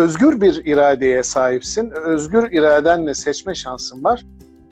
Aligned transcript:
özgür 0.00 0.40
bir 0.40 0.62
iradeye 0.64 1.22
sahipsin. 1.22 1.90
Özgür 1.90 2.52
iradenle 2.52 3.14
seçme 3.14 3.54
şansın 3.54 4.04
var. 4.04 4.26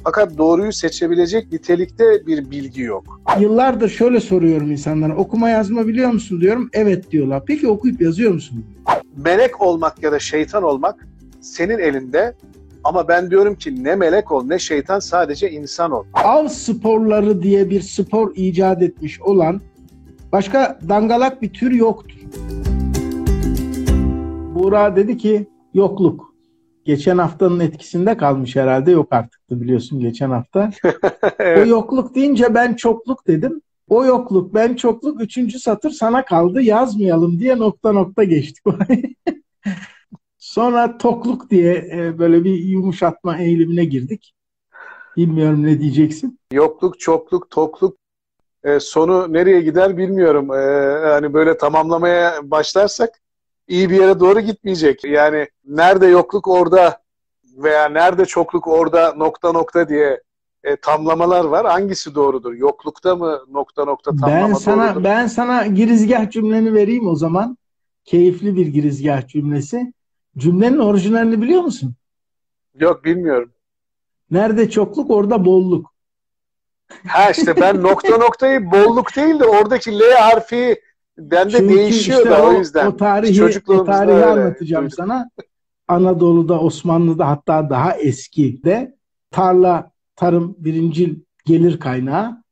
Fakat 0.04 0.38
doğruyu 0.38 0.72
seçebilecek 0.72 1.52
nitelikte 1.52 2.26
bir 2.26 2.50
bilgi 2.50 2.82
yok. 2.82 3.20
Yıllardır 3.40 3.88
şöyle 3.88 4.20
soruyorum 4.20 4.70
insanlara. 4.70 5.16
Okuma 5.16 5.48
yazma 5.48 5.86
biliyor 5.86 6.10
musun 6.10 6.40
diyorum. 6.40 6.70
Evet 6.72 7.10
diyorlar. 7.10 7.42
Peki 7.46 7.68
okuyup 7.68 8.00
yazıyor 8.00 8.32
musun? 8.32 8.64
Melek 9.16 9.62
olmak 9.62 10.02
ya 10.02 10.12
da 10.12 10.18
şeytan 10.18 10.62
olmak 10.62 11.08
senin 11.40 11.78
elinde. 11.78 12.34
Ama 12.84 13.08
ben 13.08 13.30
diyorum 13.30 13.54
ki 13.54 13.84
ne 13.84 13.94
melek 13.94 14.32
ol 14.32 14.44
ne 14.44 14.58
şeytan 14.58 14.98
sadece 14.98 15.50
insan 15.50 15.90
ol. 15.90 16.04
Av 16.14 16.48
sporları 16.48 17.42
diye 17.42 17.70
bir 17.70 17.80
spor 17.80 18.32
icat 18.36 18.82
etmiş 18.82 19.20
olan 19.20 19.60
başka 20.32 20.78
dangalak 20.88 21.42
bir 21.42 21.52
tür 21.52 21.72
yoktur. 21.72 22.18
Buğra 24.58 24.96
dedi 24.96 25.16
ki 25.16 25.48
yokluk. 25.74 26.34
Geçen 26.84 27.18
haftanın 27.18 27.60
etkisinde 27.60 28.16
kalmış 28.16 28.56
herhalde 28.56 28.90
yok 28.90 29.12
artıktı 29.12 29.60
biliyorsun 29.60 30.00
geçen 30.00 30.30
hafta. 30.30 30.70
Evet. 31.38 31.66
O 31.66 31.70
yokluk 31.70 32.14
deyince 32.14 32.54
ben 32.54 32.74
çokluk 32.74 33.26
dedim. 33.26 33.62
O 33.88 34.04
yokluk 34.04 34.54
ben 34.54 34.74
çokluk 34.76 35.20
üçüncü 35.20 35.58
satır 35.58 35.90
sana 35.90 36.24
kaldı 36.24 36.62
yazmayalım 36.62 37.38
diye 37.38 37.58
nokta 37.58 37.92
nokta 37.92 38.24
geçtik. 38.24 38.64
Sonra 40.38 40.98
tokluk 40.98 41.50
diye 41.50 41.88
e, 41.92 42.18
böyle 42.18 42.44
bir 42.44 42.54
yumuşatma 42.54 43.38
eğilimine 43.38 43.84
girdik. 43.84 44.34
Bilmiyorum 45.16 45.62
ne 45.62 45.80
diyeceksin. 45.80 46.38
Yokluk, 46.52 47.00
çokluk, 47.00 47.50
tokluk 47.50 47.96
e, 48.64 48.80
sonu 48.80 49.32
nereye 49.32 49.60
gider 49.60 49.96
bilmiyorum. 49.96 50.52
E, 50.52 50.56
hani 51.08 51.34
böyle 51.34 51.58
tamamlamaya 51.58 52.40
başlarsak 52.42 53.20
iyi 53.68 53.90
bir 53.90 54.00
yere 54.00 54.20
doğru 54.20 54.40
gitmeyecek. 54.40 55.04
Yani 55.04 55.48
nerede 55.64 56.06
yokluk 56.06 56.48
orada 56.48 57.02
veya 57.56 57.88
nerede 57.88 58.26
çokluk 58.26 58.66
orada 58.66 59.14
nokta 59.14 59.52
nokta 59.52 59.88
diye 59.88 60.20
e, 60.64 60.76
tamlamalar 60.76 61.44
var. 61.44 61.66
Hangisi 61.66 62.14
doğrudur? 62.14 62.54
Yoklukta 62.54 63.16
mı 63.16 63.44
nokta 63.50 63.84
nokta 63.84 64.16
tamlama 64.16 64.48
Ben 64.48 64.54
sana 64.54 64.88
doğrudur? 64.88 65.04
ben 65.04 65.26
sana 65.26 65.66
girizgah 65.66 66.30
cümleni 66.30 66.74
vereyim 66.74 67.08
o 67.08 67.14
zaman. 67.16 67.58
Keyifli 68.04 68.56
bir 68.56 68.66
girizgah 68.66 69.28
cümlesi. 69.28 69.92
Cümlenin 70.38 70.78
orijinalini 70.78 71.42
biliyor 71.42 71.62
musun? 71.62 71.94
Yok 72.74 73.04
bilmiyorum. 73.04 73.52
Nerede 74.30 74.70
çokluk 74.70 75.10
orada 75.10 75.44
bolluk. 75.44 75.92
Ha 77.06 77.30
işte 77.30 77.60
ben 77.60 77.82
nokta 77.82 78.16
noktayı 78.16 78.70
bolluk 78.70 79.16
değil 79.16 79.40
de 79.40 79.44
oradaki 79.44 79.98
L 79.98 80.14
harfi 80.14 80.80
bende 81.18 81.50
Çünkü 81.50 81.74
değişiyor 81.74 82.18
işte 82.18 82.30
da 82.30 82.42
o 82.42 82.48
o, 82.48 82.52
yüzden. 82.52 82.86
o 82.86 82.96
tarihi, 82.96 83.44
o 83.68 83.84
tarihi 83.84 84.14
öyle 84.14 84.24
anlatacağım 84.26 84.84
duyduk. 84.84 84.96
sana. 84.96 85.30
Anadolu'da, 85.88 86.60
Osmanlı'da 86.60 87.28
hatta 87.28 87.70
daha 87.70 87.96
eskide 87.96 88.96
tarla, 89.30 89.92
tarım 90.16 90.56
birincil 90.58 91.16
gelir 91.44 91.80
kaynağı 91.80 92.42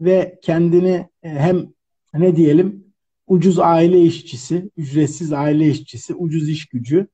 ve 0.00 0.38
kendini 0.42 1.08
e, 1.22 1.28
hem 1.28 1.66
ne 2.14 2.36
diyelim 2.36 2.84
ucuz 3.26 3.58
aile 3.58 4.00
işçisi, 4.00 4.70
ücretsiz 4.76 5.32
aile 5.32 5.68
işçisi, 5.68 6.14
ucuz 6.14 6.48
iş 6.48 6.66
gücü 6.66 7.06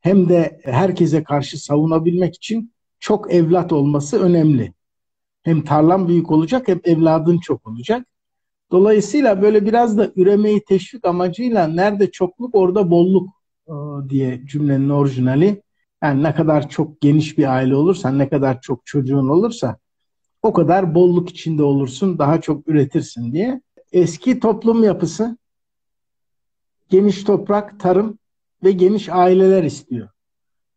hem 0.00 0.28
de 0.28 0.60
herkese 0.64 1.24
karşı 1.24 1.64
savunabilmek 1.64 2.34
için 2.36 2.72
çok 3.00 3.34
evlat 3.34 3.72
olması 3.72 4.22
önemli. 4.22 4.72
Hem 5.42 5.62
tarlan 5.64 6.08
büyük 6.08 6.30
olacak 6.30 6.68
hem 6.68 6.80
evladın 6.84 7.38
çok 7.38 7.66
olacak. 7.66 8.06
Dolayısıyla 8.70 9.42
böyle 9.42 9.66
biraz 9.66 9.98
da 9.98 10.10
üremeyi 10.16 10.64
teşvik 10.64 11.04
amacıyla 11.04 11.66
nerede 11.66 12.10
çokluk 12.10 12.54
orada 12.54 12.90
bolluk 12.90 13.28
e, 13.68 13.72
diye 14.08 14.42
cümlenin 14.46 14.88
orijinali. 14.88 15.62
Yani 16.02 16.22
ne 16.22 16.34
kadar 16.34 16.68
çok 16.68 17.00
geniş 17.00 17.38
bir 17.38 17.54
aile 17.54 17.76
olursan, 17.76 18.18
ne 18.18 18.28
kadar 18.28 18.60
çok 18.60 18.86
çocuğun 18.86 19.28
olursa 19.28 19.78
o 20.42 20.52
kadar 20.52 20.94
bolluk 20.94 21.30
içinde 21.30 21.62
olursun, 21.62 22.18
daha 22.18 22.40
çok 22.40 22.68
üretirsin 22.68 23.32
diye. 23.32 23.60
Eski 23.92 24.40
toplum 24.40 24.84
yapısı 24.84 25.38
geniş 26.88 27.24
toprak, 27.24 27.80
tarım 27.80 28.18
ve 28.64 28.72
geniş 28.72 29.08
aileler 29.08 29.64
istiyor. 29.64 30.08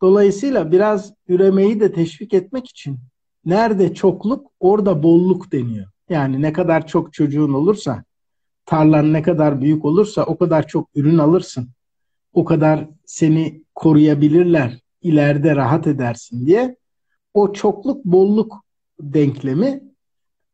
Dolayısıyla 0.02 0.72
biraz 0.72 1.14
üremeyi 1.28 1.80
de 1.80 1.94
teşvik 1.94 2.34
etmek 2.34 2.68
için 2.68 3.00
nerede 3.46 3.94
çokluk 3.94 4.52
orada 4.60 5.04
bolluk 5.04 5.52
deniyor. 5.52 5.88
Yani 6.10 6.42
ne 6.42 6.54
kadar 6.54 6.88
çok 6.88 7.14
çocuğun 7.14 7.54
olursa, 7.54 8.04
tarlan 8.66 9.14
ne 9.14 9.22
kadar 9.22 9.62
büyük 9.62 9.86
olursa 9.86 10.24
o 10.24 10.38
kadar 10.38 10.68
çok 10.68 10.90
ürün 10.96 11.18
alırsın. 11.18 11.70
O 12.34 12.46
kadar 12.46 12.88
seni 13.06 13.64
koruyabilirler, 13.76 14.80
ileride 15.02 15.56
rahat 15.56 15.88
edersin 15.88 16.46
diye. 16.46 16.76
O 17.34 17.54
çokluk 17.54 18.06
bolluk 18.06 18.64
denklemi. 19.00 19.84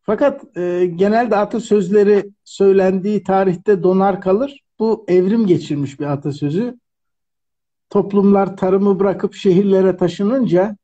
Fakat 0.01 0.57
e, 0.57 0.91
genelde 0.95 1.35
atasözleri 1.35 2.29
söylendiği 2.43 3.23
tarihte 3.23 3.83
donar 3.83 4.21
kalır. 4.21 4.63
Bu 4.79 5.05
evrim 5.07 5.47
geçirmiş 5.47 5.99
bir 5.99 6.05
atasözü. 6.05 6.79
Toplumlar 7.89 8.57
tarımı 8.57 8.99
bırakıp 8.99 9.33
şehirlere 9.33 9.97
taşınınca 9.97 10.77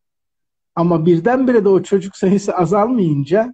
ama 0.76 1.06
birdenbire 1.06 1.66
de 1.66 1.70
o 1.70 1.84
çocuk 1.84 2.16
sayısı 2.16 2.56
azalmayınca 2.56 3.54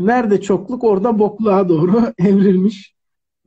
nerede 0.00 0.40
çokluk 0.40 0.84
orada 0.84 1.18
bokluğa 1.18 1.68
doğru 1.68 2.02
evrilmiş 2.18 2.94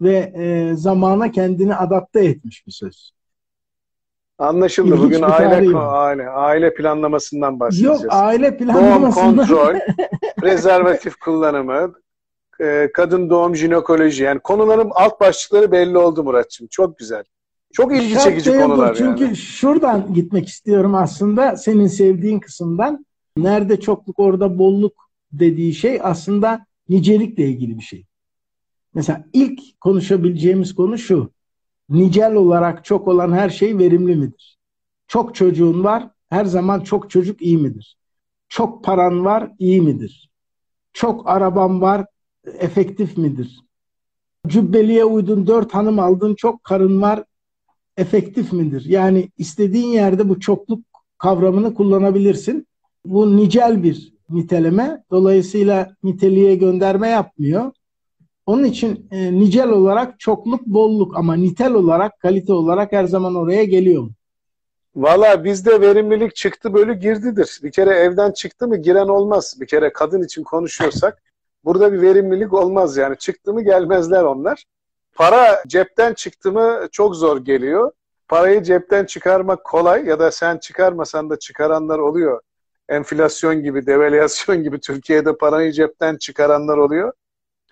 ve 0.01 0.33
e, 0.35 0.75
zamana 0.75 1.31
kendini 1.31 1.75
adapte 1.75 2.25
etmiş 2.25 2.67
bir 2.67 2.71
söz. 2.71 3.11
Anlaşıldı. 4.37 4.87
İlginç 4.87 5.03
Bugün 5.03 5.21
aile 5.21 5.77
aile 5.77 6.29
aile 6.29 6.73
planlamasından 6.73 7.59
bahsedeceğiz. 7.59 8.03
Yok 8.03 8.13
aile 8.13 8.59
Doğum 8.59 8.71
planlamasında 8.71 9.45
kontrol, 9.45 9.75
prezervatif 10.41 11.15
kullanımı, 11.15 11.93
e, 12.61 12.89
kadın 12.93 13.29
doğum 13.29 13.55
jinekoloji 13.55 14.23
yani 14.23 14.39
konuların 14.39 14.91
alt 14.93 15.21
başlıkları 15.21 15.71
belli 15.71 15.97
oldu 15.97 16.23
Muratçım. 16.23 16.67
Çok 16.67 16.97
güzel. 16.97 17.23
Çok 17.73 17.95
ilgi 17.95 18.13
Şart 18.13 18.23
çekici 18.23 18.57
konular 18.57 18.95
Çünkü 18.95 19.23
yani. 19.23 19.35
şuradan 19.35 20.13
gitmek 20.13 20.47
istiyorum 20.47 20.95
aslında 20.95 21.57
senin 21.57 21.87
sevdiğin 21.87 22.39
kısımdan. 22.39 23.05
Nerede 23.37 23.79
çokluk 23.79 24.19
orada 24.19 24.57
bolluk 24.57 25.08
dediği 25.31 25.73
şey 25.73 25.99
aslında 26.03 26.65
nicelikle 26.89 27.47
ilgili 27.47 27.77
bir 27.77 27.83
şey. 27.83 28.05
Mesela 28.93 29.25
ilk 29.33 29.81
konuşabileceğimiz 29.81 30.75
konu 30.75 30.97
şu. 30.97 31.31
Nicel 31.89 32.33
olarak 32.33 32.85
çok 32.85 33.07
olan 33.07 33.31
her 33.31 33.49
şey 33.49 33.77
verimli 33.77 34.15
midir? 34.15 34.57
Çok 35.07 35.35
çocuğun 35.35 35.83
var, 35.83 36.09
her 36.29 36.45
zaman 36.45 36.79
çok 36.79 37.09
çocuk 37.09 37.41
iyi 37.41 37.57
midir? 37.57 37.97
Çok 38.49 38.83
paran 38.83 39.25
var, 39.25 39.51
iyi 39.59 39.81
midir? 39.81 40.29
Çok 40.93 41.29
araban 41.29 41.81
var, 41.81 42.05
efektif 42.45 43.17
midir? 43.17 43.59
Cübbeliye 44.47 45.05
uydun, 45.05 45.47
dört 45.47 45.73
hanım 45.73 45.99
aldın, 45.99 46.35
çok 46.35 46.63
karın 46.63 47.01
var, 47.01 47.23
efektif 47.97 48.53
midir? 48.53 48.85
Yani 48.85 49.29
istediğin 49.37 49.87
yerde 49.87 50.29
bu 50.29 50.39
çokluk 50.39 50.85
kavramını 51.17 51.73
kullanabilirsin. 51.73 52.67
Bu 53.05 53.37
nicel 53.37 53.83
bir 53.83 54.13
niteleme. 54.29 55.03
Dolayısıyla 55.11 55.95
niteliğe 56.03 56.55
gönderme 56.55 57.09
yapmıyor. 57.09 57.71
Onun 58.45 58.63
için 58.63 59.07
e, 59.11 59.33
nicel 59.33 59.69
olarak 59.69 60.19
çokluk, 60.19 60.65
bolluk 60.65 61.17
ama 61.17 61.35
nitel 61.35 61.73
olarak, 61.73 62.19
kalite 62.19 62.53
olarak 62.53 62.91
her 62.91 63.05
zaman 63.05 63.35
oraya 63.35 63.63
geliyor. 63.63 64.09
Valla 64.95 65.43
bizde 65.43 65.81
verimlilik 65.81 66.35
çıktı 66.35 66.73
bölü 66.73 66.93
girdidir. 66.93 67.59
Bir 67.63 67.71
kere 67.71 67.89
evden 67.89 68.31
çıktı 68.31 68.67
mı 68.67 68.77
giren 68.77 69.07
olmaz. 69.07 69.57
Bir 69.59 69.67
kere 69.67 69.93
kadın 69.93 70.23
için 70.23 70.43
konuşuyorsak 70.43 71.23
burada 71.65 71.93
bir 71.93 72.01
verimlilik 72.01 72.53
olmaz 72.53 72.97
yani. 72.97 73.17
Çıktı 73.17 73.53
mı 73.53 73.63
gelmezler 73.63 74.23
onlar. 74.23 74.63
Para 75.15 75.63
cepten 75.67 76.13
çıktı 76.13 76.51
mı 76.51 76.87
çok 76.91 77.15
zor 77.15 77.37
geliyor. 77.37 77.91
Parayı 78.27 78.63
cepten 78.63 79.05
çıkarmak 79.05 79.63
kolay 79.63 80.05
ya 80.05 80.19
da 80.19 80.31
sen 80.31 80.57
çıkarmasan 80.57 81.29
da 81.29 81.39
çıkaranlar 81.39 81.99
oluyor. 81.99 82.41
Enflasyon 82.89 83.63
gibi, 83.63 83.85
devalüasyon 83.85 84.63
gibi 84.63 84.79
Türkiye'de 84.79 85.37
parayı 85.37 85.71
cepten 85.71 86.17
çıkaranlar 86.17 86.77
oluyor. 86.77 87.13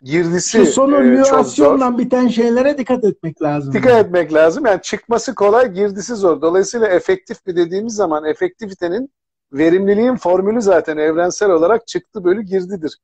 Girdisi 0.02 0.58
Şu 0.58 0.66
sonu 0.66 1.20
e, 1.20 1.24
çok 1.24 1.48
zor. 1.48 1.98
biten 1.98 2.28
şeylere 2.28 2.78
dikkat 2.78 3.04
etmek 3.04 3.42
lazım. 3.42 3.74
Dikkat 3.74 4.06
etmek 4.06 4.34
lazım. 4.34 4.66
Yani 4.66 4.82
çıkması 4.82 5.36
kolay, 5.36 5.74
girdisi 5.74 6.16
zor. 6.16 6.42
Dolayısıyla 6.42 6.88
efektif 6.88 7.48
bir 7.48 7.56
dediğimiz 7.56 7.94
zaman 7.94 8.26
efektivitenin 8.26 9.12
verimliliğin 9.54 10.16
formülü 10.16 10.62
zaten 10.62 10.98
evrensel 10.98 11.50
olarak 11.50 11.88
çıktı 11.88 12.24
bölü 12.24 12.42
girdidir. 12.42 12.98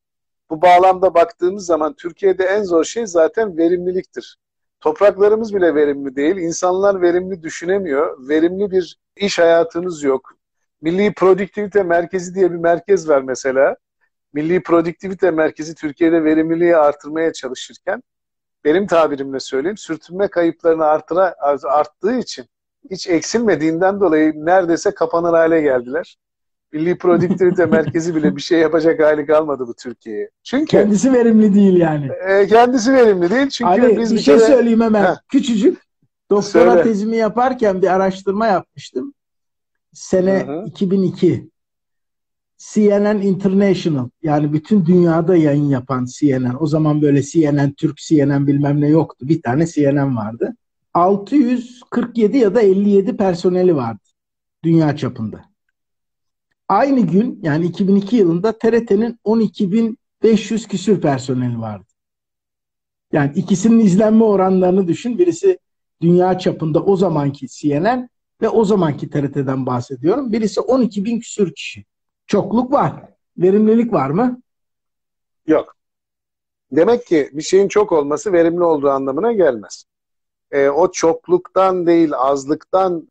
Bu 0.49 0.61
bağlamda 0.61 1.13
baktığımız 1.13 1.65
zaman 1.65 1.93
Türkiye'de 1.93 2.43
en 2.43 2.63
zor 2.63 2.83
şey 2.83 3.07
zaten 3.07 3.57
verimliliktir. 3.57 4.37
Topraklarımız 4.81 5.55
bile 5.55 5.75
verimli 5.75 6.15
değil. 6.15 6.35
İnsanlar 6.35 7.01
verimli 7.01 7.43
düşünemiyor. 7.43 8.29
Verimli 8.29 8.71
bir 8.71 8.97
iş 9.15 9.39
hayatımız 9.39 10.03
yok. 10.03 10.33
Milli 10.83 11.13
Produktivite 11.13 11.83
Merkezi 11.83 12.35
diye 12.35 12.51
bir 12.51 12.57
merkez 12.57 13.09
var 13.09 13.21
mesela. 13.21 13.75
Milli 14.33 14.63
Produktivite 14.63 15.31
Merkezi 15.31 15.75
Türkiye'de 15.75 16.23
verimliliği 16.23 16.77
artırmaya 16.77 17.33
çalışırken 17.33 18.03
benim 18.65 18.87
tabirimle 18.87 19.39
söyleyeyim 19.39 19.77
sürtünme 19.77 20.27
kayıplarını 20.27 20.85
artıra, 20.85 21.35
arttığı 21.63 22.17
için 22.17 22.45
hiç 22.91 23.07
eksilmediğinden 23.07 23.99
dolayı 23.99 24.33
neredeyse 24.35 24.93
kapanır 24.93 25.33
hale 25.33 25.61
geldiler. 25.61 26.17
Milli 26.73 26.97
Prodüktivite 26.97 27.65
Merkezi 27.71 28.15
bile 28.15 28.35
bir 28.35 28.41
şey 28.41 28.59
yapacak 28.59 28.99
hali 28.99 29.25
kalmadı 29.25 29.67
bu 29.67 29.73
Türkiye'ye. 29.73 30.29
Çünkü 30.43 30.65
kendisi 30.65 31.13
verimli 31.13 31.53
değil 31.53 31.77
yani. 31.77 32.11
E, 32.27 32.47
kendisi 32.47 32.93
verimli 32.93 33.29
değil 33.29 33.49
çünkü 33.49 33.71
Ali, 33.71 33.97
biz 33.97 34.11
bir, 34.11 34.17
bir 34.17 34.21
şey 34.21 34.37
kere... 34.37 34.47
söyleyeyim 34.47 34.81
hemen. 34.81 35.03
Heh. 35.03 35.15
Küçücük 35.29 35.81
doktora 36.29 36.71
Söyle. 36.71 36.83
tezimi 36.83 37.17
yaparken 37.17 37.81
bir 37.81 37.87
araştırma 37.87 38.47
yapmıştım. 38.47 39.13
Sene 39.93 40.43
Hı-hı. 40.47 40.65
2002. 40.67 41.49
CNN 42.57 43.21
International 43.21 44.09
yani 44.23 44.53
bütün 44.53 44.85
dünyada 44.85 45.35
yayın 45.35 45.69
yapan 45.69 46.05
CNN. 46.05 46.55
O 46.59 46.67
zaman 46.67 47.01
böyle 47.01 47.23
CNN, 47.23 47.73
Türk 47.73 47.97
CNN 47.97 48.47
bilmem 48.47 48.81
ne 48.81 48.87
yoktu. 48.87 49.27
Bir 49.29 49.41
tane 49.41 49.67
CNN 49.67 50.17
vardı. 50.17 50.55
647 50.93 52.37
ya 52.37 52.55
da 52.55 52.61
57 52.61 53.17
personeli 53.17 53.75
vardı 53.75 53.99
dünya 54.63 54.95
çapında. 54.95 55.45
Aynı 56.67 56.99
gün 56.99 57.39
yani 57.43 57.65
2002 57.65 58.15
yılında 58.15 58.57
TRT'nin 58.57 59.19
12.500 59.25 60.67
küsür 60.67 61.01
personeli 61.01 61.59
vardı. 61.59 61.85
Yani 63.11 63.31
ikisinin 63.35 63.79
izlenme 63.79 64.23
oranlarını 64.23 64.87
düşün. 64.87 65.17
Birisi 65.17 65.59
dünya 66.01 66.39
çapında 66.39 66.83
o 66.83 66.95
zamanki 66.95 67.47
CNN 67.47 68.09
ve 68.41 68.49
o 68.49 68.65
zamanki 68.65 69.09
TRT'den 69.09 69.65
bahsediyorum. 69.65 70.31
Birisi 70.31 70.61
12 70.61 71.05
bin 71.05 71.19
küsür 71.19 71.53
kişi. 71.53 71.85
Çokluk 72.27 72.71
var. 72.71 72.93
Verimlilik 73.37 73.93
var 73.93 74.09
mı? 74.09 74.41
Yok. 75.47 75.75
Demek 76.71 77.05
ki 77.05 77.29
bir 77.33 77.41
şeyin 77.41 77.67
çok 77.67 77.91
olması 77.91 78.33
verimli 78.33 78.63
olduğu 78.63 78.89
anlamına 78.89 79.31
gelmez. 79.31 79.85
E, 80.51 80.69
o 80.69 80.91
çokluktan 80.91 81.87
değil 81.87 82.11
azlıktan 82.15 83.07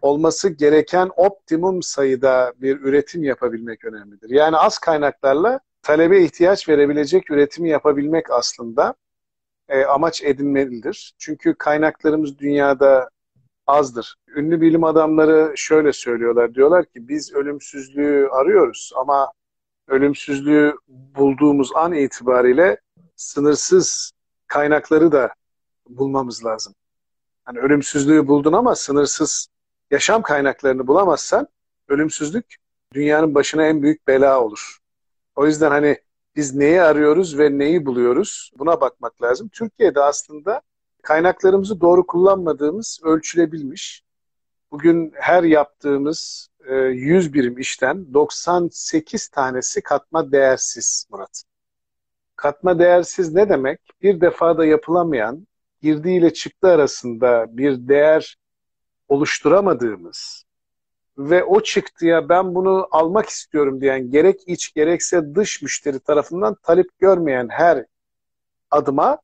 olması 0.00 0.48
gereken 0.48 1.10
optimum 1.16 1.82
sayıda 1.82 2.52
bir 2.56 2.80
üretim 2.80 3.22
yapabilmek 3.22 3.84
önemlidir. 3.84 4.30
Yani 4.30 4.56
az 4.56 4.78
kaynaklarla 4.78 5.60
talebe 5.82 6.22
ihtiyaç 6.22 6.68
verebilecek 6.68 7.30
üretimi 7.30 7.68
yapabilmek 7.68 8.30
aslında 8.30 8.94
e, 9.68 9.84
amaç 9.84 10.22
edinmelidir. 10.22 11.14
Çünkü 11.18 11.54
kaynaklarımız 11.54 12.38
dünyada 12.38 13.10
azdır. 13.68 14.16
Ünlü 14.36 14.60
bilim 14.60 14.84
adamları 14.84 15.52
şöyle 15.56 15.92
söylüyorlar. 15.92 16.54
Diyorlar 16.54 16.84
ki 16.84 17.08
biz 17.08 17.32
ölümsüzlüğü 17.32 18.28
arıyoruz 18.32 18.92
ama 18.96 19.32
ölümsüzlüğü 19.88 20.74
bulduğumuz 20.88 21.70
an 21.74 21.92
itibariyle 21.92 22.80
sınırsız 23.16 24.12
kaynakları 24.46 25.12
da 25.12 25.34
bulmamız 25.88 26.44
lazım. 26.44 26.74
Hani 27.44 27.58
ölümsüzlüğü 27.58 28.28
buldun 28.28 28.52
ama 28.52 28.74
sınırsız 28.74 29.48
yaşam 29.90 30.22
kaynaklarını 30.22 30.86
bulamazsan 30.86 31.48
ölümsüzlük 31.88 32.56
dünyanın 32.94 33.34
başına 33.34 33.66
en 33.66 33.82
büyük 33.82 34.06
bela 34.06 34.40
olur. 34.40 34.78
O 35.36 35.46
yüzden 35.46 35.70
hani 35.70 35.98
biz 36.36 36.54
neyi 36.54 36.82
arıyoruz 36.82 37.38
ve 37.38 37.58
neyi 37.58 37.86
buluyoruz 37.86 38.50
buna 38.58 38.80
bakmak 38.80 39.22
lazım. 39.22 39.48
Türkiye'de 39.48 40.00
aslında 40.00 40.62
kaynaklarımızı 41.08 41.80
doğru 41.80 42.06
kullanmadığımız 42.06 43.00
ölçülebilmiş. 43.02 44.02
Bugün 44.70 45.12
her 45.14 45.42
yaptığımız 45.42 46.48
100 46.70 47.26
e, 47.26 47.32
birim 47.32 47.58
işten 47.58 48.14
98 48.14 49.28
tanesi 49.28 49.82
katma 49.82 50.32
değersiz 50.32 51.06
Murat. 51.10 51.42
Katma 52.36 52.78
değersiz 52.78 53.34
ne 53.34 53.48
demek? 53.48 53.80
Bir 54.02 54.20
defada 54.20 54.64
yapılamayan, 54.64 55.46
girdi 55.82 56.10
ile 56.10 56.32
çıktı 56.32 56.68
arasında 56.68 57.46
bir 57.48 57.88
değer 57.88 58.36
oluşturamadığımız 59.08 60.44
ve 61.18 61.44
o 61.44 61.60
çıktıya 61.60 62.28
ben 62.28 62.54
bunu 62.54 62.88
almak 62.90 63.28
istiyorum 63.28 63.80
diyen 63.80 64.10
gerek 64.10 64.40
iç 64.46 64.74
gerekse 64.74 65.34
dış 65.34 65.62
müşteri 65.62 66.00
tarafından 66.00 66.56
talep 66.62 66.98
görmeyen 66.98 67.48
her 67.50 67.84
adıma 68.70 69.18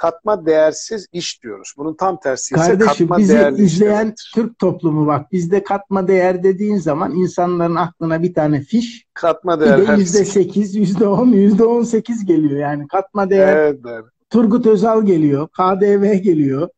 katma 0.00 0.46
değersiz 0.46 1.06
iş 1.12 1.42
diyoruz. 1.42 1.74
Bunun 1.76 1.94
tam 1.94 2.20
tersi 2.20 2.54
ise 2.54 2.64
Kardeşim, 2.64 3.08
katma 3.08 3.18
bizi 3.18 3.34
değerli 3.34 3.62
izleyen 3.62 4.14
Türk 4.34 4.58
toplumu 4.58 5.06
bak 5.06 5.32
bizde 5.32 5.64
katma 5.64 6.08
değer 6.08 6.42
dediğin 6.42 6.76
zaman 6.76 7.12
insanların 7.12 7.74
aklına 7.74 8.22
bir 8.22 8.34
tane 8.34 8.60
fiş 8.60 9.06
katma 9.14 9.60
değer 9.60 9.98
yüzde 9.98 10.24
sekiz, 10.24 10.74
yüzde 10.74 11.08
on, 11.08 11.26
yüzde 11.26 11.64
on 11.64 11.82
sekiz 11.82 12.26
geliyor 12.26 12.60
yani 12.60 12.88
katma 12.88 13.30
değer. 13.30 13.56
Evet, 13.56 13.80
evet. 13.88 14.04
Turgut 14.30 14.66
Özal 14.66 15.06
geliyor, 15.06 15.48
KDV 15.48 16.14
geliyor. 16.14 16.68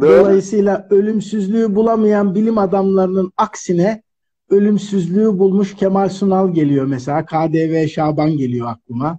Dolayısıyla 0.00 0.86
ölümsüzlüğü 0.90 1.74
bulamayan 1.74 2.34
bilim 2.34 2.58
adamlarının 2.58 3.32
aksine 3.36 4.02
ölümsüzlüğü 4.50 5.38
bulmuş 5.38 5.74
Kemal 5.74 6.08
Sunal 6.08 6.54
geliyor 6.54 6.86
mesela. 6.86 7.26
KDV 7.26 7.86
Şaban 7.86 8.30
geliyor 8.36 8.68
aklıma. 8.70 9.18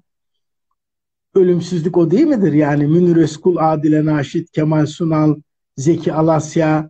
Ölümsüzlük 1.36 1.98
o 1.98 2.12
değil 2.12 2.28
midir? 2.28 2.54
Yani 2.54 2.88
Münir 2.88 3.16
Özkul, 3.16 3.58
Adile 3.60 4.06
Naşit, 4.06 4.52
Kemal 4.52 4.86
Sunal, 4.86 5.36
Zeki 5.78 6.14
Alasya, 6.14 6.90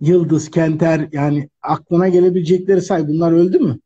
Yıldız 0.00 0.50
Kenter 0.50 1.08
yani 1.12 1.48
aklına 1.62 2.08
gelebilecekleri 2.08 2.82
say. 2.82 3.08
Bunlar 3.08 3.32
öldü 3.32 3.58
mü? 3.58 3.78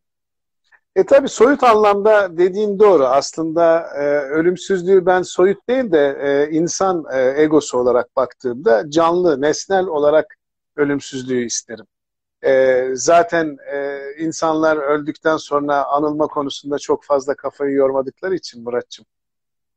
E 0.96 1.06
tabi 1.06 1.28
soyut 1.28 1.64
anlamda 1.64 2.38
dediğin 2.38 2.78
doğru. 2.78 3.04
Aslında 3.04 3.86
e, 3.96 4.04
ölümsüzlüğü 4.20 5.06
ben 5.06 5.22
soyut 5.22 5.68
değil 5.68 5.92
de 5.92 6.18
e, 6.22 6.56
insan 6.56 7.04
e, 7.12 7.42
egosu 7.42 7.78
olarak 7.78 8.16
baktığımda 8.16 8.90
canlı, 8.90 9.40
nesnel 9.40 9.86
olarak 9.86 10.36
ölümsüzlüğü 10.76 11.44
isterim. 11.44 11.86
E, 12.44 12.84
zaten 12.94 13.56
e, 13.72 14.00
insanlar 14.18 14.76
öldükten 14.76 15.36
sonra 15.36 15.84
anılma 15.84 16.26
konusunda 16.26 16.78
çok 16.78 17.04
fazla 17.04 17.34
kafayı 17.34 17.74
yormadıkları 17.74 18.34
için 18.34 18.62
Muratçım. 18.62 19.06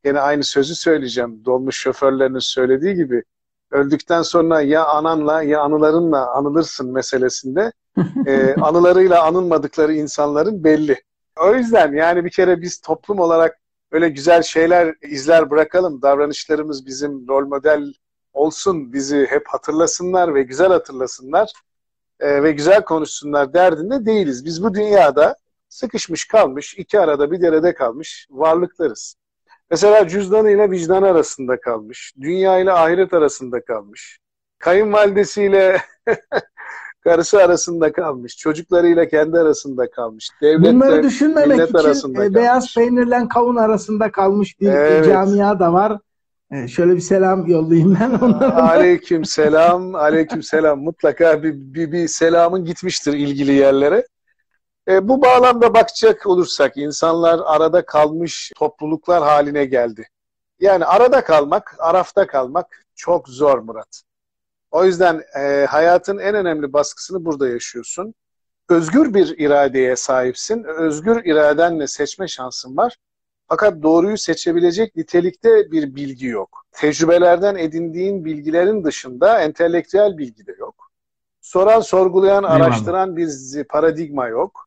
Yine 0.06 0.20
aynı 0.20 0.44
sözü 0.44 0.76
söyleyeceğim. 0.76 1.46
Dolmuş 1.46 1.78
şoförlerinin 1.78 2.40
söylediği 2.40 2.96
gibi 2.96 3.24
öldükten 3.72 4.22
sonra 4.22 4.62
ya 4.62 4.86
ananla 4.86 5.44
ya 5.44 5.62
anılarınla 5.62 6.36
anılırsın 6.36 6.92
meselesinde 6.92 7.72
e, 8.28 8.56
anılarıyla 8.62 9.24
anılmadıkları 9.24 9.94
insanların 9.94 10.64
belli. 10.64 11.02
O 11.40 11.56
yüzden 11.56 11.94
yani 11.94 12.26
bir 12.26 12.30
kere 12.30 12.62
biz 12.62 12.82
toplum 12.82 13.20
olarak 13.20 13.60
öyle 13.92 14.10
güzel 14.10 14.44
şeyler, 14.44 14.96
izler 15.02 15.50
bırakalım. 15.50 16.02
Davranışlarımız 16.02 16.86
bizim 16.86 17.28
rol 17.28 17.48
model 17.48 17.94
olsun, 18.34 18.94
bizi 18.94 19.26
hep 19.30 19.48
hatırlasınlar 19.48 20.36
ve 20.36 20.44
güzel 20.44 20.68
hatırlasınlar 20.68 21.54
e, 22.20 22.44
ve 22.44 22.52
güzel 22.52 22.86
konuşsunlar 22.86 23.54
derdinde 23.54 24.06
değiliz. 24.06 24.46
Biz 24.46 24.64
bu 24.64 24.74
dünyada 24.74 25.36
sıkışmış 25.70 26.28
kalmış, 26.28 26.78
iki 26.78 27.00
arada 27.00 27.32
bir 27.32 27.42
derede 27.42 27.74
kalmış 27.74 28.28
varlıklarız. 28.30 29.16
Mesela 29.72 30.08
cüzdanıyla 30.08 30.72
vicdan 30.72 31.04
arasında 31.04 31.60
kalmış, 31.60 32.14
dünya 32.22 32.60
ile 32.60 32.72
ahiret 32.72 33.14
arasında 33.14 33.66
kalmış, 33.66 34.20
kayınvalidesiyle 34.60 35.82
karısı 37.04 37.44
arasında 37.44 37.92
kalmış, 37.92 38.38
çocuklarıyla 38.38 39.08
kendi 39.08 39.40
arasında 39.40 39.92
kalmış. 39.92 40.30
Devletle, 40.42 40.74
Bunları 40.74 41.04
düşünmemek 41.04 41.70
için 41.70 42.16
e, 42.16 42.34
beyaz 42.34 42.76
peynirle 42.76 43.28
kavun 43.34 43.56
arasında 43.56 44.12
kalmış 44.12 44.60
bir, 44.62 44.68
evet. 44.68 45.06
camia 45.06 45.60
da 45.60 45.74
var. 45.74 46.00
E, 46.52 46.68
şöyle 46.68 46.96
bir 46.96 47.02
selam 47.02 47.48
yollayayım 47.48 47.98
ben 48.02 48.12
onlara. 48.12 48.56
Aleyküm 48.72 49.26
selam, 49.26 49.96
aleyküm 49.96 50.44
selam. 50.44 50.80
Mutlaka 50.80 51.44
bir, 51.44 51.54
bir, 51.54 51.92
bir 51.92 52.08
selamın 52.08 52.66
gitmiştir 52.66 53.14
ilgili 53.14 53.52
yerlere. 53.52 54.08
E, 54.88 55.08
bu 55.08 55.22
bağlamda 55.22 55.74
bakacak 55.74 56.28
olursak 56.28 56.78
insanlar 56.78 57.40
arada 57.46 57.86
kalmış 57.86 58.52
topluluklar 58.56 59.24
haline 59.24 59.66
geldi. 59.66 60.08
Yani 60.60 60.86
arada 60.86 61.24
kalmak, 61.24 61.76
arafta 61.80 62.28
kalmak 62.28 62.86
çok 62.96 63.30
zor 63.30 63.60
Murat. 63.60 64.02
O 64.72 64.86
yüzden 64.86 65.24
e, 65.40 65.66
hayatın 65.70 66.18
en 66.18 66.36
önemli 66.36 66.74
baskısını 66.74 67.26
burada 67.26 67.50
yaşıyorsun. 67.50 68.14
Özgür 68.70 69.14
bir 69.14 69.36
iradeye 69.38 69.96
sahipsin. 69.96 70.64
Özgür 70.64 71.26
iradenle 71.26 71.88
seçme 71.88 72.28
şansın 72.28 72.78
var. 72.78 72.98
Fakat 73.48 73.84
doğruyu 73.84 74.18
seçebilecek 74.18 74.96
nitelikte 74.96 75.72
bir 75.72 75.96
bilgi 75.96 76.28
yok. 76.28 76.66
Tecrübelerden 76.72 77.56
edindiğin 77.56 78.26
bilgilerin 78.26 78.84
dışında 78.84 79.42
entelektüel 79.42 80.18
bilgi 80.18 80.48
de 80.48 80.56
yok. 80.60 80.92
Soran, 81.42 81.80
sorgulayan, 81.80 82.44
araştıran 82.44 83.18
bir 83.18 83.64
paradigma 83.64 84.28
yok. 84.28 84.67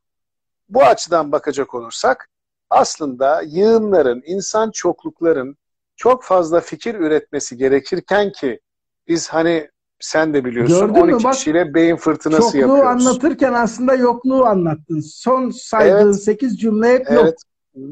Bu 0.71 0.83
açıdan 0.83 1.33
bakacak 1.33 1.75
olursak 1.75 2.29
aslında 2.71 3.43
yığınların, 3.43 4.23
insan 4.27 4.71
çoklukların 4.71 5.57
çok 5.97 6.25
fazla 6.25 6.61
fikir 6.61 6.95
üretmesi 6.95 7.57
gerekirken 7.57 8.33
ki 8.33 8.61
biz 9.09 9.29
hani 9.29 9.71
sen 10.01 10.35
de 10.35 10.45
biliyorsun 10.45 10.87
Gördün 10.87 11.01
12 11.01 11.15
mü? 11.15 11.25
Bak, 11.25 11.35
kişiyle 11.35 11.75
beyin 11.75 11.97
fırtınası 11.97 12.43
çokluğu 12.43 12.59
yapıyoruz. 12.59 13.07
anlatırken 13.07 13.53
aslında 13.53 13.95
yokluğu 13.95 14.45
anlattın. 14.45 15.01
Son 15.01 15.51
saydığın 15.51 16.07
evet. 16.07 16.23
8 16.23 16.61
cümle 16.61 16.93
hep 16.93 17.07
evet. 17.11 17.25
yok. 17.25 17.35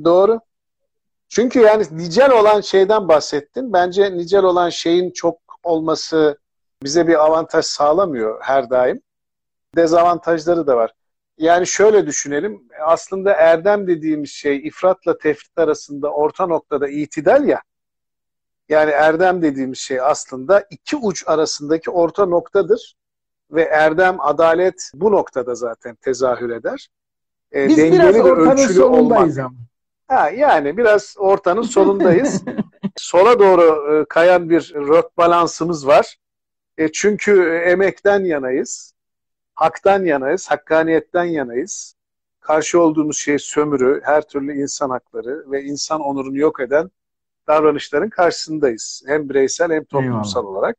Doğru. 0.05 0.41
Çünkü 1.29 1.61
yani 1.61 1.85
nicel 1.91 2.33
olan 2.33 2.61
şeyden 2.61 3.09
bahsettin. 3.09 3.73
Bence 3.73 4.17
nicel 4.17 4.43
olan 4.43 4.69
şeyin 4.69 5.11
çok 5.11 5.39
olması 5.63 6.39
bize 6.83 7.07
bir 7.07 7.25
avantaj 7.25 7.65
sağlamıyor 7.65 8.41
her 8.43 8.71
daim. 8.71 9.01
Dezavantajları 9.77 10.67
da 10.67 10.77
var. 10.77 10.93
Yani 11.39 11.67
şöyle 11.67 12.07
düşünelim. 12.07 12.63
Aslında 12.87 13.33
erdem 13.33 13.87
dediğimiz 13.87 14.31
şey 14.31 14.57
ifratla 14.57 15.19
tefrit 15.19 15.59
arasında 15.59 16.13
orta 16.13 16.47
noktada 16.47 16.89
itidal 16.89 17.49
ya. 17.49 17.63
Yani 18.69 18.91
erdem 18.91 19.43
dediğimiz 19.43 19.79
şey 19.79 20.01
aslında 20.01 20.65
iki 20.71 20.97
uç 20.97 21.25
arasındaki 21.27 21.91
orta 21.91 22.27
noktadır. 22.27 22.97
Ve 23.51 23.63
erdem, 23.63 24.21
adalet 24.21 24.91
bu 24.95 25.13
noktada 25.13 25.55
zaten 25.55 25.95
tezahür 25.95 26.51
eder. 26.51 26.89
E, 27.55 27.69
Biz 27.69 27.77
dengeli 27.77 28.15
biraz 28.15 28.17
ortanın 28.27 28.67
solundayız 28.67 29.39
ama. 29.39 29.57
Ha, 30.09 30.31
yani 30.31 30.77
biraz 30.77 31.15
ortanın 31.19 31.63
solundayız. 31.63 32.43
Sola 32.97 33.39
doğru 33.39 33.95
e, 33.95 34.05
kayan 34.05 34.51
bir 34.51 34.75
rök 34.75 35.17
balansımız 35.17 35.87
var. 35.87 36.17
E, 36.79 36.93
çünkü 36.93 37.63
emekten 37.67 38.25
yanayız. 38.25 38.95
Haktan 39.59 40.05
yanayız, 40.05 40.51
hakkaniyetten 40.51 41.25
yanayız. 41.25 41.95
Karşı 42.41 42.81
olduğumuz 42.83 43.19
şey 43.19 43.39
sömürü, 43.39 44.01
her 44.05 44.29
türlü 44.29 44.53
insan 44.63 44.91
hakları 44.91 45.51
ve 45.51 45.63
insan 45.63 46.01
onurunu 46.01 46.39
yok 46.39 46.61
eden 46.61 46.91
davranışların 47.47 48.11
karşısındayız. 48.11 49.03
Hem 49.07 49.29
bireysel 49.29 49.73
hem 49.73 49.85
toplumsal 49.85 50.43
Eyvallah. 50.43 50.59
olarak. 50.59 50.77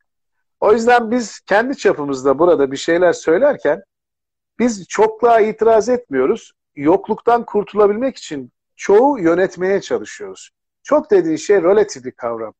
O 0.59 0.73
yüzden 0.73 1.11
biz 1.11 1.39
kendi 1.39 1.77
çapımızda 1.77 2.39
burada 2.39 2.71
bir 2.71 2.77
şeyler 2.77 3.13
söylerken 3.13 3.83
biz 4.59 4.87
çokluğa 4.87 5.39
itiraz 5.39 5.89
etmiyoruz. 5.89 6.53
Yokluktan 6.75 7.45
kurtulabilmek 7.45 8.17
için 8.17 8.51
çoğu 8.75 9.19
yönetmeye 9.19 9.81
çalışıyoruz. 9.81 10.49
Çok 10.83 11.11
dediğin 11.11 11.37
şey 11.37 11.63
relatif 11.63 12.05
bir 12.05 12.11
kavram. 12.11 12.53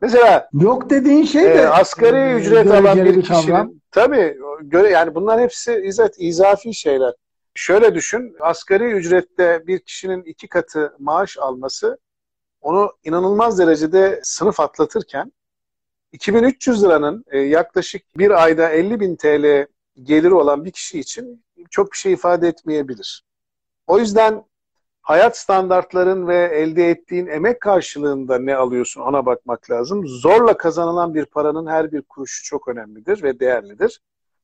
Mesela 0.00 0.48
yok 0.52 0.90
dediğin 0.90 1.24
şey 1.24 1.44
de 1.44 1.48
e, 1.48 1.66
asgari 1.66 2.40
ücret 2.40 2.70
alan 2.70 3.04
bir, 3.04 3.20
kişinin 3.22 3.46
kavram. 3.46 3.72
tabii 3.90 4.36
göre 4.62 4.90
yani 4.90 5.14
bunlar 5.14 5.40
hepsi 5.40 5.82
izet 5.84 6.14
izafi 6.18 6.74
şeyler. 6.74 7.14
Şöyle 7.54 7.94
düşün, 7.94 8.36
asgari 8.40 8.84
ücrette 8.84 9.66
bir 9.66 9.78
kişinin 9.78 10.22
iki 10.22 10.48
katı 10.48 10.94
maaş 10.98 11.38
alması 11.38 11.98
onu 12.60 12.92
inanılmaz 13.04 13.58
derecede 13.58 14.20
sınıf 14.22 14.60
atlatırken 14.60 15.32
2300 16.12 16.84
liranın 16.84 17.24
e, 17.30 17.38
yaklaşık 17.38 18.18
bir 18.18 18.42
ayda 18.42 18.68
50 18.68 19.00
bin 19.00 19.16
TL 19.16 19.66
geliri 20.02 20.34
olan 20.34 20.64
bir 20.64 20.70
kişi 20.70 21.00
için 21.00 21.44
çok 21.70 21.92
bir 21.92 21.96
şey 21.96 22.12
ifade 22.12 22.48
etmeyebilir. 22.48 23.24
O 23.86 23.98
yüzden 23.98 24.44
hayat 25.08 25.38
standartların 25.38 26.28
ve 26.28 26.50
elde 26.54 26.90
ettiğin 26.90 27.26
emek 27.26 27.60
karşılığında 27.60 28.38
ne 28.38 28.56
alıyorsun 28.56 29.00
ona 29.00 29.26
bakmak 29.26 29.70
lazım. 29.70 30.06
Zorla 30.06 30.56
kazanılan 30.56 31.14
bir 31.14 31.24
paranın 31.24 31.66
her 31.66 31.92
bir 31.92 32.02
kuruşu 32.02 32.44
çok 32.44 32.68
önemlidir 32.68 33.22
ve 33.22 33.40
değerlidir. 33.40 34.00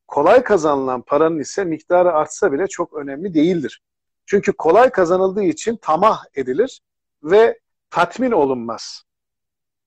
Kolay 0.08 0.42
kazanılan 0.42 1.02
paranın 1.02 1.38
ise 1.38 1.64
miktarı 1.64 2.12
artsa 2.12 2.52
bile 2.52 2.66
çok 2.66 2.94
önemli 2.94 3.34
değildir. 3.34 3.82
Çünkü 4.26 4.52
kolay 4.52 4.90
kazanıldığı 4.90 5.42
için 5.42 5.76
tamah 5.76 6.24
edilir 6.34 6.80
ve 7.22 7.58
tatmin 7.90 8.32
olunmaz. 8.32 9.02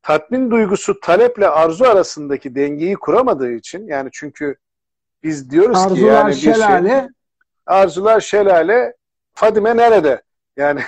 Tatmin 0.01 0.51
duygusu 0.51 0.99
taleple 0.99 1.49
arzu 1.49 1.85
arasındaki 1.85 2.55
dengeyi 2.55 2.95
kuramadığı 2.95 3.51
için 3.51 3.87
yani 3.87 4.09
çünkü 4.13 4.55
biz 5.23 5.49
diyoruz 5.49 5.77
arzular 5.77 5.95
ki 5.95 6.03
yani 6.03 6.29
bir 6.29 6.35
şey 6.35 6.53
şelale. 6.53 6.89
şey 6.89 7.07
arzular 7.65 8.19
şelale 8.19 8.93
Fadime 9.33 9.77
nerede? 9.77 10.26
Yani 10.57 10.81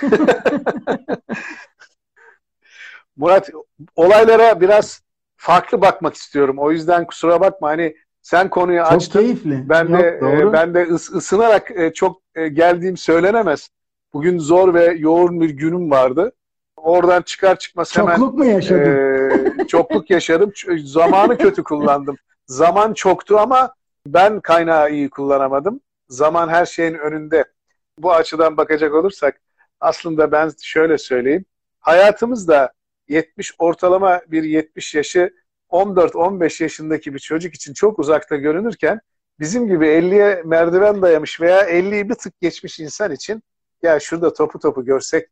Murat 3.16 3.50
olaylara 3.96 4.60
biraz 4.60 5.02
farklı 5.36 5.80
bakmak 5.80 6.14
istiyorum. 6.14 6.58
O 6.58 6.70
yüzden 6.70 7.06
kusura 7.06 7.40
bakma 7.40 7.68
hani 7.68 7.96
sen 8.22 8.50
konuyu 8.50 8.78
çok 8.82 8.92
açtın. 8.92 9.20
keyifli. 9.20 9.68
Ben 9.68 9.84
Yok, 9.88 10.00
de 10.00 10.18
doğru. 10.20 10.52
ben 10.52 10.74
de 10.74 10.82
ıs, 10.82 11.10
ısınarak 11.10 11.70
e, 11.70 11.92
çok 11.92 12.22
e, 12.34 12.48
geldiğim 12.48 12.96
söylenemez. 12.96 13.68
Bugün 14.12 14.38
zor 14.38 14.74
ve 14.74 14.94
yoğun 14.98 15.40
bir 15.40 15.50
günüm 15.50 15.90
vardı. 15.90 16.32
Oradan 16.76 17.22
çıkar 17.22 17.58
çıkmaz 17.58 17.96
hemen 17.96 18.16
çokluk 18.16 18.34
mu 18.38 18.44
yaşadın? 18.44 19.60
E, 19.60 19.66
çokluk 19.68 20.10
yaşadım. 20.10 20.52
Zamanı 20.84 21.38
kötü 21.38 21.62
kullandım. 21.62 22.16
Zaman 22.46 22.92
çoktu 22.94 23.38
ama 23.38 23.74
ben 24.06 24.40
kaynağı 24.40 24.90
iyi 24.90 25.10
kullanamadım. 25.10 25.80
Zaman 26.08 26.48
her 26.48 26.66
şeyin 26.66 26.94
önünde. 26.94 27.44
Bu 27.98 28.12
açıdan 28.12 28.56
bakacak 28.56 28.94
olursak 28.94 29.40
aslında 29.80 30.32
ben 30.32 30.52
şöyle 30.62 30.98
söyleyeyim. 30.98 31.44
Hayatımızda 31.80 32.72
70 33.08 33.52
ortalama 33.58 34.20
bir 34.28 34.42
70 34.42 34.94
yaşı 34.94 35.34
14-15 35.70 36.62
yaşındaki 36.62 37.14
bir 37.14 37.18
çocuk 37.18 37.54
için 37.54 37.74
çok 37.74 37.98
uzakta 37.98 38.36
görünürken 38.36 39.00
bizim 39.40 39.68
gibi 39.68 39.86
50'ye 39.86 40.42
merdiven 40.44 41.02
dayamış 41.02 41.40
veya 41.40 41.70
50'yi 41.70 42.08
bir 42.08 42.14
tık 42.14 42.40
geçmiş 42.40 42.80
insan 42.80 43.12
için 43.12 43.42
ya 43.82 44.00
şurada 44.00 44.32
topu 44.32 44.58
topu 44.58 44.84
görsek 44.84 45.28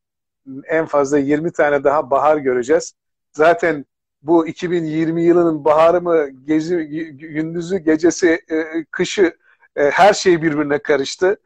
en 0.68 0.86
fazla 0.86 1.18
20 1.18 1.52
tane 1.52 1.84
daha 1.84 2.10
bahar 2.10 2.36
göreceğiz. 2.36 2.94
Zaten 3.32 3.84
bu 4.22 4.46
2020 4.46 5.22
yılının 5.22 5.64
baharı 5.64 6.02
mı, 6.02 6.28
gezi, 6.44 6.76
gündüzü, 7.12 7.78
gecesi, 7.78 8.40
e, 8.50 8.84
kışı 8.90 9.36
e, 9.76 9.90
her 9.90 10.12
şey 10.14 10.42
birbirine 10.42 10.78
karıştı. 10.78 11.36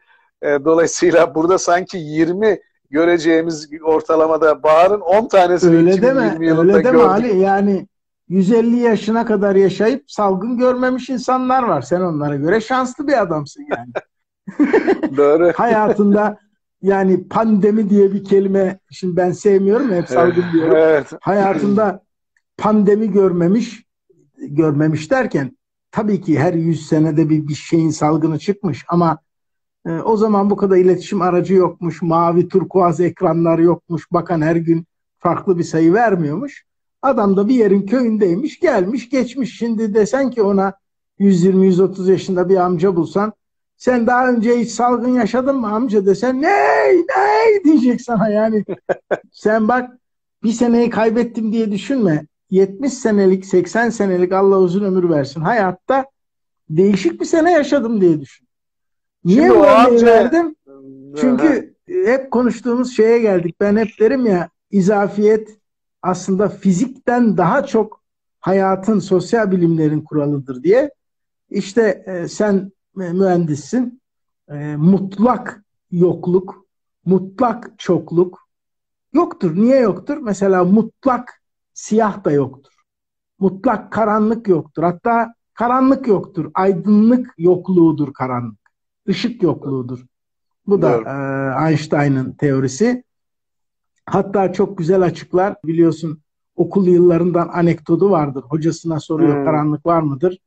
E, 0.42 0.46
dolayısıyla 0.46 1.34
burada 1.34 1.58
sanki 1.58 1.98
20 1.98 2.60
göreceğimiz 2.92 3.70
ortalamada 3.82 4.62
baharın 4.62 5.00
10 5.00 5.28
tanesi 5.28 5.66
öyle 5.66 5.92
2020 5.92 6.02
deme, 6.02 6.46
yılında 6.46 6.72
öyle 6.72 6.84
deme 6.84 6.98
gördük. 6.98 7.10
Ali 7.10 7.38
yani 7.38 7.86
150 8.28 8.76
yaşına 8.76 9.26
kadar 9.26 9.56
yaşayıp 9.56 10.04
salgın 10.10 10.58
görmemiş 10.58 11.10
insanlar 11.10 11.62
var. 11.62 11.82
Sen 11.82 12.00
onlara 12.00 12.36
göre 12.36 12.60
şanslı 12.60 13.08
bir 13.08 13.22
adamsın 13.22 13.64
yani. 13.70 13.92
Doğru. 15.16 15.52
Hayatında 15.56 16.38
yani 16.82 17.28
pandemi 17.28 17.90
diye 17.90 18.12
bir 18.12 18.24
kelime 18.24 18.78
şimdi 18.90 19.16
ben 19.16 19.32
sevmiyorum 19.32 19.92
hep 19.92 20.08
salgın 20.08 20.44
diyorum. 20.52 20.76
Evet. 20.76 21.06
Hayatında 21.20 22.02
pandemi 22.56 23.12
görmemiş 23.12 23.84
görmemiş 24.38 25.10
derken 25.10 25.56
tabii 25.90 26.20
ki 26.20 26.38
her 26.38 26.54
100 26.54 26.86
senede 26.86 27.28
bir, 27.30 27.48
bir 27.48 27.54
şeyin 27.54 27.90
salgını 27.90 28.38
çıkmış 28.38 28.84
ama 28.88 29.18
e, 29.86 29.90
o 29.92 30.16
zaman 30.16 30.50
bu 30.50 30.56
kadar 30.56 30.76
iletişim 30.76 31.22
aracı 31.22 31.54
yokmuş, 31.54 32.02
mavi 32.02 32.48
turkuaz 32.48 33.00
ekranlar 33.00 33.58
yokmuş, 33.58 34.12
bakan 34.12 34.40
her 34.40 34.56
gün 34.56 34.86
farklı 35.18 35.58
bir 35.58 35.64
sayı 35.64 35.94
vermiyormuş. 35.94 36.64
Adam 37.02 37.36
da 37.36 37.48
bir 37.48 37.54
yerin 37.54 37.86
köyündeymiş, 37.86 38.60
gelmiş, 38.60 39.10
geçmiş. 39.10 39.58
Şimdi 39.58 39.94
desen 39.94 40.30
ki 40.30 40.42
ona 40.42 40.74
120-130 41.18 42.10
yaşında 42.10 42.48
bir 42.48 42.56
amca 42.56 42.96
bulsan, 42.96 43.32
sen 43.76 44.06
daha 44.06 44.28
önce 44.28 44.58
hiç 44.58 44.70
salgın 44.70 45.14
yaşadın 45.14 45.56
mı 45.56 45.68
amca 45.74 46.06
desen, 46.06 46.42
ney, 46.42 46.96
ney 46.96 47.64
diyecek 47.64 48.02
sana 48.02 48.28
yani. 48.28 48.64
sen 49.32 49.68
bak 49.68 49.90
bir 50.42 50.52
seneyi 50.52 50.90
kaybettim 50.90 51.52
diye 51.52 51.72
düşünme. 51.72 52.26
70 52.50 52.92
senelik, 52.92 53.46
80 53.46 53.90
senelik 53.90 54.32
Allah 54.32 54.58
uzun 54.58 54.84
ömür 54.84 55.10
versin 55.10 55.40
hayatta 55.40 56.06
değişik 56.70 57.20
bir 57.20 57.26
sene 57.26 57.52
yaşadım 57.52 58.00
diye 58.00 58.20
düşün. 58.20 58.46
Niye 59.24 59.42
Şimdi 59.42 59.54
bu 59.54 59.66
örneği 59.66 60.02
verdim? 60.02 60.56
Çünkü 61.20 61.74
hep 61.86 62.30
konuştuğumuz 62.30 62.96
şeye 62.96 63.18
geldik. 63.18 63.56
Ben 63.60 63.76
hep 63.76 63.88
derim 64.00 64.26
ya 64.26 64.48
izafiyet 64.70 65.58
aslında 66.02 66.48
fizikten 66.48 67.36
daha 67.36 67.66
çok 67.66 68.02
hayatın, 68.40 68.98
sosyal 68.98 69.50
bilimlerin 69.50 70.00
kuralıdır 70.00 70.62
diye. 70.62 70.90
İşte 71.50 72.04
e, 72.06 72.28
sen 72.28 72.72
e, 73.00 73.12
mühendissin. 73.12 74.00
E, 74.48 74.76
mutlak 74.76 75.64
yokluk, 75.90 76.66
mutlak 77.04 77.78
çokluk 77.78 78.48
yoktur. 79.12 79.56
Niye 79.56 79.80
yoktur? 79.80 80.16
Mesela 80.16 80.64
mutlak 80.64 81.42
siyah 81.74 82.24
da 82.24 82.32
yoktur. 82.32 82.72
Mutlak 83.38 83.92
karanlık 83.92 84.48
yoktur. 84.48 84.82
Hatta 84.82 85.34
karanlık 85.54 86.06
yoktur. 86.06 86.50
Aydınlık 86.54 87.34
yokluğudur 87.38 88.12
karanlık. 88.12 88.61
Işık 89.06 89.42
yokluğudur. 89.42 90.06
Bu 90.66 90.82
da 90.82 90.90
e, 90.92 91.70
Einstein'ın 91.70 92.32
teorisi. 92.32 93.04
Hatta 94.06 94.52
çok 94.52 94.78
güzel 94.78 95.02
açıklar. 95.02 95.56
Biliyorsun 95.64 96.22
okul 96.56 96.86
yıllarından 96.86 97.48
anekdotu 97.48 98.10
vardır. 98.10 98.42
Hocasına 98.42 99.00
soruyor 99.00 99.36
hmm. 99.36 99.44
karanlık 99.44 99.86
var 99.86 100.02
mıdır? 100.02 100.38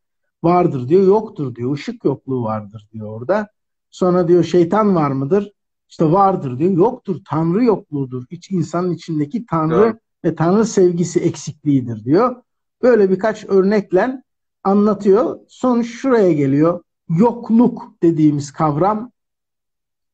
Vardır 0.44 0.88
diyor. 0.88 1.08
Yoktur 1.08 1.56
diyor. 1.56 1.78
Işık 1.78 2.06
yokluğu 2.06 2.44
vardır 2.44 2.88
diyor 2.94 3.08
orada. 3.08 3.48
Sonra 3.92 4.28
diyor 4.28 4.44
şeytan 4.44 4.96
var 4.96 5.12
mıdır? 5.12 5.52
İşte 5.90 6.12
vardır 6.12 6.60
diyor. 6.60 6.72
Yoktur. 6.72 7.18
Tanrı 7.30 7.64
yokluğudur. 7.64 8.24
İç 8.30 8.52
insanın 8.52 8.94
içindeki 8.94 9.46
Tanrı 9.46 9.86
evet. 9.86 9.96
ve 10.26 10.36
Tanrı 10.36 10.66
sevgisi 10.66 11.20
eksikliğidir 11.20 12.06
diyor. 12.06 12.36
Böyle 12.82 13.10
birkaç 13.10 13.46
örnekle 13.46 14.24
anlatıyor. 14.64 15.40
Sonuç 15.48 15.88
şuraya 15.88 16.32
geliyor. 16.32 16.82
Yokluk 17.10 17.92
dediğimiz 18.04 18.52
kavram 18.54 19.12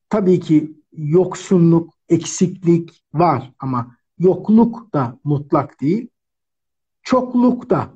tabii 0.08 0.40
ki 0.40 0.72
yoksunluk, 0.92 1.94
eksiklik 2.08 3.04
var 3.14 3.52
ama 3.58 3.96
yokluk 4.18 4.94
da 4.94 5.18
mutlak 5.24 5.80
değil. 5.80 6.08
Çokluk 7.02 7.70
da 7.70 7.90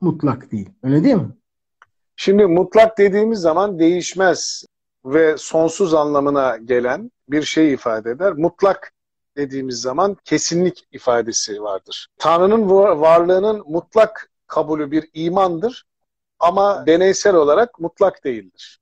mutlak 0.00 0.52
değil. 0.52 0.70
Öyle 0.82 1.04
değil 1.04 1.16
mi? 1.16 1.28
Şimdi 2.16 2.46
mutlak 2.46 2.98
dediğimiz 2.98 3.38
zaman 3.38 3.78
değişmez 3.78 4.64
ve 5.04 5.36
sonsuz 5.38 5.94
anlamına 5.94 6.56
gelen 6.56 7.10
bir 7.28 7.42
şey 7.42 7.72
ifade 7.72 8.10
eder. 8.10 8.32
Mutlak 8.32 8.92
dediğimiz 9.36 9.80
zaman 9.80 10.16
kesinlik 10.24 10.88
ifadesi 10.92 11.62
vardır. 11.62 12.08
Tanrı'nın 12.18 12.70
varlığının 13.00 13.62
mutlak 13.66 14.30
kabulü 14.46 14.90
bir 14.90 15.10
imandır 15.14 15.84
ama 16.38 16.86
deneysel 16.86 17.34
olarak 17.34 17.80
mutlak 17.80 18.24
değildir. 18.24 18.80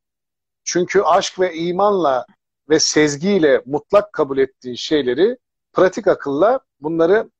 Çünkü 0.64 1.00
aşk 1.00 1.40
ve 1.40 1.54
imanla 1.54 2.26
ve 2.68 2.80
sezgiyle 2.80 3.62
mutlak 3.66 4.12
kabul 4.12 4.38
ettiğin 4.38 4.74
şeyleri 4.74 5.38
pratik 5.72 6.06
akılla 6.06 6.60
bunları 6.80 7.30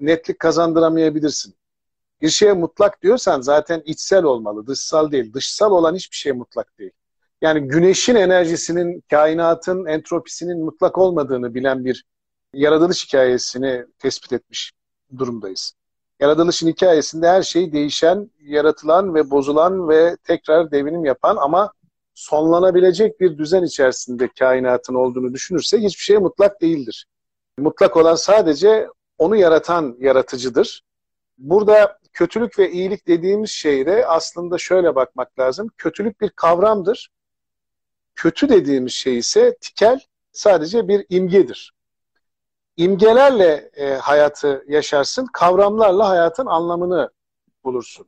netlik 0.00 0.38
kazandıramayabilirsin. 0.38 1.54
Bir 2.22 2.28
şeye 2.28 2.52
mutlak 2.52 3.02
diyorsan 3.02 3.40
zaten 3.40 3.82
içsel 3.84 4.24
olmalı, 4.24 4.66
dışsal 4.66 5.12
değil. 5.12 5.32
Dışsal 5.32 5.72
olan 5.72 5.94
hiçbir 5.94 6.16
şey 6.16 6.32
mutlak 6.32 6.78
değil. 6.78 6.90
Yani 7.42 7.68
güneşin 7.68 8.14
enerjisinin, 8.14 9.04
kainatın 9.10 9.86
entropisinin 9.86 10.64
mutlak 10.64 10.98
olmadığını 10.98 11.54
bilen 11.54 11.84
bir 11.84 12.04
yaratılış 12.54 13.06
hikayesini 13.06 13.86
tespit 13.98 14.32
etmiş 14.32 14.72
durumdayız. 15.18 15.72
Yaratılışın 16.20 16.68
hikayesinde 16.68 17.28
her 17.28 17.42
şey 17.42 17.72
değişen, 17.72 18.30
yaratılan 18.40 19.14
ve 19.14 19.30
bozulan 19.30 19.88
ve 19.88 20.16
tekrar 20.24 20.70
devinim 20.70 21.04
yapan 21.04 21.36
ama 21.36 21.72
sonlanabilecek 22.14 23.20
bir 23.20 23.38
düzen 23.38 23.62
içerisinde 23.62 24.28
kainatın 24.38 24.94
olduğunu 24.94 25.34
düşünürsek 25.34 25.80
hiçbir 25.80 26.02
şey 26.02 26.18
mutlak 26.18 26.60
değildir. 26.60 27.06
Mutlak 27.58 27.96
olan 27.96 28.14
sadece 28.14 28.88
onu 29.18 29.36
yaratan 29.36 29.96
yaratıcıdır. 30.00 30.82
Burada 31.38 31.98
kötülük 32.12 32.58
ve 32.58 32.70
iyilik 32.70 33.08
dediğimiz 33.08 33.50
şeyde 33.50 34.06
aslında 34.06 34.58
şöyle 34.58 34.94
bakmak 34.94 35.38
lazım. 35.38 35.70
Kötülük 35.76 36.20
bir 36.20 36.28
kavramdır. 36.28 37.10
Kötü 38.14 38.48
dediğimiz 38.48 38.92
şey 38.92 39.18
ise 39.18 39.56
tikel 39.60 40.00
sadece 40.32 40.88
bir 40.88 41.06
imgedir. 41.08 41.72
İmgelerle 42.78 43.70
e, 43.76 43.94
hayatı 43.94 44.64
yaşarsın, 44.68 45.26
kavramlarla 45.32 46.08
hayatın 46.08 46.46
anlamını 46.46 47.10
bulursun. 47.64 48.06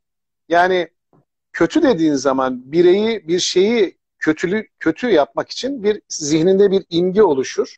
Yani 0.48 0.88
kötü 1.52 1.82
dediğin 1.82 2.14
zaman 2.14 2.72
bireyi, 2.72 3.28
bir 3.28 3.38
şeyi 3.38 3.98
kötülü, 4.18 4.68
kötü 4.78 5.10
yapmak 5.10 5.50
için 5.50 5.82
bir 5.82 6.02
zihninde 6.08 6.70
bir 6.70 6.84
imge 6.90 7.22
oluşur. 7.22 7.76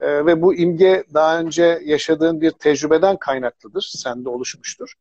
E, 0.00 0.26
ve 0.26 0.42
bu 0.42 0.54
imge 0.54 1.04
daha 1.14 1.38
önce 1.38 1.80
yaşadığın 1.84 2.40
bir 2.40 2.50
tecrübeden 2.50 3.16
kaynaklıdır. 3.16 3.90
Sende 3.96 4.28
oluşmuştur. 4.28 4.94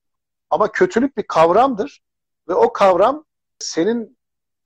Ama 0.49 0.71
kötülük 0.71 1.17
bir 1.17 1.23
kavramdır. 1.23 2.01
Ve 2.47 2.53
o 2.53 2.73
kavram 2.73 3.25
senin 3.59 4.17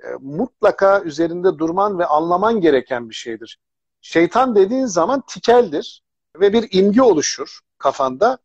e, 0.03 0.07
mutlaka 0.19 1.01
üzerinde 1.01 1.57
durman 1.57 1.99
ve 1.99 2.05
anlaman 2.05 2.61
gereken 2.61 3.09
bir 3.09 3.15
şeydir. 3.15 3.59
Şeytan 4.01 4.55
dediğin 4.55 4.85
zaman 4.85 5.23
tikeldir 5.27 6.01
ve 6.39 6.53
bir 6.53 6.67
imge 6.71 7.01
oluşur 7.01 7.59
kafanda. 7.77 8.37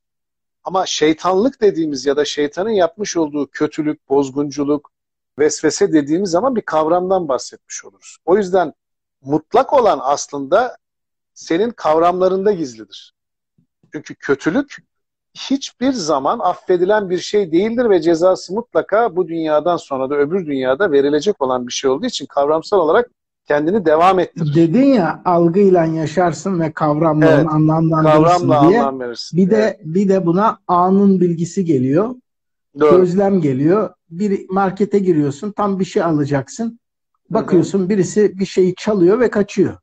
Ama 0.64 0.87
şeytanlık 0.87 1.61
dediğimiz 1.61 2.07
ya 2.07 2.16
da 2.16 2.25
şeytanın 2.25 2.71
yapmış 2.71 3.16
olduğu 3.16 3.47
kötülük, 3.50 4.09
bozgunculuk, 4.09 4.90
vesvese 5.38 5.93
dediğimiz 5.93 6.31
zaman 6.31 6.57
bir 6.57 6.62
kavramdan 6.62 7.28
bahsetmiş 7.28 7.85
oluruz. 7.85 8.16
O 8.25 8.37
yüzden 8.37 8.73
mutlak 9.23 9.73
olan 9.73 9.99
aslında 10.02 10.76
senin 11.35 11.71
kavramlarında 11.71 12.52
gizlidir. 12.52 13.14
Çünkü 13.93 14.14
kötülük 14.14 14.76
hiçbir 15.35 15.93
zaman 15.93 16.38
affedilen 16.38 17.11
bir 17.11 17.19
şey 17.19 17.52
değildir 17.52 17.90
ve 17.90 18.00
cezası 18.00 18.55
mutlaka 18.55 19.16
bu 19.16 19.28
dünyadan 19.28 19.76
sonra 19.76 20.11
da 20.11 20.14
öbür 20.14 20.47
dünyada 20.47 20.93
verilecek 20.93 21.43
olan 21.43 21.66
bir 21.66 21.73
şey 21.73 21.90
olduğu 21.90 22.07
için 22.07 22.26
kavramsal 22.26 22.78
olarak 22.78 23.11
kendini 23.47 23.87
devam 23.87 24.19
ettirir. 24.19 24.55
Dedin 24.55 24.85
ya 24.85 25.23
algıyla 25.25 25.85
yaşarsın 25.85 26.61
ve 26.61 26.73
kavramla 26.73 27.26
evet, 27.26 27.47
anlamlandırırsın 27.49 28.49
kavramla 28.49 28.69
diye. 28.69 28.80
Anlam 28.80 29.00
verirsin. 29.00 29.39
Bir 29.39 29.50
de 29.50 29.56
evet. 29.56 29.80
bir 29.85 30.09
de 30.09 30.26
buna 30.26 30.59
anın 30.69 31.21
bilgisi 31.21 31.65
geliyor. 31.65 32.15
Doğru. 32.80 32.97
Gözlem 32.97 33.41
geliyor. 33.41 33.91
Bir 34.11 34.50
markete 34.50 34.99
giriyorsun, 34.99 35.52
tam 35.52 35.80
bir 35.80 35.85
şey 35.85 36.02
alacaksın. 36.02 36.80
Bakıyorsun 37.30 37.78
Hı-hı. 37.78 37.89
birisi 37.89 38.39
bir 38.39 38.47
şeyi 38.47 38.75
çalıyor 38.75 39.21
ve 39.21 39.30
kaçıyor 39.30 39.76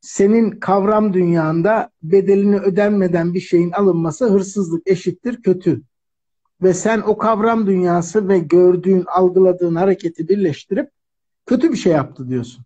senin 0.00 0.50
kavram 0.50 1.14
dünyanda 1.14 1.90
bedelini 2.02 2.58
ödenmeden 2.58 3.34
bir 3.34 3.40
şeyin 3.40 3.70
alınması 3.70 4.30
hırsızlık 4.30 4.82
eşittir 4.86 5.42
kötü. 5.42 5.82
Ve 6.62 6.74
sen 6.74 7.00
o 7.00 7.18
kavram 7.18 7.66
dünyası 7.66 8.28
ve 8.28 8.38
gördüğün, 8.38 9.04
algıladığın 9.06 9.74
hareketi 9.74 10.28
birleştirip 10.28 10.90
kötü 11.46 11.72
bir 11.72 11.76
şey 11.76 11.92
yaptı 11.92 12.28
diyorsun. 12.28 12.64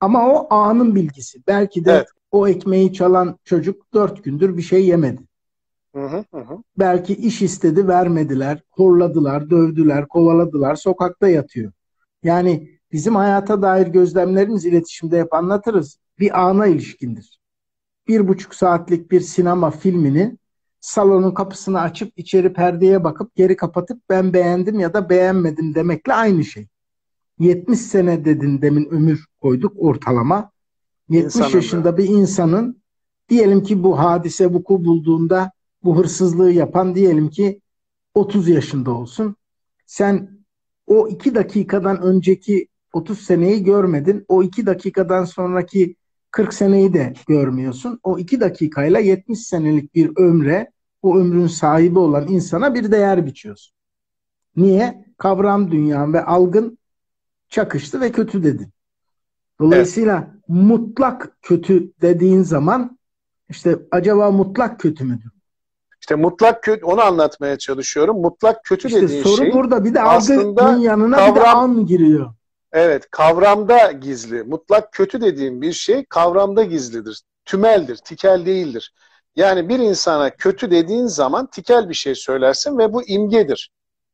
Ama 0.00 0.32
o 0.32 0.54
anın 0.54 0.94
bilgisi. 0.94 1.38
Belki 1.46 1.84
de 1.84 1.92
evet. 1.92 2.08
o 2.30 2.48
ekmeği 2.48 2.92
çalan 2.92 3.38
çocuk 3.44 3.94
dört 3.94 4.24
gündür 4.24 4.56
bir 4.56 4.62
şey 4.62 4.86
yemedi. 4.86 5.22
Hı 5.94 6.06
hı 6.06 6.24
hı. 6.32 6.58
Belki 6.78 7.14
iş 7.14 7.42
istedi 7.42 7.88
vermediler, 7.88 8.62
horladılar, 8.70 9.50
dövdüler, 9.50 10.08
kovaladılar, 10.08 10.74
sokakta 10.74 11.28
yatıyor. 11.28 11.72
Yani 12.22 12.78
bizim 12.92 13.14
hayata 13.14 13.62
dair 13.62 13.86
gözlemlerimiz 13.86 14.64
iletişimde 14.64 15.20
hep 15.20 15.34
anlatırız 15.34 15.98
bir 16.18 16.46
ana 16.46 16.66
ilişkindir. 16.66 17.40
Bir 18.08 18.28
buçuk 18.28 18.54
saatlik 18.54 19.10
bir 19.10 19.20
sinema 19.20 19.70
filmini 19.70 20.36
salonun 20.80 21.34
kapısını 21.34 21.80
açıp 21.80 22.12
içeri 22.16 22.52
perdeye 22.52 23.04
bakıp 23.04 23.34
geri 23.34 23.56
kapatıp 23.56 24.02
ben 24.10 24.32
beğendim 24.32 24.80
ya 24.80 24.94
da 24.94 25.08
beğenmedim 25.08 25.74
demekle 25.74 26.14
aynı 26.14 26.44
şey. 26.44 26.66
70 27.38 27.80
sene 27.80 28.24
dedin 28.24 28.62
demin 28.62 28.84
ömür 28.84 29.26
koyduk 29.40 29.72
ortalama. 29.76 30.50
70 31.08 31.24
İnsanın 31.24 31.54
yaşında 31.54 31.84
da. 31.84 31.96
bir 31.96 32.08
insanın 32.08 32.82
diyelim 33.28 33.62
ki 33.62 33.82
bu 33.82 33.98
hadise 33.98 34.46
vuku 34.46 34.84
bulduğunda 34.84 35.52
bu 35.84 35.98
hırsızlığı 35.98 36.52
yapan 36.52 36.94
diyelim 36.94 37.30
ki 37.30 37.60
30 38.14 38.48
yaşında 38.48 38.90
olsun. 38.90 39.36
Sen 39.86 40.38
o 40.86 41.08
iki 41.08 41.34
dakikadan 41.34 42.02
önceki 42.02 42.68
30 42.92 43.20
seneyi 43.20 43.64
görmedin. 43.64 44.24
O 44.28 44.42
iki 44.42 44.66
dakikadan 44.66 45.24
sonraki 45.24 45.96
40 46.30 46.54
seneyi 46.54 46.92
de 46.94 47.12
görmüyorsun. 47.28 48.00
O 48.02 48.18
2 48.18 48.40
dakikayla 48.40 49.00
70 49.00 49.38
senelik 49.38 49.94
bir 49.94 50.10
ömre, 50.16 50.70
o 51.02 51.18
ömrün 51.18 51.46
sahibi 51.46 51.98
olan 51.98 52.28
insana 52.28 52.74
bir 52.74 52.92
değer 52.92 53.26
biçiyorsun. 53.26 53.74
Niye? 54.56 55.04
Kavram 55.18 55.70
dünyan 55.70 56.12
ve 56.12 56.24
algın 56.24 56.78
çakıştı 57.48 58.00
ve 58.00 58.12
kötü 58.12 58.42
dedin. 58.42 58.68
Dolayısıyla 59.60 60.16
evet. 60.16 60.48
mutlak 60.48 61.32
kötü 61.42 61.92
dediğin 62.02 62.42
zaman 62.42 62.98
işte 63.48 63.78
acaba 63.90 64.30
mutlak 64.30 64.80
kötü 64.80 65.04
müdür? 65.04 65.30
İşte 66.00 66.14
mutlak 66.14 66.62
kötü 66.62 66.84
onu 66.84 67.00
anlatmaya 67.00 67.58
çalışıyorum. 67.58 68.20
Mutlak 68.20 68.64
kötü 68.64 68.88
işte 68.88 69.02
dediğin 69.02 69.22
soru 69.22 69.36
şey 69.36 69.52
burada 69.52 69.84
bir 69.84 69.94
de 69.94 70.02
algı 70.02 70.32
yanına 70.82 71.16
kavram, 71.16 71.34
bir 71.34 71.40
de 71.40 71.46
an 71.46 71.86
giriyor. 71.86 72.32
Evet, 72.72 73.10
kavramda 73.10 73.92
gizli. 73.92 74.42
Mutlak 74.42 74.92
kötü 74.92 75.20
dediğim 75.20 75.62
bir 75.62 75.72
şey 75.72 76.04
kavramda 76.04 76.64
gizlidir. 76.64 77.22
Tümeldir, 77.44 77.96
tikel 77.96 78.46
değildir. 78.46 78.94
Yani 79.36 79.68
bir 79.68 79.78
insana 79.78 80.30
kötü 80.30 80.70
dediğin 80.70 81.06
zaman 81.06 81.46
tikel 81.46 81.88
bir 81.88 81.94
şey 81.94 82.14
söylersin 82.14 82.78
ve 82.78 82.92
bu 82.92 83.02
imgedir. 83.02 83.70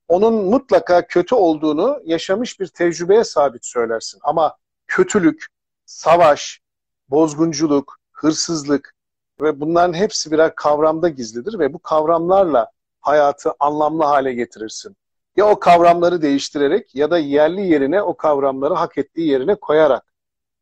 Onun 0.08 0.34
mutlaka 0.34 1.06
kötü 1.06 1.34
olduğunu 1.34 2.00
yaşamış 2.04 2.60
bir 2.60 2.66
tecrübeye 2.66 3.24
sabit 3.24 3.66
söylersin. 3.66 4.20
Ama 4.22 4.56
kötülük, 4.86 5.46
savaş, 5.84 6.60
bozgunculuk, 7.08 7.98
hırsızlık 8.12 8.94
ve 9.40 9.60
bunların 9.60 9.92
hepsi 9.92 10.32
birer 10.32 10.54
kavramda 10.54 11.08
gizlidir 11.08 11.58
ve 11.58 11.72
bu 11.72 11.78
kavramlarla 11.78 12.70
hayatı 13.00 13.52
anlamlı 13.60 14.04
hale 14.04 14.34
getirirsin. 14.34 14.96
Ya 15.36 15.50
o 15.50 15.58
kavramları 15.58 16.22
değiştirerek 16.22 16.94
ya 16.94 17.10
da 17.10 17.18
yerli 17.18 17.66
yerine 17.66 18.02
o 18.02 18.16
kavramları 18.16 18.74
hak 18.74 18.98
ettiği 18.98 19.28
yerine 19.28 19.54
koyarak. 19.54 20.14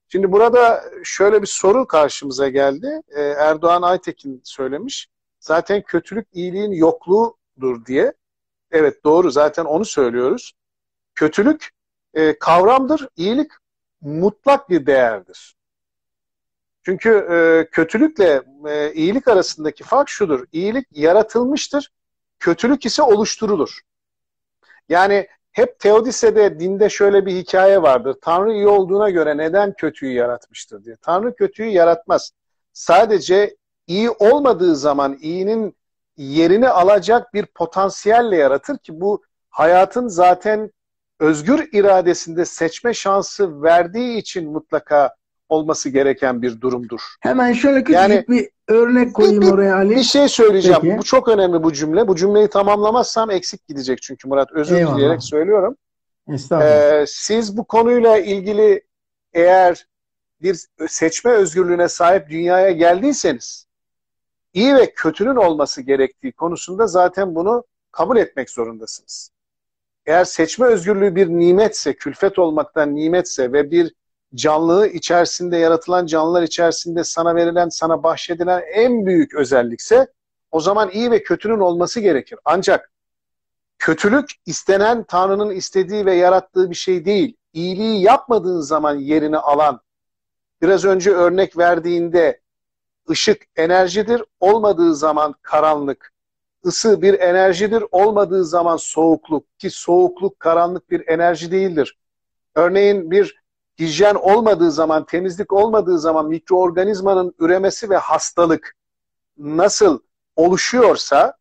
Şimdi 0.08 0.32
burada 0.32 0.84
şöyle 1.04 1.42
bir 1.42 1.46
soru 1.46 1.86
karşımıza 1.86 2.48
geldi. 2.48 3.00
Ee, 3.16 3.22
Erdoğan 3.22 3.82
Aytekin 3.82 4.40
söylemiş. 4.44 5.08
Zaten 5.40 5.82
kötülük 5.82 6.28
iyiliğin 6.32 6.72
yokluğudur 6.72 7.86
diye. 7.86 8.12
Evet 8.72 9.04
doğru 9.04 9.30
zaten 9.30 9.64
onu 9.64 9.84
söylüyoruz. 9.84 10.52
Kötülük 11.14 11.70
e, 12.14 12.38
kavramdır, 12.38 13.08
iyilik 13.16 13.50
mutlak 14.00 14.70
bir 14.70 14.86
değerdir. 14.86 15.56
Çünkü 16.82 17.10
e, 17.10 17.70
kötülükle 17.70 18.42
e, 18.68 18.92
iyilik 18.92 19.28
arasındaki 19.28 19.84
fark 19.84 20.08
şudur. 20.08 20.44
İyilik 20.52 20.86
yaratılmıştır, 20.90 21.92
kötülük 22.38 22.86
ise 22.86 23.02
oluşturulur. 23.02 23.80
Yani 24.88 25.28
hep 25.52 25.78
Teodise'de 25.78 26.60
dinde 26.60 26.88
şöyle 26.88 27.26
bir 27.26 27.32
hikaye 27.32 27.82
vardır. 27.82 28.16
Tanrı 28.22 28.52
iyi 28.52 28.66
olduğuna 28.66 29.10
göre 29.10 29.36
neden 29.36 29.72
kötüyü 29.72 30.12
yaratmıştır 30.12 30.84
diye. 30.84 30.96
Tanrı 30.96 31.34
kötüyü 31.34 31.68
yaratmaz. 31.68 32.32
Sadece 32.72 33.56
iyi 33.86 34.10
olmadığı 34.10 34.76
zaman 34.76 35.18
iyinin 35.20 35.76
yerini 36.16 36.68
alacak 36.68 37.34
bir 37.34 37.46
potansiyelle 37.46 38.36
yaratır 38.36 38.78
ki 38.78 39.00
bu 39.00 39.22
hayatın 39.50 40.08
zaten 40.08 40.70
özgür 41.20 41.68
iradesinde 41.72 42.44
seçme 42.44 42.94
şansı 42.94 43.62
verdiği 43.62 44.18
için 44.18 44.52
mutlaka 44.52 45.14
olması 45.48 45.88
gereken 45.88 46.42
bir 46.42 46.60
durumdur. 46.60 47.00
Hemen 47.20 47.52
şöyle 47.52 47.78
küçük 47.78 47.94
yani, 47.94 48.24
bir 48.28 48.48
örnek 48.68 49.14
koyayım 49.14 49.42
bir, 49.42 49.50
oraya 49.50 49.76
Ali. 49.76 49.96
Bir 49.96 50.02
şey 50.02 50.28
söyleyeceğim. 50.28 50.78
Peki. 50.82 50.98
Bu 50.98 51.02
çok 51.02 51.28
önemli 51.28 51.62
bu 51.62 51.72
cümle. 51.72 52.08
Bu 52.08 52.16
cümleyi 52.16 52.48
tamamlamazsam 52.48 53.30
eksik 53.30 53.68
gidecek 53.68 54.02
çünkü 54.02 54.28
Murat. 54.28 54.52
Özür 54.52 54.76
Eyvallah. 54.76 54.96
dileyerek 54.96 55.22
söylüyorum. 55.22 55.76
Ee, 56.52 57.04
siz 57.08 57.56
bu 57.56 57.64
konuyla 57.64 58.18
ilgili 58.18 58.82
eğer 59.32 59.86
bir 60.42 60.66
seçme 60.88 61.30
özgürlüğüne 61.30 61.88
sahip 61.88 62.30
dünyaya 62.30 62.70
geldiyseniz 62.70 63.66
iyi 64.54 64.74
ve 64.74 64.94
kötünün 64.94 65.36
olması 65.36 65.82
gerektiği 65.82 66.32
konusunda 66.32 66.86
zaten 66.86 67.34
bunu 67.34 67.64
kabul 67.92 68.16
etmek 68.16 68.50
zorundasınız. 68.50 69.30
Eğer 70.06 70.24
seçme 70.24 70.66
özgürlüğü 70.66 71.14
bir 71.14 71.28
nimetse, 71.28 71.96
külfet 71.96 72.38
olmaktan 72.38 72.94
nimetse 72.94 73.52
ve 73.52 73.70
bir 73.70 73.94
canlılığı 74.34 74.86
içerisinde, 74.86 75.56
yaratılan 75.56 76.06
canlılar 76.06 76.42
içerisinde 76.42 77.04
sana 77.04 77.34
verilen, 77.34 77.68
sana 77.68 78.02
bahşedilen 78.02 78.62
en 78.72 79.06
büyük 79.06 79.34
özellikse 79.34 80.06
o 80.50 80.60
zaman 80.60 80.90
iyi 80.90 81.10
ve 81.10 81.22
kötünün 81.22 81.58
olması 81.58 82.00
gerekir. 82.00 82.38
Ancak 82.44 82.90
kötülük 83.78 84.30
istenen 84.46 85.04
Tanrı'nın 85.04 85.50
istediği 85.50 86.06
ve 86.06 86.14
yarattığı 86.14 86.70
bir 86.70 86.74
şey 86.74 87.04
değil. 87.04 87.36
İyiliği 87.52 88.02
yapmadığın 88.02 88.60
zaman 88.60 88.94
yerini 88.94 89.38
alan, 89.38 89.80
biraz 90.62 90.84
önce 90.84 91.10
örnek 91.10 91.58
verdiğinde 91.58 92.41
ışık 93.10 93.42
enerjidir, 93.56 94.22
olmadığı 94.40 94.94
zaman 94.94 95.34
karanlık. 95.42 96.12
Isı 96.64 97.02
bir 97.02 97.20
enerjidir, 97.20 97.84
olmadığı 97.90 98.44
zaman 98.44 98.76
soğukluk 98.76 99.58
ki 99.58 99.70
soğukluk 99.70 100.40
karanlık 100.40 100.90
bir 100.90 101.08
enerji 101.08 101.52
değildir. 101.52 101.98
Örneğin 102.54 103.10
bir 103.10 103.42
hijyen 103.78 104.14
olmadığı 104.14 104.70
zaman, 104.70 105.06
temizlik 105.06 105.52
olmadığı 105.52 105.98
zaman 105.98 106.26
mikroorganizmanın 106.26 107.34
üremesi 107.38 107.90
ve 107.90 107.96
hastalık 107.96 108.76
nasıl 109.38 109.98
oluşuyorsa 110.36 111.36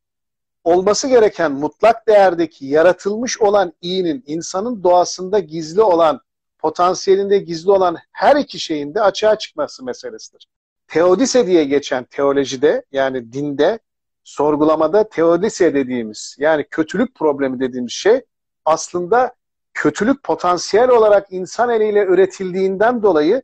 olması 0.63 1.07
gereken 1.07 1.51
mutlak 1.51 2.07
değerdeki 2.07 2.65
yaratılmış 2.65 3.41
olan 3.41 3.73
iyinin 3.81 4.23
insanın 4.27 4.83
doğasında 4.83 5.39
gizli 5.39 5.81
olan, 5.81 6.19
potansiyelinde 6.59 7.37
gizli 7.37 7.71
olan 7.71 7.97
her 8.11 8.35
iki 8.35 8.59
şeyin 8.59 8.93
de 8.93 9.01
açığa 9.01 9.37
çıkması 9.37 9.85
meselesidir. 9.85 10.47
Teodise 10.91 11.47
diye 11.47 11.63
geçen 11.63 12.03
teolojide 12.03 12.83
yani 12.91 13.33
dinde 13.33 13.79
sorgulamada 14.23 15.09
teodise 15.09 15.73
dediğimiz 15.73 16.35
yani 16.39 16.65
kötülük 16.71 17.15
problemi 17.15 17.59
dediğimiz 17.59 17.91
şey 17.91 18.21
aslında 18.65 19.35
kötülük 19.73 20.23
potansiyel 20.23 20.89
olarak 20.89 21.27
insan 21.31 21.69
eliyle 21.69 22.05
üretildiğinden 22.05 23.03
dolayı 23.03 23.41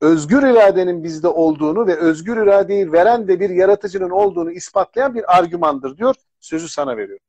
özgür 0.00 0.42
iradenin 0.42 1.04
bizde 1.04 1.28
olduğunu 1.28 1.86
ve 1.86 1.96
özgür 1.96 2.36
iradeyi 2.36 2.92
veren 2.92 3.28
de 3.28 3.40
bir 3.40 3.50
yaratıcının 3.50 4.10
olduğunu 4.10 4.52
ispatlayan 4.52 5.14
bir 5.14 5.38
argümandır 5.38 5.96
diyor. 5.96 6.14
Sözü 6.40 6.68
sana 6.68 6.96
veriyorum. 6.96 7.24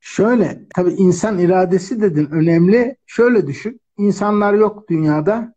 Şöyle, 0.00 0.60
tabii 0.74 0.92
insan 0.92 1.38
iradesi 1.38 2.02
dedin 2.02 2.28
önemli. 2.30 2.96
Şöyle 3.06 3.46
düşün, 3.46 3.80
insanlar 3.98 4.54
yok 4.54 4.88
dünyada, 4.88 5.54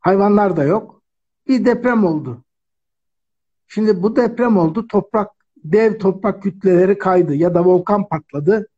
hayvanlar 0.00 0.56
da 0.56 0.64
yok. 0.64 0.95
Bir 1.48 1.64
deprem 1.64 2.04
oldu. 2.04 2.44
Şimdi 3.66 4.02
bu 4.02 4.16
deprem 4.16 4.56
oldu, 4.56 4.86
toprak, 4.86 5.30
dev 5.56 5.98
toprak 5.98 6.42
kütleleri 6.42 6.98
kaydı 6.98 7.34
ya 7.34 7.54
da 7.54 7.64
volkan 7.64 8.08
patladı 8.08 8.68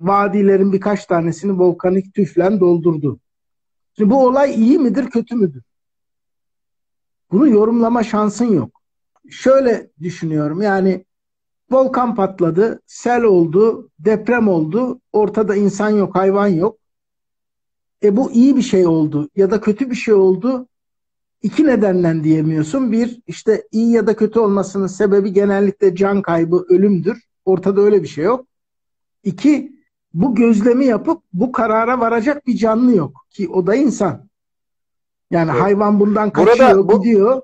vadilerin 0.00 0.72
birkaç 0.72 1.06
tanesini 1.06 1.58
volkanik 1.58 2.14
tüflen 2.14 2.60
doldurdu. 2.60 3.20
Şimdi 3.96 4.10
bu 4.10 4.26
olay 4.26 4.54
iyi 4.54 4.78
midir, 4.78 5.10
kötü 5.10 5.36
müdür? 5.36 5.62
Bunu 7.30 7.48
yorumlama 7.48 8.02
şansın 8.02 8.44
yok. 8.44 8.82
Şöyle 9.30 9.90
düşünüyorum 10.00 10.62
yani 10.62 11.04
volkan 11.70 12.14
patladı, 12.14 12.82
sel 12.86 13.22
oldu, 13.22 13.90
deprem 13.98 14.48
oldu, 14.48 15.00
ortada 15.12 15.56
insan 15.56 15.90
yok, 15.90 16.14
hayvan 16.16 16.46
yok. 16.46 16.78
E 18.02 18.16
bu 18.16 18.32
iyi 18.32 18.56
bir 18.56 18.62
şey 18.62 18.86
oldu 18.86 19.28
ya 19.36 19.50
da 19.50 19.60
kötü 19.60 19.90
bir 19.90 19.94
şey 19.94 20.14
oldu. 20.14 20.68
İki 21.46 21.66
nedenden 21.66 22.24
diyemiyorsun. 22.24 22.92
Bir, 22.92 23.20
işte 23.26 23.68
iyi 23.72 23.92
ya 23.92 24.06
da 24.06 24.16
kötü 24.16 24.38
olmasının 24.38 24.86
sebebi 24.86 25.32
genellikle 25.32 25.94
can 25.94 26.22
kaybı, 26.22 26.64
ölümdür. 26.68 27.22
Ortada 27.44 27.80
öyle 27.80 28.02
bir 28.02 28.08
şey 28.08 28.24
yok. 28.24 28.46
İki, 29.24 29.72
bu 30.14 30.34
gözlemi 30.34 30.86
yapıp 30.86 31.22
bu 31.32 31.52
karara 31.52 32.00
varacak 32.00 32.46
bir 32.46 32.56
canlı 32.56 32.96
yok 32.96 33.26
ki 33.30 33.48
o 33.48 33.66
da 33.66 33.74
insan. 33.74 34.28
Yani 35.30 35.50
evet. 35.50 35.62
hayvan 35.62 36.00
bundan 36.00 36.30
kaçıyor, 36.30 36.58
Burada, 36.58 36.88
bu... 36.88 37.02
gidiyor. 37.02 37.42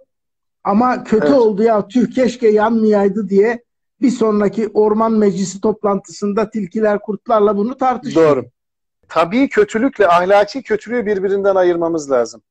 Ama 0.64 1.04
kötü 1.04 1.26
evet. 1.26 1.38
oldu 1.38 1.62
ya 1.62 1.88
tüh 1.88 2.10
keşke 2.10 2.48
yanmayaydı 2.48 3.28
diye 3.28 3.62
bir 4.00 4.10
sonraki 4.10 4.68
orman 4.74 5.12
meclisi 5.12 5.60
toplantısında 5.60 6.50
tilkiler 6.50 6.98
kurtlarla 6.98 7.56
bunu 7.56 7.76
tartışıyor. 7.76 8.36
Doğru. 8.36 8.44
Tabii 9.08 9.48
kötülükle 9.48 10.08
ahlaki 10.08 10.62
kötülüğü 10.62 11.06
birbirinden 11.06 11.54
ayırmamız 11.54 12.10
lazım. 12.10 12.42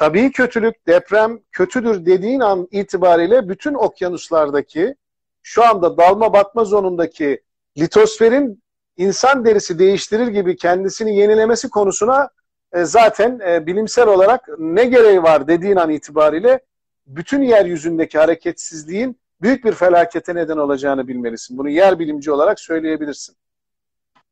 Tabii 0.00 0.32
kötülük, 0.32 0.86
deprem 0.86 1.40
kötüdür 1.52 2.06
dediğin 2.06 2.40
an 2.40 2.68
itibariyle 2.70 3.48
bütün 3.48 3.74
okyanuslardaki 3.74 4.94
şu 5.42 5.64
anda 5.64 5.98
dalma 5.98 6.32
batma 6.32 6.64
zonundaki 6.64 7.42
litosferin 7.78 8.62
insan 8.96 9.44
derisi 9.44 9.78
değiştirir 9.78 10.26
gibi 10.26 10.56
kendisini 10.56 11.16
yenilemesi 11.16 11.70
konusuna 11.70 12.28
e, 12.72 12.84
zaten 12.84 13.40
e, 13.46 13.66
bilimsel 13.66 14.08
olarak 14.08 14.48
ne 14.58 14.84
gereği 14.84 15.22
var 15.22 15.48
dediğin 15.48 15.76
an 15.76 15.90
itibariyle 15.90 16.60
bütün 17.06 17.42
yeryüzündeki 17.42 18.18
hareketsizliğin 18.18 19.20
büyük 19.42 19.64
bir 19.64 19.72
felakete 19.72 20.34
neden 20.34 20.56
olacağını 20.56 21.08
bilmelisin. 21.08 21.58
Bunu 21.58 21.68
yer 21.68 21.98
bilimci 21.98 22.32
olarak 22.32 22.60
söyleyebilirsin. 22.60 23.36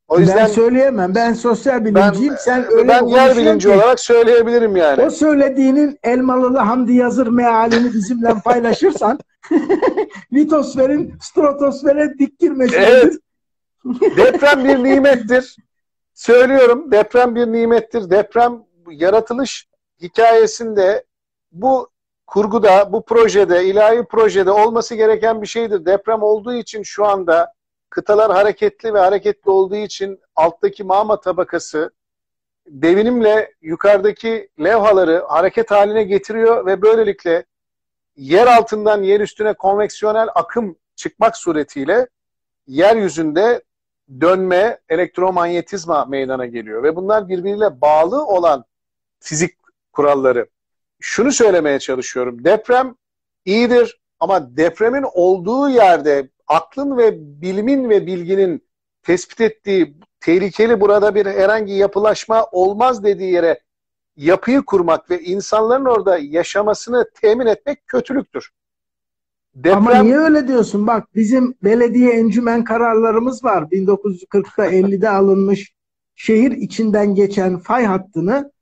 O 0.08 0.18
yüzden 0.18 0.36
ben 0.36 0.46
söyleyemem. 0.46 1.14
Ben 1.14 1.32
sosyal 1.32 1.84
bilimciyim. 1.84 2.32
Ben, 2.32 2.38
Sen 2.38 2.72
öyle 2.72 2.88
ben 2.88 3.06
yer 3.06 3.36
bilimci 3.36 3.68
ki, 3.68 3.74
olarak 3.74 4.00
söyleyebilirim 4.00 4.76
yani. 4.76 5.02
O 5.02 5.10
söylediğinin 5.10 5.98
Elmalılı 6.02 6.58
Hamdi 6.58 6.92
Yazır 6.92 7.26
mealini 7.26 7.92
bizimle 7.94 8.34
paylaşırsan 8.44 9.18
litosferin 10.32 11.14
stratosfere 11.20 12.14
dik 12.18 12.38
girmesi. 12.38 12.76
Evet. 12.76 13.14
Deprem 14.16 14.64
bir 14.64 14.84
nimettir. 14.84 15.56
Söylüyorum 16.14 16.90
deprem 16.92 17.34
bir 17.34 17.46
nimettir. 17.46 18.10
Deprem 18.10 18.62
yaratılış 18.90 19.68
hikayesinde 20.02 21.04
bu 21.52 21.88
kurguda, 22.26 22.92
bu 22.92 23.04
projede, 23.04 23.64
ilahi 23.64 24.04
projede 24.04 24.50
olması 24.50 24.94
gereken 24.94 25.42
bir 25.42 25.46
şeydir. 25.46 25.86
Deprem 25.86 26.22
olduğu 26.22 26.54
için 26.54 26.82
şu 26.82 27.06
anda 27.06 27.52
kıtalar 27.90 28.32
hareketli 28.32 28.94
ve 28.94 28.98
hareketli 28.98 29.50
olduğu 29.50 29.76
için 29.76 30.20
alttaki 30.36 30.84
mağma 30.84 31.20
tabakası 31.20 31.90
devinimle 32.66 33.54
yukarıdaki 33.62 34.48
levhaları 34.60 35.24
hareket 35.28 35.70
haline 35.70 36.02
getiriyor 36.02 36.66
ve 36.66 36.82
böylelikle 36.82 37.44
yer 38.16 38.46
altından 38.46 39.02
yer 39.02 39.20
üstüne 39.20 39.54
konveksiyonel 39.54 40.28
akım 40.34 40.76
çıkmak 40.96 41.36
suretiyle 41.36 42.08
yeryüzünde 42.66 43.62
dönme, 44.20 44.78
elektromanyetizma 44.88 46.04
meydana 46.04 46.46
geliyor. 46.46 46.82
Ve 46.82 46.96
bunlar 46.96 47.28
birbiriyle 47.28 47.80
bağlı 47.80 48.26
olan 48.26 48.64
fizik 49.20 49.58
kuralları. 49.92 50.48
Şunu 51.00 51.32
söylemeye 51.32 51.78
çalışıyorum. 51.78 52.44
Deprem 52.44 52.94
iyidir 53.44 54.00
ama 54.20 54.56
depremin 54.56 55.04
olduğu 55.12 55.68
yerde 55.68 56.28
aklın 56.48 56.96
ve 56.96 57.18
bilimin 57.42 57.90
ve 57.90 58.06
bilginin 58.06 58.68
tespit 59.02 59.40
ettiği 59.40 59.96
tehlikeli 60.20 60.80
burada 60.80 61.14
bir 61.14 61.26
herhangi 61.26 61.72
yapılaşma 61.72 62.46
olmaz 62.52 63.04
dediği 63.04 63.32
yere 63.32 63.60
yapıyı 64.16 64.62
kurmak 64.62 65.10
ve 65.10 65.20
insanların 65.22 65.84
orada 65.84 66.18
yaşamasını 66.18 67.10
temin 67.14 67.46
etmek 67.46 67.86
kötülüktür. 67.86 68.50
Deprem... 69.54 69.76
Ama 69.76 70.02
niye 70.02 70.18
öyle 70.18 70.48
diyorsun? 70.48 70.86
Bak 70.86 71.14
bizim 71.14 71.54
belediye 71.62 72.12
encümen 72.12 72.64
kararlarımız 72.64 73.44
var. 73.44 73.62
1940'ta 73.62 74.66
50'de 74.66 75.08
alınmış 75.08 75.72
şehir 76.14 76.50
içinden 76.50 77.14
geçen 77.14 77.58
fay 77.58 77.84
hattını 77.84 78.52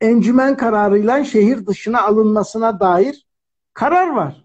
encümen 0.00 0.56
kararıyla 0.56 1.24
şehir 1.24 1.66
dışına 1.66 2.02
alınmasına 2.02 2.80
dair 2.80 3.26
karar 3.74 4.08
var. 4.08 4.43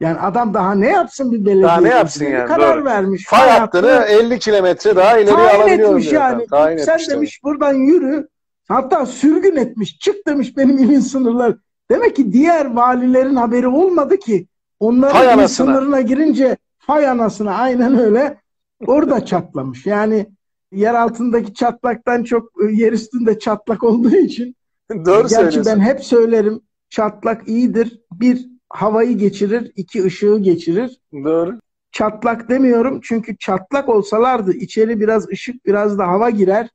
Yani 0.00 0.18
adam 0.20 0.54
daha 0.54 0.74
ne 0.74 0.88
yapsın 0.88 1.32
bir 1.32 1.44
belediye? 1.44 1.62
Daha 1.62 1.80
ne 1.80 1.88
yapsın 1.88 2.24
yani? 2.24 2.48
Karar 2.48 2.76
Doğru. 2.76 2.84
vermiş. 2.84 3.26
Fay, 3.26 3.48
hattını 3.50 3.90
hattı, 3.90 4.06
50 4.12 4.38
kilometre 4.38 4.96
daha 4.96 5.18
ileri 5.18 5.34
alabiliyorum. 5.36 5.96
Etmiş 5.98 6.12
yani. 6.12 6.46
Tayin 6.46 6.78
Sen 6.78 6.94
etmiş 6.94 7.10
demiş 7.10 7.40
tabii. 7.42 7.52
buradan 7.52 7.74
yürü. 7.74 8.28
Hatta 8.68 9.06
sürgün 9.06 9.56
etmiş. 9.56 9.98
Çık 9.98 10.26
demiş 10.26 10.56
benim 10.56 10.78
ilin 10.78 11.00
sınırları. 11.00 11.58
Demek 11.90 12.16
ki 12.16 12.32
diğer 12.32 12.74
valilerin 12.74 13.36
haberi 13.36 13.68
olmadı 13.68 14.18
ki. 14.18 14.46
Onların 14.80 15.46
sınırına 15.46 16.00
girince 16.00 16.56
fay 16.78 17.08
anasına 17.08 17.54
aynen 17.54 17.98
öyle 17.98 18.40
orada 18.86 19.24
çatlamış. 19.26 19.86
Yani 19.86 20.26
yer 20.72 20.94
altındaki 20.94 21.54
çatlaktan 21.54 22.22
çok 22.24 22.50
yer 22.70 22.92
üstünde 22.92 23.38
çatlak 23.38 23.82
olduğu 23.84 24.16
için 24.16 24.56
Doğru 24.90 25.04
Gerçi 25.20 25.34
söylüyorsun. 25.34 25.64
ben 25.66 25.80
hep 25.80 26.04
söylerim 26.04 26.60
çatlak 26.90 27.48
iyidir. 27.48 28.00
Bir 28.12 28.46
havayı 28.76 29.18
geçirir, 29.18 29.72
iki 29.76 30.04
ışığı 30.04 30.38
geçirir. 30.38 31.00
Doğru. 31.12 31.58
Çatlak 31.92 32.48
demiyorum 32.48 33.00
çünkü 33.02 33.36
çatlak 33.38 33.88
olsalardı 33.88 34.52
içeri 34.52 35.00
biraz 35.00 35.28
ışık 35.28 35.66
biraz 35.66 35.98
da 35.98 36.08
hava 36.08 36.30
girer. 36.30 36.68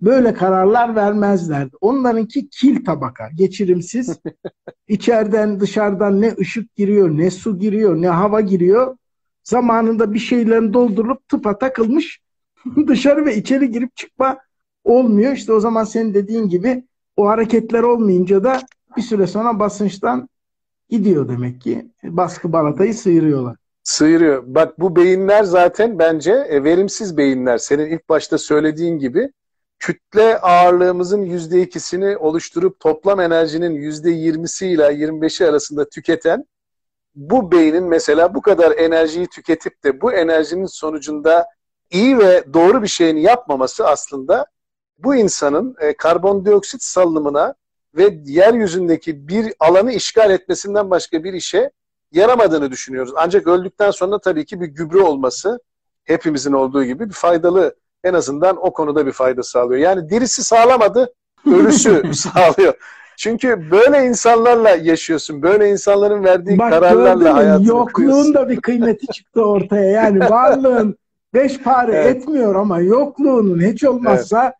Böyle 0.00 0.34
kararlar 0.34 0.96
vermezlerdi. 0.96 1.76
Onlarınki 1.80 2.48
kil 2.48 2.84
tabaka, 2.84 3.28
geçirimsiz. 3.34 4.18
İçeriden 4.88 5.60
dışarıdan 5.60 6.20
ne 6.20 6.34
ışık 6.40 6.76
giriyor, 6.76 7.10
ne 7.10 7.30
su 7.30 7.58
giriyor, 7.58 7.96
ne 7.96 8.08
hava 8.08 8.40
giriyor. 8.40 8.96
Zamanında 9.44 10.14
bir 10.14 10.18
şeylerin 10.18 10.72
doldurulup 10.72 11.28
tıpa 11.28 11.58
takılmış. 11.58 12.20
Dışarı 12.86 13.26
ve 13.26 13.36
içeri 13.36 13.70
girip 13.70 13.96
çıkma 13.96 14.38
olmuyor. 14.84 15.32
İşte 15.32 15.52
o 15.52 15.60
zaman 15.60 15.84
senin 15.84 16.14
dediğin 16.14 16.48
gibi 16.48 16.84
o 17.16 17.26
hareketler 17.26 17.82
olmayınca 17.82 18.44
da 18.44 18.60
bir 18.96 19.02
süre 19.02 19.26
sonra 19.26 19.58
basınçtan 19.58 20.28
gidiyor 20.88 21.28
demek 21.28 21.60
ki. 21.60 21.90
Baskı 22.04 22.52
balatayı 22.52 22.94
sıyırıyorlar. 22.94 23.56
Sıyırıyor. 23.82 24.42
Bak 24.46 24.80
bu 24.80 24.96
beyinler 24.96 25.44
zaten 25.44 25.98
bence 25.98 26.32
e, 26.32 26.64
verimsiz 26.64 27.16
beyinler. 27.16 27.58
Senin 27.58 27.86
ilk 27.86 28.08
başta 28.08 28.38
söylediğin 28.38 28.98
gibi 28.98 29.30
kütle 29.78 30.38
ağırlığımızın 30.38 31.22
yüzde 31.22 31.62
ikisini 31.62 32.16
oluşturup 32.16 32.80
toplam 32.80 33.20
enerjinin 33.20 33.74
yüzde 33.74 34.10
yirmisi 34.10 34.66
ile 34.66 34.82
25'i 34.82 35.46
arasında 35.46 35.88
tüketen 35.88 36.44
bu 37.14 37.52
beynin 37.52 37.84
mesela 37.84 38.34
bu 38.34 38.42
kadar 38.42 38.72
enerjiyi 38.72 39.26
tüketip 39.26 39.84
de 39.84 40.00
bu 40.00 40.12
enerjinin 40.12 40.66
sonucunda 40.66 41.46
iyi 41.90 42.18
ve 42.18 42.44
doğru 42.54 42.82
bir 42.82 42.88
şeyini 42.88 43.22
yapmaması 43.22 43.86
aslında 43.86 44.46
bu 44.98 45.14
insanın 45.14 45.76
e, 45.80 45.96
karbondioksit 45.96 46.82
salınımına 46.82 47.54
ve 47.96 48.18
yeryüzündeki 48.24 49.28
bir 49.28 49.52
alanı 49.60 49.92
işgal 49.92 50.30
etmesinden 50.30 50.90
başka 50.90 51.24
bir 51.24 51.32
işe 51.32 51.70
yaramadığını 52.12 52.70
düşünüyoruz. 52.70 53.12
Ancak 53.16 53.46
öldükten 53.46 53.90
sonra 53.90 54.18
tabii 54.18 54.44
ki 54.44 54.60
bir 54.60 54.66
gübre 54.66 54.98
olması 55.00 55.60
hepimizin 56.04 56.52
olduğu 56.52 56.84
gibi 56.84 57.08
bir 57.08 57.14
faydalı 57.14 57.74
en 58.04 58.14
azından 58.14 58.56
o 58.66 58.72
konuda 58.72 59.06
bir 59.06 59.12
fayda 59.12 59.42
sağlıyor. 59.42 59.80
Yani 59.80 60.10
dirisi 60.10 60.44
sağlamadı, 60.44 61.12
ölüsü 61.46 62.02
sağlıyor. 62.14 62.74
Çünkü 63.16 63.70
böyle 63.70 64.04
insanlarla 64.06 64.70
yaşıyorsun. 64.70 65.42
Böyle 65.42 65.70
insanların 65.70 66.24
verdiği 66.24 66.58
Bak 66.58 66.70
kararlarla 66.70 67.34
hayatını 67.34 67.66
Yokluğun 67.68 67.92
kuruyorsun. 67.92 68.34
da 68.34 68.48
bir 68.48 68.60
kıymeti 68.60 69.06
çıktı 69.06 69.44
ortaya. 69.44 69.90
Yani 69.90 70.20
varlığın 70.20 70.96
beş 71.34 71.58
pare 71.62 71.92
Evet. 71.96 72.16
etmiyor 72.16 72.54
ama 72.54 72.80
yokluğunun 72.80 73.60
hiç 73.62 73.84
olmazsa 73.84 74.54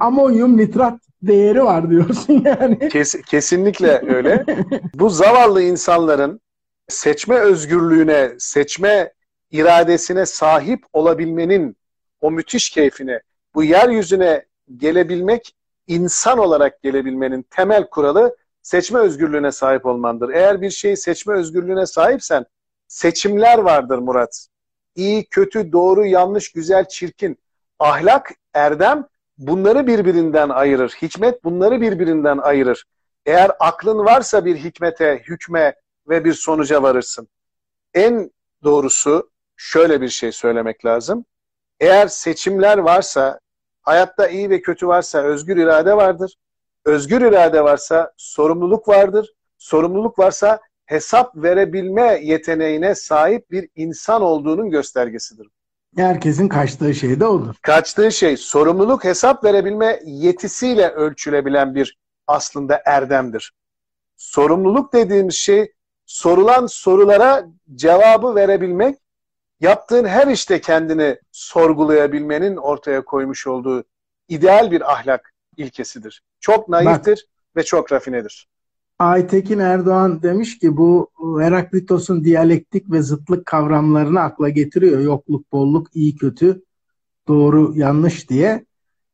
amonyum 0.00 0.56
nitrat 0.56 0.94
değeri 1.22 1.64
var 1.64 1.90
diyorsun 1.90 2.42
yani. 2.44 2.88
Kes- 2.88 3.22
kesinlikle 3.22 4.02
öyle. 4.14 4.44
Bu 4.94 5.10
zavallı 5.10 5.62
insanların 5.62 6.40
seçme 6.88 7.36
özgürlüğüne, 7.36 8.30
seçme 8.38 9.12
iradesine 9.50 10.26
sahip 10.26 10.84
olabilmenin 10.92 11.76
o 12.20 12.30
müthiş 12.30 12.70
keyfine, 12.70 13.20
bu 13.54 13.64
yeryüzüne 13.64 14.44
gelebilmek, 14.76 15.54
insan 15.86 16.38
olarak 16.38 16.82
gelebilmenin 16.82 17.42
temel 17.50 17.86
kuralı 17.90 18.36
seçme 18.62 18.98
özgürlüğüne 18.98 19.52
sahip 19.52 19.86
olmandır. 19.86 20.30
Eğer 20.30 20.60
bir 20.60 20.70
şeyi 20.70 20.96
seçme 20.96 21.34
özgürlüğüne 21.34 21.86
sahipsen 21.86 22.44
seçimler 22.88 23.58
vardır 23.58 23.98
Murat. 23.98 24.46
İyi, 24.96 25.24
kötü, 25.24 25.72
doğru, 25.72 26.06
yanlış, 26.06 26.52
güzel, 26.52 26.88
çirkin. 26.88 27.38
Ahlak, 27.78 28.32
erdem 28.54 29.06
bunları 29.40 29.86
birbirinden 29.86 30.48
ayırır. 30.48 30.90
Hikmet 31.02 31.44
bunları 31.44 31.80
birbirinden 31.80 32.38
ayırır. 32.38 32.84
Eğer 33.26 33.50
aklın 33.60 33.98
varsa 33.98 34.44
bir 34.44 34.56
hikmete, 34.56 35.22
hükme 35.28 35.74
ve 36.08 36.24
bir 36.24 36.32
sonuca 36.32 36.82
varırsın. 36.82 37.28
En 37.94 38.30
doğrusu 38.64 39.30
şöyle 39.56 40.00
bir 40.00 40.08
şey 40.08 40.32
söylemek 40.32 40.84
lazım. 40.84 41.24
Eğer 41.80 42.06
seçimler 42.06 42.78
varsa, 42.78 43.40
hayatta 43.82 44.28
iyi 44.28 44.50
ve 44.50 44.62
kötü 44.62 44.86
varsa 44.86 45.22
özgür 45.22 45.56
irade 45.56 45.96
vardır. 45.96 46.36
Özgür 46.84 47.20
irade 47.20 47.64
varsa 47.64 48.12
sorumluluk 48.16 48.88
vardır. 48.88 49.34
Sorumluluk 49.58 50.18
varsa 50.18 50.60
hesap 50.86 51.36
verebilme 51.36 52.20
yeteneğine 52.22 52.94
sahip 52.94 53.50
bir 53.50 53.68
insan 53.76 54.22
olduğunun 54.22 54.70
göstergesidir. 54.70 55.48
Herkesin 55.96 56.48
kaçtığı 56.48 56.94
şey 56.94 57.20
de 57.20 57.26
olur. 57.26 57.56
Kaçtığı 57.62 58.12
şey 58.12 58.36
sorumluluk 58.36 59.04
hesap 59.04 59.44
verebilme 59.44 60.00
yetisiyle 60.04 60.88
ölçülebilen 60.90 61.74
bir 61.74 61.98
aslında 62.26 62.82
erdemdir. 62.86 63.52
Sorumluluk 64.16 64.92
dediğimiz 64.92 65.34
şey 65.34 65.72
sorulan 66.06 66.66
sorulara 66.66 67.46
cevabı 67.74 68.34
verebilmek, 68.34 68.98
yaptığın 69.60 70.04
her 70.04 70.26
işte 70.26 70.60
kendini 70.60 71.18
sorgulayabilmenin 71.32 72.56
ortaya 72.56 73.04
koymuş 73.04 73.46
olduğu 73.46 73.84
ideal 74.28 74.70
bir 74.70 74.92
ahlak 74.92 75.34
ilkesidir. 75.56 76.22
Çok 76.40 76.68
naiftir 76.68 77.26
ve 77.56 77.62
çok 77.62 77.92
rafinedir. 77.92 78.48
Aytekin 79.00 79.58
Erdoğan 79.58 80.22
demiş 80.22 80.58
ki 80.58 80.76
bu 80.76 81.10
Heraklitos'un 81.40 82.24
diyalektik 82.24 82.90
ve 82.90 83.02
zıtlık 83.02 83.46
kavramlarını 83.46 84.20
akla 84.20 84.48
getiriyor. 84.48 85.00
Yokluk, 85.00 85.52
bolluk, 85.52 85.86
iyi, 85.94 86.16
kötü, 86.16 86.62
doğru, 87.28 87.72
yanlış 87.76 88.30
diye. 88.30 88.64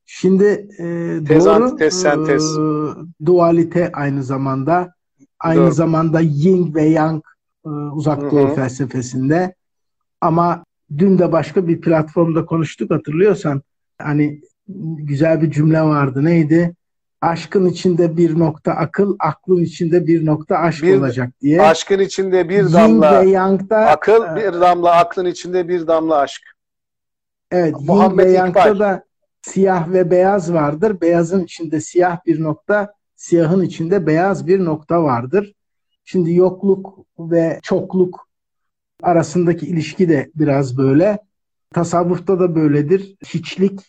Şimdi 0.07 0.44
e, 0.79 1.18
Tez, 1.29 1.46
doğru 1.46 1.64
antites, 1.64 1.94
sentez. 1.94 2.42
e, 2.42 2.61
dualite 3.27 3.92
aynı 3.92 4.22
zamanda 4.22 4.92
aynı 5.40 5.61
Doğru. 5.61 5.72
zamanda 5.72 6.20
yin 6.20 6.75
ve 6.75 6.83
yang 6.83 7.22
e, 7.66 7.68
uzak 7.68 8.22
Hı 8.22 8.31
doğu 8.31 8.49
hı. 8.51 8.55
felsefesinde 8.55 9.55
ama 10.20 10.64
dün 10.99 11.18
de 11.18 11.33
başka 11.33 11.68
bir 11.68 11.81
platformda 11.81 12.46
konuştuk 12.46 12.90
hatırlıyorsan 12.90 13.62
hani 13.99 14.40
güzel 14.99 15.42
bir 15.42 15.51
cümle 15.51 15.83
vardı 15.83 16.25
neydi? 16.25 16.75
Aşkın 17.20 17.66
içinde 17.66 18.16
bir 18.16 18.38
nokta 18.38 18.72
akıl, 18.72 19.16
aklın 19.18 19.62
içinde 19.62 20.07
bir 20.07 20.26
nokta 20.26 20.57
aşk 20.57 20.83
Bir- 20.83 20.98
olacak 20.98 21.31
diye. 21.40 21.62
Aşkın 21.62 21.98
içinde 21.98 22.48
bir 22.48 22.64
Yin 22.64 22.72
damla 22.72 23.24
ve 23.24 23.29
Yang'da 23.31 23.76
akıl, 23.76 24.37
bir 24.37 24.61
damla 24.61 24.90
aklın 24.90 25.26
içinde 25.26 25.68
bir 25.68 25.87
damla 25.87 26.16
aşk. 26.16 26.42
evet 27.50 27.74
Yin 27.79 27.87
Muhammed 27.87 28.26
ve 28.26 28.31
Yang'da 28.33 28.79
da 28.79 29.05
siyah 29.42 29.92
ve 29.92 30.11
beyaz 30.11 30.52
vardır. 30.52 31.00
Beyazın 31.00 31.44
içinde 31.44 31.81
siyah 31.81 32.18
bir 32.26 32.42
nokta, 32.42 32.92
siyahın 33.16 33.62
içinde 33.62 34.07
beyaz 34.07 34.46
bir 34.46 34.64
nokta 34.64 35.02
vardır. 35.02 35.52
Şimdi 36.05 36.35
yokluk 36.35 36.98
ve 37.18 37.61
çokluk 37.62 38.29
arasındaki 39.02 39.66
ilişki 39.66 40.09
de 40.09 40.31
biraz 40.35 40.79
böyle. 40.79 41.18
Tasavvufta 41.74 42.40
da 42.40 42.55
böyledir. 42.55 43.16
Hiçlik 43.24 43.81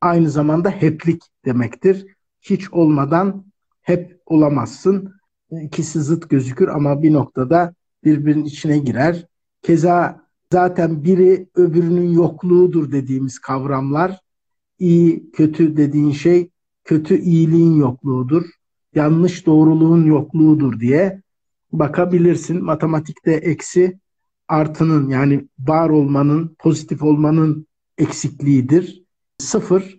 aynı 0.00 0.30
zamanda 0.30 0.70
heplik 0.70 1.22
demektir. 1.44 2.15
Hiç 2.50 2.72
olmadan 2.72 3.44
hep 3.82 4.20
olamazsın. 4.26 5.14
İkisi 5.62 6.00
zıt 6.00 6.30
gözükür 6.30 6.68
ama 6.68 7.02
bir 7.02 7.12
noktada 7.12 7.74
birbirinin 8.04 8.44
içine 8.44 8.78
girer. 8.78 9.26
Keza 9.62 10.26
zaten 10.52 11.04
biri 11.04 11.48
öbürünün 11.54 12.12
yokluğudur 12.12 12.92
dediğimiz 12.92 13.38
kavramlar. 13.38 14.20
İyi, 14.78 15.30
kötü 15.30 15.76
dediğin 15.76 16.12
şey 16.12 16.50
kötü 16.84 17.18
iyiliğin 17.18 17.76
yokluğudur. 17.76 18.44
Yanlış 18.94 19.46
doğruluğun 19.46 20.04
yokluğudur 20.04 20.80
diye 20.80 21.22
bakabilirsin. 21.72 22.64
Matematikte 22.64 23.32
eksi 23.32 23.98
artının 24.48 25.08
yani 25.08 25.48
var 25.58 25.90
olmanın, 25.90 26.56
pozitif 26.58 27.02
olmanın 27.02 27.66
eksikliğidir. 27.98 29.04
Sıfır 29.38 29.95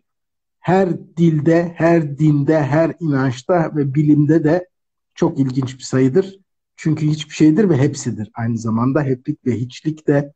her 0.68 0.90
dilde, 1.18 1.74
her 1.76 2.18
dinde, 2.18 2.64
her 2.64 2.94
inançta 3.00 3.72
ve 3.76 3.94
bilimde 3.94 4.44
de 4.44 4.68
çok 5.16 5.40
ilginç 5.40 5.78
bir 5.78 5.84
sayıdır. 5.84 6.40
Çünkü 6.76 7.08
hiçbir 7.08 7.34
şeydir 7.34 7.70
ve 7.70 7.78
hepsidir. 7.78 8.32
Aynı 8.34 8.58
zamanda 8.58 9.02
heplik 9.02 9.46
ve 9.46 9.52
hiçlik 9.52 10.08
de 10.08 10.34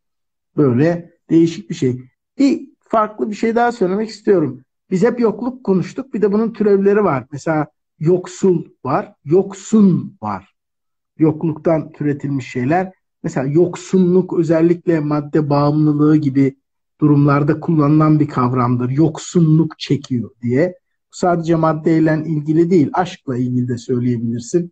böyle 0.57 1.13
değişik 1.29 1.69
bir 1.69 1.75
şey. 1.75 2.01
Bir 2.37 2.69
farklı 2.79 3.29
bir 3.29 3.35
şey 3.35 3.55
daha 3.55 3.71
söylemek 3.71 4.09
istiyorum. 4.09 4.61
Biz 4.91 5.03
hep 5.03 5.19
yokluk 5.19 5.63
konuştuk. 5.63 6.13
Bir 6.13 6.21
de 6.21 6.31
bunun 6.31 6.53
türevleri 6.53 7.03
var. 7.03 7.25
Mesela 7.31 7.67
yoksul 7.99 8.65
var, 8.85 9.13
yoksun 9.25 10.17
var. 10.21 10.55
Yokluktan 11.17 11.91
türetilmiş 11.91 12.51
şeyler. 12.51 12.91
Mesela 13.23 13.47
yoksunluk 13.47 14.39
özellikle 14.39 14.99
madde 14.99 15.49
bağımlılığı 15.49 16.17
gibi 16.17 16.60
durumlarda 17.01 17.59
kullanılan 17.59 18.19
bir 18.19 18.27
kavramdır. 18.27 18.89
Yoksunluk 18.89 19.79
çekiyor 19.79 20.29
diye. 20.41 20.75
Sadece 21.11 21.55
maddeyle 21.55 22.23
ilgili 22.25 22.69
değil, 22.69 22.89
aşkla 22.93 23.37
ilgili 23.37 23.67
de 23.67 23.77
söyleyebilirsin. 23.77 24.71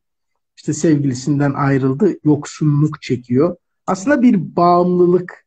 İşte 0.58 0.74
sevgilisinden 0.74 1.54
ayrıldı, 1.54 2.13
yoksunluk 2.24 3.02
çekiyor. 3.02 3.56
Aslında 3.88 4.22
bir 4.22 4.56
bağımlılık 4.56 5.46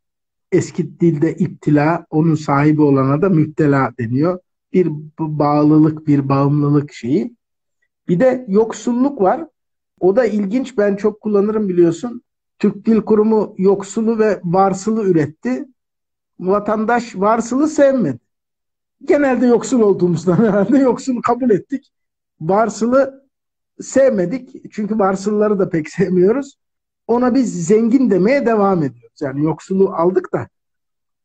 eski 0.52 1.00
dilde 1.00 1.34
iptila, 1.34 2.06
onun 2.10 2.34
sahibi 2.34 2.82
olana 2.82 3.22
da 3.22 3.28
müptela 3.28 3.92
deniyor. 3.98 4.38
Bir 4.72 4.88
bağlılık, 5.18 6.06
bir 6.06 6.28
bağımlılık 6.28 6.92
şeyi. 6.92 7.36
Bir 8.08 8.20
de 8.20 8.44
yoksulluk 8.48 9.20
var. 9.20 9.46
O 10.00 10.16
da 10.16 10.24
ilginç. 10.24 10.78
Ben 10.78 10.96
çok 10.96 11.20
kullanırım 11.20 11.68
biliyorsun. 11.68 12.22
Türk 12.58 12.86
Dil 12.86 13.00
Kurumu 13.00 13.54
yoksulu 13.58 14.18
ve 14.18 14.40
varsılı 14.44 15.04
üretti. 15.04 15.66
Vatandaş 16.46 17.16
varsılı 17.16 17.68
sevmedi. 17.68 18.20
Genelde 19.04 19.46
yoksul 19.46 19.80
olduğumuzdan 19.80 20.36
herhalde 20.44 20.78
yoksulu 20.78 21.22
kabul 21.22 21.50
ettik. 21.50 21.92
Varsılı 22.40 23.28
sevmedik. 23.80 24.72
Çünkü 24.72 24.98
varsılları 24.98 25.58
da 25.58 25.68
pek 25.68 25.88
sevmiyoruz. 25.88 26.56
Ona 27.06 27.34
biz 27.34 27.66
zengin 27.66 28.10
demeye 28.10 28.46
devam 28.46 28.82
ediyoruz. 28.82 29.20
Yani 29.20 29.44
yoksulu 29.44 29.92
aldık 29.94 30.32
da 30.32 30.48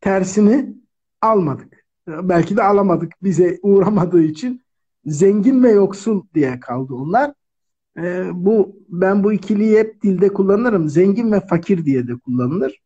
tersini 0.01 0.75
almadık. 1.21 1.85
Belki 2.07 2.57
de 2.57 2.63
alamadık 2.63 3.13
bize 3.23 3.59
uğramadığı 3.61 4.21
için. 4.23 4.61
Zengin 5.05 5.63
ve 5.63 5.71
yoksul 5.71 6.23
diye 6.33 6.59
kaldı 6.59 6.93
onlar. 6.93 7.33
Ee, 7.97 8.29
bu 8.33 8.75
ben 8.89 9.23
bu 9.23 9.33
ikiliyi 9.33 9.79
hep 9.79 10.01
dilde 10.03 10.33
kullanırım. 10.33 10.89
Zengin 10.89 11.31
ve 11.31 11.39
fakir 11.39 11.85
diye 11.85 12.07
de 12.07 12.15
kullanılır. 12.15 12.81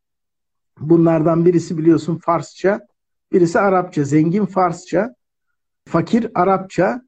Bunlardan 0.82 1.46
birisi 1.46 1.78
biliyorsun 1.78 2.18
Farsça, 2.18 2.88
birisi 3.32 3.60
Arapça. 3.60 4.04
Zengin 4.04 4.46
Farsça, 4.46 5.16
fakir 5.88 6.32
Arapça. 6.36 7.02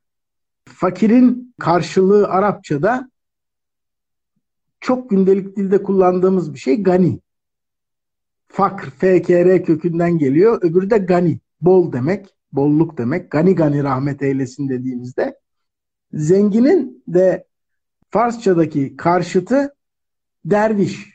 Fakirin 0.65 1.55
karşılığı 1.59 2.27
Arapçada 2.27 3.09
çok 4.79 5.09
gündelik 5.09 5.57
dilde 5.57 5.83
kullandığımız 5.83 6.53
bir 6.53 6.59
şey 6.59 6.83
gani. 6.83 7.19
Fakr, 8.47 8.89
FKR 8.89 9.63
kökünden 9.63 10.17
geliyor. 10.17 10.59
Öbürü 10.62 10.89
de 10.89 10.97
gani, 10.97 11.39
bol 11.62 11.93
demek, 11.93 12.36
bolluk 12.51 12.97
demek. 12.97 13.31
Gani 13.31 13.55
gani 13.55 13.83
rahmet 13.83 14.21
eylesin 14.21 14.69
dediğimizde. 14.69 15.39
Zenginin 16.13 17.03
de 17.07 17.47
Farsçadaki 18.09 18.97
karşıtı 18.97 19.75
derviş. 20.45 21.12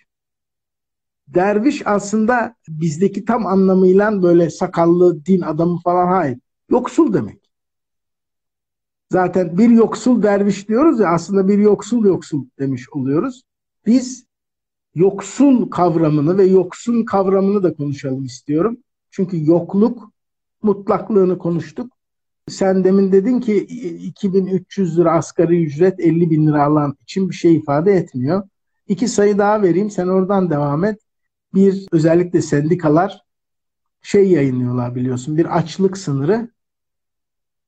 Derviş 1.34 1.86
aslında 1.86 2.54
bizdeki 2.68 3.24
tam 3.24 3.46
anlamıyla 3.46 4.22
böyle 4.22 4.50
sakallı 4.50 5.24
din 5.26 5.40
adamı 5.40 5.78
falan 5.80 6.06
hayır. 6.06 6.38
Yoksul 6.70 7.12
demek. 7.12 7.50
Zaten 9.12 9.58
bir 9.58 9.68
yoksul 9.68 10.22
derviş 10.22 10.68
diyoruz 10.68 11.00
ya 11.00 11.08
aslında 11.08 11.48
bir 11.48 11.58
yoksul 11.58 12.04
yoksul 12.04 12.44
demiş 12.58 12.88
oluyoruz. 12.88 13.42
Biz 13.86 14.26
yoksul 14.94 15.70
kavramını 15.70 16.38
ve 16.38 16.44
yoksun 16.44 17.04
kavramını 17.04 17.62
da 17.62 17.74
konuşalım 17.74 18.24
istiyorum. 18.24 18.78
Çünkü 19.10 19.46
yokluk 19.46 20.12
mutlaklığını 20.62 21.38
konuştuk. 21.38 21.92
Sen 22.48 22.84
demin 22.84 23.12
dedin 23.12 23.40
ki 23.40 23.56
2300 23.56 24.98
lira 24.98 25.12
asgari 25.12 25.64
ücret 25.64 26.00
50 26.00 26.30
bin 26.30 26.46
lira 26.46 26.64
alan 26.64 26.96
için 27.02 27.30
bir 27.30 27.34
şey 27.34 27.56
ifade 27.56 27.92
etmiyor. 27.92 28.48
İki 28.88 29.08
sayı 29.08 29.38
daha 29.38 29.62
vereyim 29.62 29.90
sen 29.90 30.06
oradan 30.06 30.50
devam 30.50 30.84
et. 30.84 31.00
Bir 31.54 31.86
özellikle 31.92 32.42
sendikalar 32.42 33.22
şey 34.02 34.30
yayınlıyorlar 34.30 34.94
biliyorsun 34.94 35.36
bir 35.36 35.56
açlık 35.58 35.98
sınırı 35.98 36.50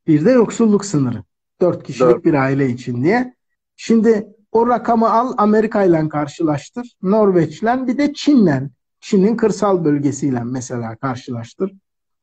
bir 0.06 0.24
de 0.24 0.30
yoksulluk 0.30 0.84
sınırı. 0.84 1.24
Dört 1.60 1.82
kişilik 1.82 2.10
Dört. 2.10 2.24
bir 2.24 2.34
aile 2.34 2.68
için 2.68 3.04
diye. 3.04 3.34
Şimdi 3.76 4.26
o 4.52 4.66
rakamı 4.66 5.10
al 5.10 5.34
Amerika 5.38 5.84
ile 5.84 6.08
karşılaştır. 6.08 6.96
Norveç'le 7.02 7.86
bir 7.86 7.98
de 7.98 8.12
Çin'le. 8.12 8.70
Çin'in 9.00 9.36
kırsal 9.36 9.84
bölgesiyle 9.84 10.44
mesela 10.44 10.96
karşılaştır. 10.96 11.72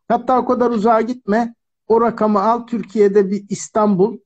Hatta 0.08 0.40
o 0.40 0.46
kadar 0.46 0.72
uzağa 0.72 1.02
gitme. 1.02 1.56
O 1.88 2.02
rakamı 2.02 2.42
al 2.42 2.68
Türkiye'de 2.68 3.32
bir 3.32 3.46
İstanbul, 3.50 4.18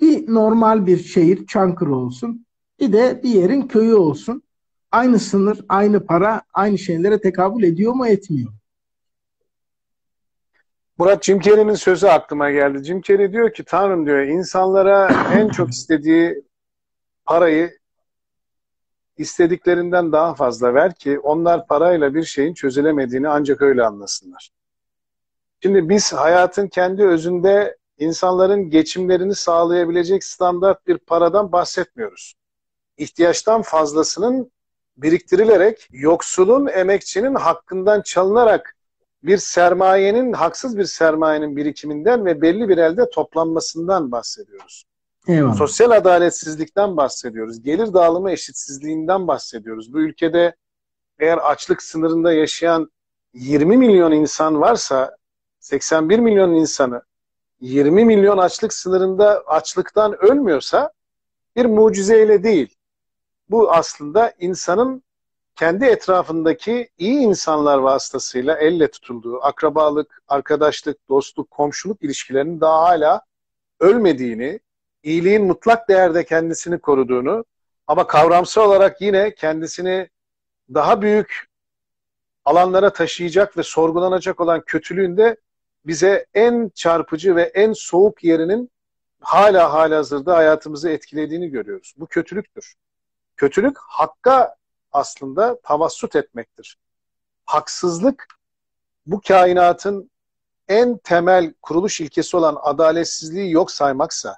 bir 0.00 0.34
normal 0.34 0.86
bir 0.86 0.98
şehir 0.98 1.46
Çankırı 1.46 1.94
olsun. 1.94 2.46
Bir 2.80 2.92
de 2.92 3.20
bir 3.22 3.28
yerin 3.28 3.62
köyü 3.62 3.94
olsun. 3.94 4.42
Aynı 4.92 5.18
sınır, 5.18 5.60
aynı 5.68 6.06
para, 6.06 6.42
aynı 6.54 6.78
şeylere 6.78 7.20
tekabül 7.20 7.62
ediyor 7.62 7.92
mu 7.92 8.06
etmiyor? 8.06 8.52
Murat 10.98 11.24
Jim 11.24 11.40
Carrey'nin 11.40 11.74
sözü 11.74 12.06
aklıma 12.06 12.50
geldi. 12.50 12.84
Jim 12.84 13.00
Carrey 13.00 13.32
diyor 13.32 13.52
ki 13.52 13.64
Tanrım 13.64 14.06
diyor 14.06 14.18
insanlara 14.18 15.08
en 15.32 15.48
çok 15.48 15.70
istediği 15.70 16.42
parayı 17.24 17.78
istediklerinden 19.16 20.12
daha 20.12 20.34
fazla 20.34 20.74
ver 20.74 20.94
ki 20.94 21.18
onlar 21.18 21.66
parayla 21.66 22.14
bir 22.14 22.24
şeyin 22.24 22.54
çözülemediğini 22.54 23.28
ancak 23.28 23.62
öyle 23.62 23.84
anlasınlar. 23.84 24.50
Şimdi 25.62 25.88
biz 25.88 26.12
hayatın 26.12 26.68
kendi 26.68 27.04
özünde 27.04 27.76
insanların 27.98 28.70
geçimlerini 28.70 29.34
sağlayabilecek 29.34 30.24
standart 30.24 30.86
bir 30.86 30.98
paradan 30.98 31.52
bahsetmiyoruz. 31.52 32.34
İhtiyaçtan 32.96 33.62
fazlasının 33.62 34.50
biriktirilerek 35.02 35.88
yoksulun, 35.90 36.66
emekçinin 36.66 37.34
hakkından 37.34 38.02
çalınarak 38.02 38.76
bir 39.22 39.38
sermayenin, 39.38 40.32
haksız 40.32 40.78
bir 40.78 40.84
sermayenin 40.84 41.56
birikiminden 41.56 42.24
ve 42.24 42.42
belli 42.42 42.68
bir 42.68 42.78
elde 42.78 43.10
toplanmasından 43.10 44.12
bahsediyoruz. 44.12 44.84
Eyvallah. 45.28 45.56
Sosyal 45.56 45.90
adaletsizlikten 45.90 46.96
bahsediyoruz. 46.96 47.62
Gelir 47.62 47.92
dağılımı 47.94 48.30
eşitsizliğinden 48.30 49.28
bahsediyoruz. 49.28 49.92
Bu 49.94 50.00
ülkede 50.00 50.56
eğer 51.18 51.38
açlık 51.38 51.82
sınırında 51.82 52.32
yaşayan 52.32 52.90
20 53.34 53.76
milyon 53.76 54.12
insan 54.12 54.60
varsa 54.60 55.16
81 55.60 56.18
milyon 56.18 56.54
insanı 56.54 57.02
20 57.60 58.04
milyon 58.04 58.38
açlık 58.38 58.72
sınırında 58.72 59.42
açlıktan 59.46 60.24
ölmüyorsa 60.24 60.92
bir 61.56 61.64
mucizeyle 61.64 62.42
değil. 62.42 62.77
Bu 63.50 63.72
aslında 63.72 64.32
insanın 64.38 65.02
kendi 65.56 65.84
etrafındaki 65.84 66.88
iyi 66.98 67.20
insanlar 67.20 67.78
vasıtasıyla 67.78 68.58
elle 68.58 68.90
tutulduğu 68.90 69.42
akrabalık, 69.42 70.22
arkadaşlık, 70.28 71.08
dostluk, 71.08 71.50
komşuluk 71.50 72.02
ilişkilerinin 72.02 72.60
daha 72.60 72.82
hala 72.82 73.22
ölmediğini, 73.80 74.60
iyiliğin 75.02 75.44
mutlak 75.44 75.88
değerde 75.88 76.24
kendisini 76.24 76.78
koruduğunu 76.78 77.44
ama 77.86 78.06
kavramsal 78.06 78.68
olarak 78.68 79.00
yine 79.00 79.34
kendisini 79.34 80.08
daha 80.74 81.02
büyük 81.02 81.48
alanlara 82.44 82.92
taşıyacak 82.92 83.56
ve 83.56 83.62
sorgulanacak 83.62 84.40
olan 84.40 84.62
kötülüğün 84.66 85.16
de 85.16 85.36
bize 85.86 86.26
en 86.34 86.70
çarpıcı 86.74 87.36
ve 87.36 87.42
en 87.42 87.72
soğuk 87.72 88.24
yerinin 88.24 88.70
hala 89.20 89.72
halihazırda 89.72 90.36
hayatımızı 90.36 90.88
etkilediğini 90.88 91.48
görüyoruz. 91.48 91.94
Bu 91.96 92.06
kötülüktür. 92.06 92.74
Kötülük 93.38 93.78
hakka 93.78 94.54
aslında 94.92 95.60
tavassut 95.60 96.16
etmektir. 96.16 96.78
Haksızlık 97.44 98.26
bu 99.06 99.20
kainatın 99.28 100.10
en 100.68 100.96
temel 100.96 101.54
kuruluş 101.62 102.00
ilkesi 102.00 102.36
olan 102.36 102.58
adaletsizliği 102.62 103.52
yok 103.52 103.70
saymaksa 103.70 104.36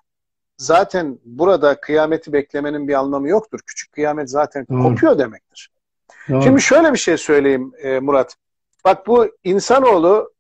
zaten 0.57 1.19
burada 1.25 1.81
kıyameti 1.81 2.33
beklemenin 2.33 2.89
bir 2.89 2.95
anlamı 2.95 3.29
yoktur. 3.29 3.61
Küçük 3.67 3.93
kıyamet 3.93 4.31
zaten 4.31 4.67
Doğru. 4.71 4.83
kopuyor 4.83 5.19
demektir. 5.19 5.71
Doğru. 6.29 6.43
Şimdi 6.43 6.61
şöyle 6.61 6.93
bir 6.93 6.99
şey 6.99 7.17
söyleyeyim 7.17 7.73
e, 7.79 8.01
Murat. 8.01 8.37
Bak 8.85 9.07
bu 9.07 9.29
insanoğlu 9.45 10.33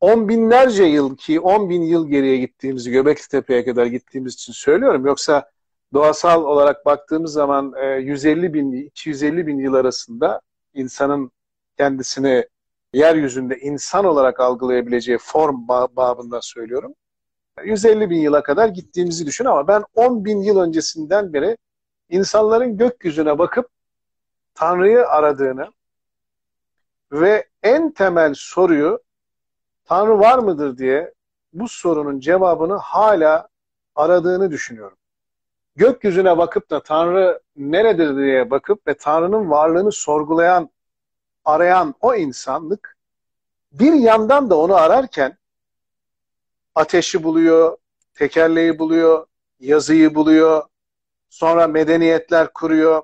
on 0.00 0.28
binlerce 0.28 0.84
yıl 0.84 1.16
ki 1.16 1.40
on 1.40 1.70
bin 1.70 1.82
yıl 1.82 2.08
geriye 2.08 2.36
gittiğimizi 2.36 2.90
Göbekli 2.90 3.28
Tepe'ye 3.28 3.64
kadar 3.64 3.86
gittiğimiz 3.86 4.34
için 4.34 4.52
söylüyorum. 4.52 5.06
Yoksa 5.06 5.50
doğasal 5.94 6.44
olarak 6.44 6.86
baktığımız 6.86 7.32
zaman 7.32 7.74
150 7.98 8.46
e, 8.46 8.54
bin 8.54 8.72
250 8.72 9.46
bin 9.46 9.58
yıl 9.58 9.74
arasında 9.74 10.40
insanın 10.74 11.30
kendisini 11.76 12.48
yeryüzünde 12.92 13.58
insan 13.58 14.04
olarak 14.04 14.40
algılayabileceği 14.40 15.18
form 15.18 15.68
babında 15.68 16.42
söylüyorum. 16.42 16.94
150 17.64 18.10
bin 18.10 18.20
yıla 18.20 18.42
kadar 18.42 18.68
gittiğimizi 18.68 19.26
düşün 19.26 19.44
ama 19.44 19.68
ben 19.68 19.84
10 19.94 20.24
bin 20.24 20.42
yıl 20.42 20.58
öncesinden 20.58 21.32
beri 21.32 21.56
insanların 22.08 22.76
gökyüzüne 22.76 23.38
bakıp 23.38 23.68
Tanrı'yı 24.54 25.06
aradığını 25.06 25.68
ve 27.12 27.48
en 27.62 27.92
temel 27.92 28.32
soruyu 28.36 29.00
Tanrı 29.84 30.18
var 30.18 30.38
mıdır 30.38 30.78
diye 30.78 31.14
bu 31.52 31.68
sorunun 31.68 32.20
cevabını 32.20 32.74
hala 32.74 33.48
aradığını 33.94 34.50
düşünüyorum. 34.50 34.98
Gökyüzüne 35.80 36.38
bakıp 36.38 36.70
da 36.70 36.82
Tanrı 36.82 37.40
neredir 37.56 38.16
diye 38.16 38.50
bakıp 38.50 38.86
ve 38.86 38.94
Tanrı'nın 38.94 39.50
varlığını 39.50 39.92
sorgulayan, 39.92 40.70
arayan 41.44 41.94
o 42.00 42.14
insanlık 42.14 42.96
bir 43.72 43.92
yandan 43.92 44.50
da 44.50 44.58
onu 44.58 44.74
ararken 44.74 45.38
ateşi 46.74 47.22
buluyor, 47.22 47.76
tekerleği 48.14 48.78
buluyor, 48.78 49.26
yazıyı 49.60 50.14
buluyor, 50.14 50.62
sonra 51.28 51.66
medeniyetler 51.66 52.52
kuruyor, 52.52 53.02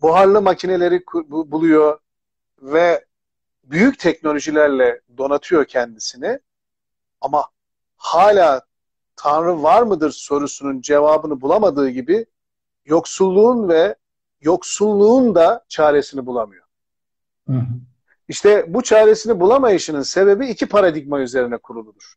buharlı 0.00 0.42
makineleri 0.42 1.04
buluyor 1.24 1.98
ve 2.62 3.04
büyük 3.64 3.98
teknolojilerle 3.98 5.00
donatıyor 5.18 5.64
kendisini. 5.64 6.40
Ama 7.20 7.44
hala 7.96 8.60
Tanrı 9.16 9.62
var 9.62 9.82
mıdır 9.82 10.10
sorusunun 10.10 10.80
cevabını 10.80 11.40
bulamadığı 11.40 11.88
gibi 11.88 12.26
yoksulluğun 12.84 13.68
ve 13.68 13.96
yoksulluğun 14.40 15.34
da 15.34 15.64
çaresini 15.68 16.26
bulamıyor. 16.26 16.64
Hı 17.46 17.52
hı. 17.52 17.66
İşte 18.28 18.74
bu 18.74 18.82
çaresini 18.82 19.40
bulamayışının 19.40 20.02
sebebi 20.02 20.46
iki 20.46 20.66
paradigma 20.66 21.20
üzerine 21.20 21.56
kuruludur. 21.56 22.14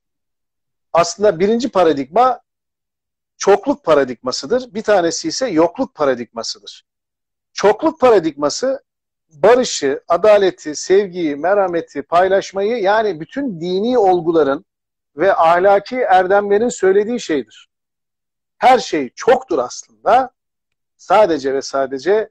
Aslında 0.93 1.39
birinci 1.39 1.69
paradigma 1.69 2.41
çokluk 3.37 3.83
paradigmasıdır. 3.83 4.73
Bir 4.73 4.81
tanesi 4.83 5.27
ise 5.27 5.47
yokluk 5.47 5.95
paradigmasıdır. 5.95 6.85
Çokluk 7.53 7.99
paradigması 7.99 8.83
barışı, 9.29 10.03
adaleti, 10.07 10.75
sevgiyi, 10.75 11.35
merhameti, 11.35 12.01
paylaşmayı 12.01 12.77
yani 12.77 13.19
bütün 13.19 13.61
dini 13.61 13.97
olguların 13.97 14.65
ve 15.19 15.35
ahlaki 15.35 15.95
erdemlerin 15.95 16.69
söylediği 16.69 17.19
şeydir. 17.19 17.69
Her 18.57 18.79
şey 18.79 19.09
çoktur 19.15 19.59
aslında. 19.59 20.31
Sadece 20.97 21.53
ve 21.53 21.61
sadece 21.61 22.29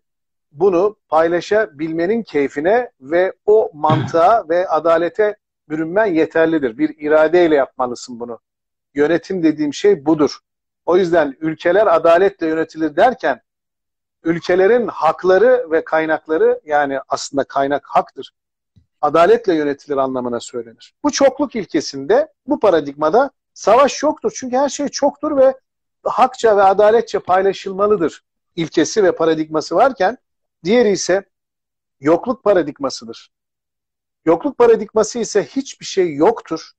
bunu 0.53 0.97
paylaşabilmenin 1.09 2.23
keyfine 2.23 2.91
ve 3.01 3.33
o 3.47 3.71
mantığa 3.75 4.49
ve 4.49 4.69
adalete 4.69 5.37
bürünmen 5.69 6.07
yeterlidir. 6.07 6.79
Bir 6.79 6.99
iradeyle 6.99 7.55
yapmalısın 7.55 8.21
bunu. 8.21 8.41
Yönetim 8.95 9.43
dediğim 9.43 9.75
şey 9.75 10.07
budur. 10.07 10.39
O 10.87 10.97
yüzden 10.97 11.37
ülkeler 11.41 11.87
adaletle 11.87 12.47
yönetilir 12.47 12.97
derken 12.97 13.41
ülkelerin 14.23 14.89
hakları 14.89 15.71
ve 15.71 15.85
kaynakları 15.85 16.61
yani 16.65 17.01
aslında 17.09 17.45
kaynak 17.45 17.87
haktır. 17.87 18.33
Adaletle 19.01 19.55
yönetilir 19.55 19.97
anlamına 19.97 20.41
söylenir. 20.41 20.95
Bu 21.05 21.11
çokluk 21.11 21.57
ilkesinde, 21.57 22.33
bu 22.47 22.61
paradigmada 22.61 23.31
savaş 23.55 24.03
yoktur. 24.03 24.33
Çünkü 24.37 24.57
her 24.57 24.69
şey 24.69 24.89
çoktur 24.89 25.37
ve 25.37 25.55
hakça 26.05 26.57
ve 26.57 26.63
adaletçe 26.63 27.19
paylaşılmalıdır 27.19 28.23
ilkesi 28.57 29.05
ve 29.05 29.13
paradigması 29.13 29.75
varken 29.75 30.19
diğeri 30.65 30.91
ise 30.91 31.25
yokluk 32.01 32.45
paradigmasıdır. 32.45 33.31
Yokluk 34.25 34.59
paradigması 34.59 35.19
ise 35.19 35.45
hiçbir 35.45 35.87
şey 35.87 36.15
yoktur. 36.15 36.71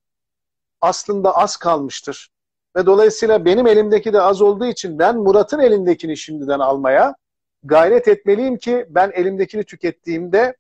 Aslında 0.82 1.38
az 1.38 1.58
kalmıştır. 1.58 2.32
Ve 2.76 2.86
dolayısıyla 2.86 3.46
benim 3.46 3.68
elimdeki 3.68 4.14
de 4.14 4.22
az 4.22 4.42
olduğu 4.42 4.66
için 4.66 5.00
ben 5.00 5.18
Murat'ın 5.18 5.60
elindekini 5.60 6.18
şimdiden 6.18 6.60
almaya 6.60 7.16
gayret 7.64 8.08
etmeliyim 8.08 8.58
ki 8.58 8.86
ben 8.90 9.12
elimdekini 9.14 9.64
tükettiğimde 9.64 10.56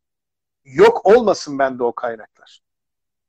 yok 0.65 1.05
olmasın 1.05 1.59
bende 1.59 1.83
o 1.83 1.91
kaynaklar. 1.91 2.61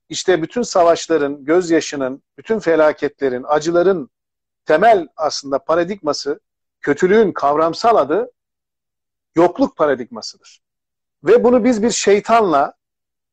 İşte 0.08 0.42
bütün 0.42 0.62
savaşların, 0.62 1.44
gözyaşının, 1.44 2.22
bütün 2.38 2.58
felaketlerin, 2.58 3.44
acıların 3.48 4.10
temel 4.64 5.08
aslında 5.16 5.58
paradigması, 5.58 6.40
kötülüğün 6.80 7.32
kavramsal 7.32 7.96
adı 7.96 8.30
yokluk 9.36 9.76
paradigmasıdır. 9.76 10.60
Ve 11.24 11.44
bunu 11.44 11.64
biz 11.64 11.82
bir 11.82 11.90
şeytanla 11.90 12.74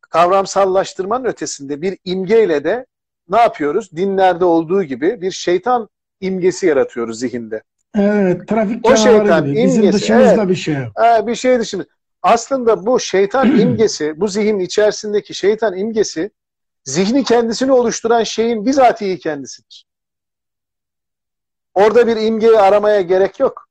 kavramsallaştırmanın 0.02 1.26
ötesinde 1.26 1.82
bir 1.82 1.98
imgeyle 2.06 2.64
de 2.64 2.86
ne 3.30 3.38
yapıyoruz? 3.42 3.92
Dinlerde 3.92 4.46
olduğu 4.46 4.84
gibi 4.84 5.22
bir 5.22 5.32
şeytan 5.32 5.90
imgesi 6.22 6.68
yaratıyoruz 6.68 7.20
zihinde. 7.20 7.64
Evet, 7.96 8.48
trafik 8.48 8.86
o 8.86 8.96
şeytan 8.96 9.46
gibi. 9.46 9.56
Bizim 9.56 9.84
imgesi, 9.84 10.04
dışımızda 10.04 10.34
evet, 10.34 10.50
bir 10.50 10.56
şey 10.56 10.76
yok. 10.76 11.28
Bir 11.28 11.36
şey 11.36 11.60
dışımızda. 11.60 11.92
Aslında 12.22 12.86
bu 12.86 13.00
şeytan 13.00 13.60
imgesi, 13.60 14.20
bu 14.20 14.28
zihin 14.28 14.60
içerisindeki 14.60 15.34
şeytan 15.34 15.78
imgesi 15.78 16.32
zihni 16.84 17.24
kendisini 17.24 17.72
oluşturan 17.72 18.24
şeyin 18.24 18.66
bizatihi 18.66 19.20
kendisidir. 19.20 19.86
Orada 21.74 22.08
bir 22.08 22.18
imgeyi 22.18 22.60
aramaya 22.60 23.02
gerek 23.02 23.40
yok. 23.40 23.68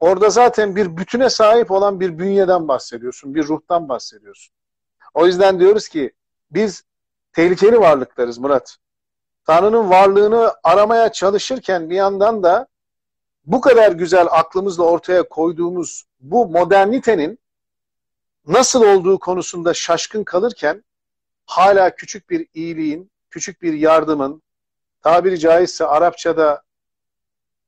Orada 0.00 0.30
zaten 0.30 0.76
bir 0.76 0.96
bütüne 0.96 1.30
sahip 1.30 1.70
olan 1.70 2.00
bir 2.00 2.18
bünyeden 2.18 2.68
bahsediyorsun, 2.68 3.34
bir 3.34 3.46
ruhtan 3.46 3.88
bahsediyorsun. 3.88 4.54
O 5.14 5.26
yüzden 5.26 5.60
diyoruz 5.60 5.88
ki 5.88 6.12
biz 6.50 6.82
tehlikeli 7.32 7.80
varlıklarız 7.80 8.38
Murat. 8.38 8.76
Tanrı'nın 9.44 9.90
varlığını 9.90 10.54
aramaya 10.64 11.12
çalışırken 11.12 11.90
bir 11.90 11.96
yandan 11.96 12.42
da 12.42 12.66
bu 13.44 13.60
kadar 13.60 13.92
güzel 13.92 14.26
aklımızla 14.30 14.84
ortaya 14.84 15.28
koyduğumuz 15.28 16.04
bu 16.20 16.48
modernitenin 16.48 17.38
nasıl 18.46 18.82
olduğu 18.82 19.18
konusunda 19.18 19.74
şaşkın 19.74 20.24
kalırken 20.24 20.84
hala 21.46 21.94
küçük 21.94 22.30
bir 22.30 22.46
iyiliğin, 22.54 23.10
küçük 23.30 23.62
bir 23.62 23.72
yardımın, 23.72 24.42
tabiri 25.02 25.38
caizse 25.38 25.86
Arapçada 25.86 26.62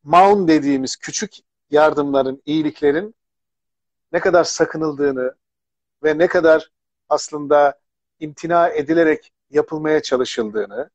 maun 0.03 0.49
dediğimiz 0.49 0.97
küçük 0.97 1.35
yardımların, 1.71 2.43
iyiliklerin 2.47 3.15
ne 4.13 4.21
kadar 4.21 4.45
sakınıldığını 4.45 5.35
ve 6.03 6.19
ne 6.19 6.27
kadar 6.27 6.71
aslında 7.09 7.81
imtina 8.21 8.69
edilerek 8.69 9.33
yapılmaya 9.51 10.03
çalışıldığını 10.03 10.91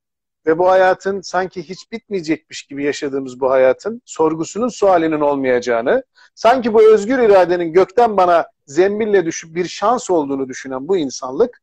ve 0.45 0.57
bu 0.59 0.69
hayatın 0.69 1.21
sanki 1.21 1.69
hiç 1.69 1.91
bitmeyecekmiş 1.91 2.63
gibi 2.63 2.83
yaşadığımız 2.83 3.39
bu 3.39 3.51
hayatın 3.51 4.01
sorgusunun 4.05 4.67
sualinin 4.67 5.21
olmayacağını, 5.21 6.03
sanki 6.35 6.73
bu 6.73 6.93
özgür 6.93 7.19
iradenin 7.19 7.73
gökten 7.73 8.17
bana 8.17 8.47
zembille 8.65 9.25
düşüp 9.25 9.55
bir 9.55 9.67
şans 9.67 10.09
olduğunu 10.09 10.49
düşünen 10.49 10.87
bu 10.87 10.97
insanlık 10.97 11.61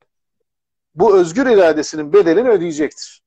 bu 0.94 1.16
özgür 1.16 1.46
iradesinin 1.46 2.12
bedelini 2.12 2.48
ödeyecektir. 2.48 3.22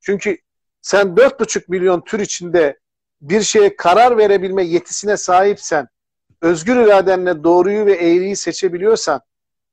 Çünkü 0.00 0.38
sen 0.82 1.06
4,5 1.06 1.64
milyon 1.68 2.00
tür 2.00 2.20
içinde 2.20 2.78
bir 3.20 3.42
şeye 3.42 3.76
karar 3.76 4.18
verebilme 4.18 4.64
yetisine 4.64 5.16
sahipsen, 5.16 5.88
özgür 6.40 6.76
iradenle 6.76 7.44
doğruyu 7.44 7.86
ve 7.86 7.92
eğriyi 7.92 8.36
seçebiliyorsan, 8.36 9.20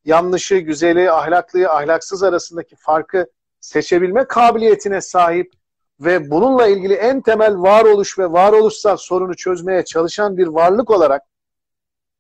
yanlışı, 0.06 0.56
güzeli, 0.58 1.12
ahlaklıyı, 1.12 1.70
ahlaksız 1.70 2.24
arasındaki 2.24 2.76
farkı 2.76 3.28
seçebilme 3.66 4.28
kabiliyetine 4.28 5.02
sahip 5.02 5.54
ve 6.00 6.32
bununla 6.32 6.68
ilgili 6.68 6.94
en 6.94 7.22
temel 7.22 7.62
varoluş 7.62 8.20
ve 8.20 8.32
varoluşsal 8.32 8.98
sorunu 8.98 9.36
çözmeye 9.36 9.86
çalışan 9.86 10.38
bir 10.38 10.48
varlık 10.48 10.92
olarak 10.92 11.22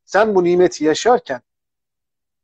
sen 0.05 0.35
bu 0.35 0.43
nimeti 0.43 0.85
yaşarken 0.85 1.41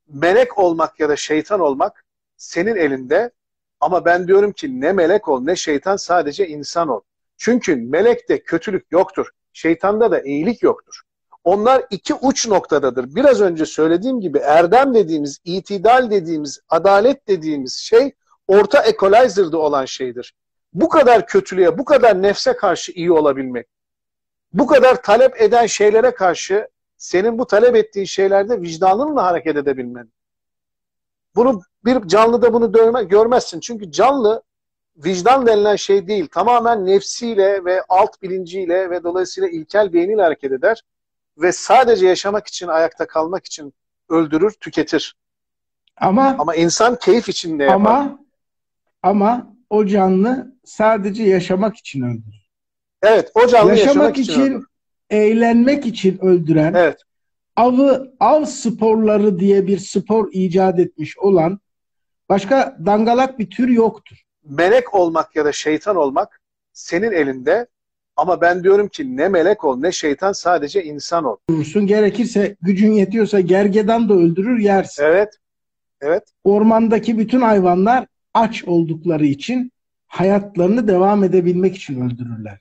melek 0.08 0.58
olmak 0.58 1.00
ya 1.00 1.10
da 1.10 1.16
şeytan 1.16 1.60
olmak 1.60 2.06
senin 2.38 2.76
elinde 2.76 3.32
ama 3.80 4.06
ben 4.06 4.28
diyorum 4.28 4.52
ki 4.52 4.82
ne 4.82 4.94
melek 4.94 5.28
ol 5.28 5.42
ne 5.42 5.56
şeytan 5.56 5.96
sadece 5.96 6.48
insan 6.48 6.88
ol. 6.88 7.02
Çünkü 7.38 7.76
melekte 7.76 8.44
kötülük 8.44 8.92
yoktur. 8.92 9.30
Şeytanda 9.54 10.12
da 10.12 10.22
iyilik 10.22 10.64
yoktur. 10.64 11.02
Onlar 11.44 11.86
iki 11.90 12.14
uç 12.14 12.48
noktadadır. 12.48 13.16
Biraz 13.16 13.42
önce 13.42 13.66
söylediğim 13.66 14.22
gibi 14.22 14.38
erdem 14.38 14.94
dediğimiz, 14.94 15.40
itidal 15.44 16.12
dediğimiz, 16.12 16.60
adalet 16.70 17.28
dediğimiz 17.28 17.78
şey 17.78 18.16
orta 18.52 18.84
equalizer'da 18.84 19.58
olan 19.58 19.86
şeydir. 19.86 20.34
Bu 20.74 20.90
kadar 20.90 21.28
kötülüğe, 21.28 21.78
bu 21.78 21.86
kadar 21.86 22.22
nefse 22.22 22.54
karşı 22.54 22.92
iyi 22.92 23.12
olabilmek, 23.12 23.68
bu 24.54 24.68
kadar 24.68 25.02
talep 25.02 25.42
eden 25.42 25.66
şeylere 25.66 26.12
karşı 26.12 26.68
senin 26.98 27.40
bu 27.40 27.48
talep 27.48 27.76
ettiğin 27.76 28.06
şeylerde 28.06 28.62
vicdanınla 28.62 29.24
hareket 29.24 29.56
edebilmen. 29.56 30.10
Bunu 31.36 31.62
bir 31.86 32.08
canlıda 32.08 32.54
bunu 32.54 32.72
görmezsin. 33.10 33.60
Çünkü 33.60 33.92
canlı 33.92 34.44
vicdan 34.98 35.48
denilen 35.48 35.76
şey 35.76 36.08
değil. 36.08 36.28
Tamamen 36.28 36.86
nefsiyle 36.86 37.66
ve 37.66 37.84
alt 37.90 38.22
bilinciyle 38.22 38.90
ve 38.90 39.04
dolayısıyla 39.04 39.50
ilkel 39.50 39.94
beyniyle 39.94 40.22
hareket 40.22 40.52
eder. 40.52 40.82
Ve 41.38 41.52
sadece 41.52 42.08
yaşamak 42.08 42.48
için, 42.48 42.68
ayakta 42.68 43.08
kalmak 43.08 43.46
için 43.46 43.74
öldürür, 44.10 44.52
tüketir. 44.52 45.16
Ama 45.98 46.36
ama 46.40 46.56
insan 46.56 46.96
keyif 46.96 47.30
için 47.30 47.60
ne 47.60 47.64
yapar? 47.64 47.76
Ama 47.76 48.20
ama 49.04 49.56
o 49.70 49.86
canlı 49.86 50.56
sadece 50.64 51.24
yaşamak 51.24 51.78
için 51.78 52.02
öldürür. 52.02 52.50
Evet, 53.04 53.32
o 53.36 53.48
canlı 53.48 53.70
yaşamak, 53.70 53.88
yaşamak 53.96 54.18
için, 54.18 54.32
için 54.34 54.42
öldürür. 54.42 54.66
eğlenmek 55.10 55.86
için 55.86 56.20
öldüren, 56.22 56.74
evet. 56.74 57.02
avı 57.56 58.14
av 58.20 58.46
sporları 58.46 59.40
diye 59.40 59.68
bir 59.68 59.78
spor 59.78 60.30
icat 60.32 60.80
etmiş 60.80 61.18
olan 61.18 61.60
başka 62.30 62.78
dangalak 62.86 63.40
bir 63.40 63.50
tür 63.50 63.70
yoktur. 63.70 64.18
Melek 64.44 64.94
olmak 64.94 65.36
ya 65.36 65.46
da 65.46 65.52
şeytan 65.52 65.96
olmak 65.96 66.42
senin 66.74 67.12
elinde 67.12 67.68
ama 68.16 68.42
ben 68.42 68.64
diyorum 68.64 68.88
ki 68.88 69.18
ne 69.18 69.28
melek 69.28 69.64
ol 69.64 69.78
ne 69.78 69.92
şeytan 69.92 70.32
sadece 70.32 70.84
insan 70.84 71.26
ol. 71.26 71.38
Durursun 71.50 71.88
gerekirse 71.88 72.56
gücün 72.62 72.92
yetiyorsa 72.92 73.40
gergedan 73.40 74.10
da 74.10 74.14
öldürür 74.14 74.60
yersin. 74.60 75.04
Evet. 75.04 75.38
Evet. 76.02 76.24
Ormandaki 76.44 77.18
bütün 77.18 77.42
hayvanlar 77.42 78.08
aç 78.34 78.64
oldukları 78.64 79.26
için 79.26 79.72
hayatlarını 80.08 80.88
devam 80.88 81.24
edebilmek 81.24 81.76
için 81.76 82.02
öldürürler. 82.02 82.60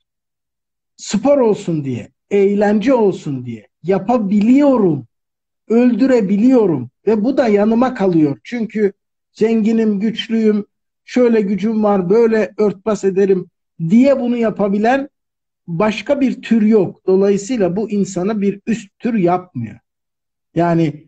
Spor 0.97 1.39
olsun 1.39 1.85
diye, 1.85 2.09
eğlence 2.31 2.95
olsun 2.95 3.47
diye 3.47 3.69
yapabiliyorum, 3.83 5.07
öldürebiliyorum 5.69 6.91
ve 7.07 7.25
bu 7.25 7.37
da 7.37 7.49
yanıma 7.49 7.95
kalıyor. 7.95 8.39
Çünkü 8.45 8.93
zenginim, 9.33 10.01
güçlüyüm, 10.01 10.67
şöyle 11.05 11.41
gücüm 11.41 11.85
var, 11.85 12.11
böyle 12.11 12.55
örtbas 12.59 13.05
ederim 13.05 13.47
diye 13.91 14.21
bunu 14.21 14.37
yapabilen 14.37 15.09
başka 15.67 16.21
bir 16.21 16.43
tür 16.43 16.63
yok. 16.63 17.07
Dolayısıyla 17.07 17.77
bu 17.77 17.91
insana 17.91 18.41
bir 18.41 18.61
üst 18.67 18.99
tür 18.99 19.15
yapmıyor. 19.15 19.79
Yani 20.55 21.07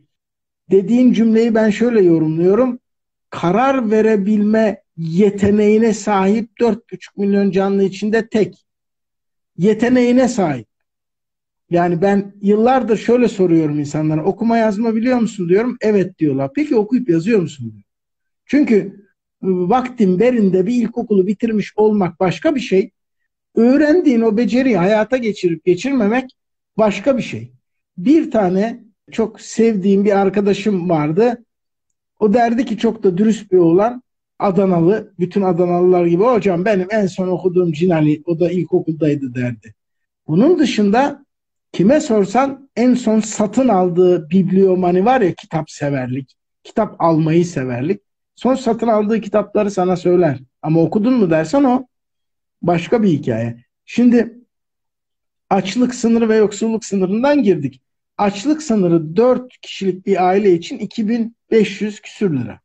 dediğin 0.71 1.13
cümleyi 1.13 1.55
ben 1.55 1.71
şöyle 1.71 2.03
yorumluyorum. 2.03 2.79
Karar 3.33 3.91
verebilme 3.91 4.83
yeteneğine 4.97 5.95
sahip 5.95 6.51
4,5 6.61 6.99
milyon 7.17 7.51
canlı 7.51 7.85
içinde 7.85 8.29
tek. 8.29 8.67
Yeteneğine 9.59 10.29
sahip. 10.29 10.67
Yani 11.71 12.03
ben 12.03 12.35
yıllardır 12.43 12.97
şöyle 12.97 13.29
soruyorum 13.29 13.79
insanlara. 13.79 14.25
Okuma 14.25 14.57
yazma 14.57 14.95
biliyor 14.95 15.19
musun 15.19 15.49
diyorum. 15.49 15.77
Evet 15.81 16.19
diyorlar. 16.19 16.51
Peki 16.55 16.77
okuyup 16.77 17.09
yazıyor 17.09 17.41
musun 17.41 17.73
diyor. 17.73 17.85
Çünkü 18.47 19.07
vaktin 19.43 20.21
berinde 20.21 20.67
bir 20.67 20.75
ilkokulu 20.75 21.27
bitirmiş 21.27 21.73
olmak 21.77 22.21
başka 22.21 22.55
bir 22.55 22.61
şey. 22.61 22.91
Öğrendiğin 23.55 24.21
o 24.21 24.37
beceriyi 24.37 24.77
hayata 24.77 25.17
geçirip 25.17 25.65
geçirmemek 25.65 26.31
başka 26.79 27.17
bir 27.17 27.23
şey. 27.23 27.53
Bir 27.99 28.31
tane 28.31 28.85
çok 29.11 29.41
sevdiğim 29.41 30.05
bir 30.05 30.19
arkadaşım 30.19 30.89
vardı. 30.91 31.45
O 32.23 32.35
derdi 32.35 32.65
ki 32.65 32.79
çok 32.79 33.03
da 33.03 33.19
dürüst 33.19 33.53
bir 33.53 33.59
olan 33.59 34.03
Adanalı, 34.39 35.13
bütün 35.19 35.43
Adanalılar 35.43 36.07
gibi 36.07 36.23
hocam 36.23 36.65
benim 36.65 36.87
en 36.91 37.07
son 37.07 37.29
okuduğum 37.29 37.73
Cinali, 37.73 38.23
o 38.27 38.41
da 38.41 38.51
ilkokuldaydı 38.51 39.35
derdi. 39.35 39.75
Bunun 40.27 40.59
dışında 40.59 41.25
kime 41.73 42.01
sorsan 42.01 42.71
en 42.77 42.95
son 42.95 43.21
satın 43.21 43.69
aldığı 43.69 44.31
bibliomani 44.31 45.05
var 45.05 45.21
ya 45.21 45.35
kitap 45.35 45.71
severlik, 45.71 46.37
kitap 46.65 46.97
almayı 46.99 47.45
severlik. 47.45 48.01
Son 48.35 48.55
satın 48.55 48.89
aldığı 48.89 49.21
kitapları 49.21 49.71
sana 49.71 49.97
söyler. 49.97 50.39
Ama 50.63 50.81
okudun 50.81 51.15
mu 51.15 51.31
dersen 51.31 51.65
o 51.65 51.87
başka 52.63 53.03
bir 53.03 53.09
hikaye. 53.09 53.65
Şimdi 53.85 54.39
açlık 55.51 55.95
sınırı 55.95 56.29
ve 56.29 56.37
yoksulluk 56.37 56.85
sınırından 56.85 57.43
girdik. 57.43 57.83
Açlık 58.19 58.63
sınırı 58.63 59.17
4 59.17 59.61
kişilik 59.63 60.07
bir 60.07 60.29
aile 60.29 60.53
için 60.53 60.79
2500 61.53 62.01
küsür 62.01 62.41
lira. 62.41 62.61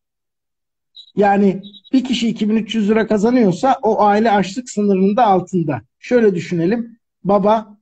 Yani 1.16 1.62
bir 1.94 2.04
kişi 2.04 2.28
2300 2.30 2.90
lira 2.90 3.08
kazanıyorsa 3.08 3.80
o 3.82 4.02
aile 4.02 4.32
açlık 4.32 4.70
sınırının 4.70 5.16
da 5.16 5.26
altında. 5.26 5.82
Şöyle 6.00 6.36
düşünelim. 6.36 7.00
Baba, 7.24 7.78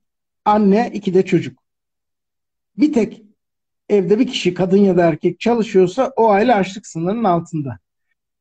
anne, 0.46 0.92
iki 0.94 1.14
de 1.14 1.26
çocuk. 1.26 1.64
Bir 2.78 2.94
tek 2.94 3.22
evde 3.90 4.20
bir 4.20 4.28
kişi 4.28 4.54
kadın 4.54 4.78
ya 4.78 4.98
da 4.98 5.06
erkek 5.06 5.40
çalışıyorsa 5.40 6.12
o 6.16 6.30
aile 6.30 6.56
açlık 6.56 6.88
sınırının 6.88 7.24
altında. 7.24 7.80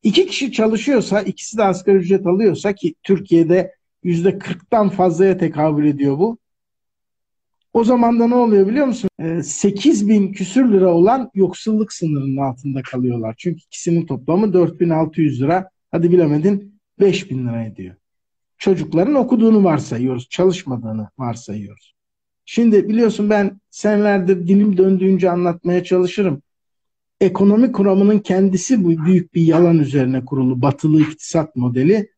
İki 0.03 0.27
kişi 0.27 0.53
çalışıyorsa, 0.53 1.23
ikisi 1.23 1.59
de 1.59 1.65
asgari 1.65 1.97
ücret 1.97 2.27
alıyorsa 2.27 2.73
ki 2.73 2.95
Türkiye'de 3.03 3.75
yüzde 4.03 4.39
kırktan 4.39 4.89
fazlaya 4.89 5.39
tekabül 5.39 5.87
ediyor 5.87 6.19
bu. 6.19 6.39
O 7.75 7.85
zaman 7.85 8.20
da 8.20 8.27
ne 8.27 8.35
oluyor 8.35 8.66
biliyor 8.66 8.87
musun? 8.87 9.11
E, 9.18 9.43
8 9.43 10.09
bin 10.09 10.33
küsür 10.33 10.72
lira 10.72 10.95
olan 10.95 11.31
yoksulluk 11.35 11.93
sınırının 11.93 12.37
altında 12.37 12.83
kalıyorlar. 12.83 13.35
Çünkü 13.39 13.61
ikisinin 13.61 14.07
toplamı 14.07 14.53
4600 14.53 15.43
lira. 15.43 15.68
Hadi 15.91 16.12
bilemedin 16.12 16.81
5000 17.01 17.49
lira 17.49 17.64
ediyor. 17.64 17.95
Çocukların 18.59 19.14
okuduğunu 19.14 19.64
varsayıyoruz, 19.64 20.29
çalışmadığını 20.29 21.09
varsayıyoruz. 21.18 21.95
Şimdi 22.45 22.89
biliyorsun 22.89 23.31
ben 23.31 23.61
senelerdir 23.70 24.49
dilim 24.49 24.77
döndüğünce 24.77 25.31
anlatmaya 25.31 25.85
çalışırım. 25.85 26.43
Ekonomi 27.20 27.72
kuramının 27.72 28.18
kendisi 28.18 28.85
bu 28.85 29.07
büyük 29.07 29.35
bir 29.35 29.43
yalan 29.43 29.79
üzerine 29.79 30.25
kurulu 30.25 30.62
batılı 30.62 31.01
iktisat 31.01 31.57
modeli. 31.57 32.11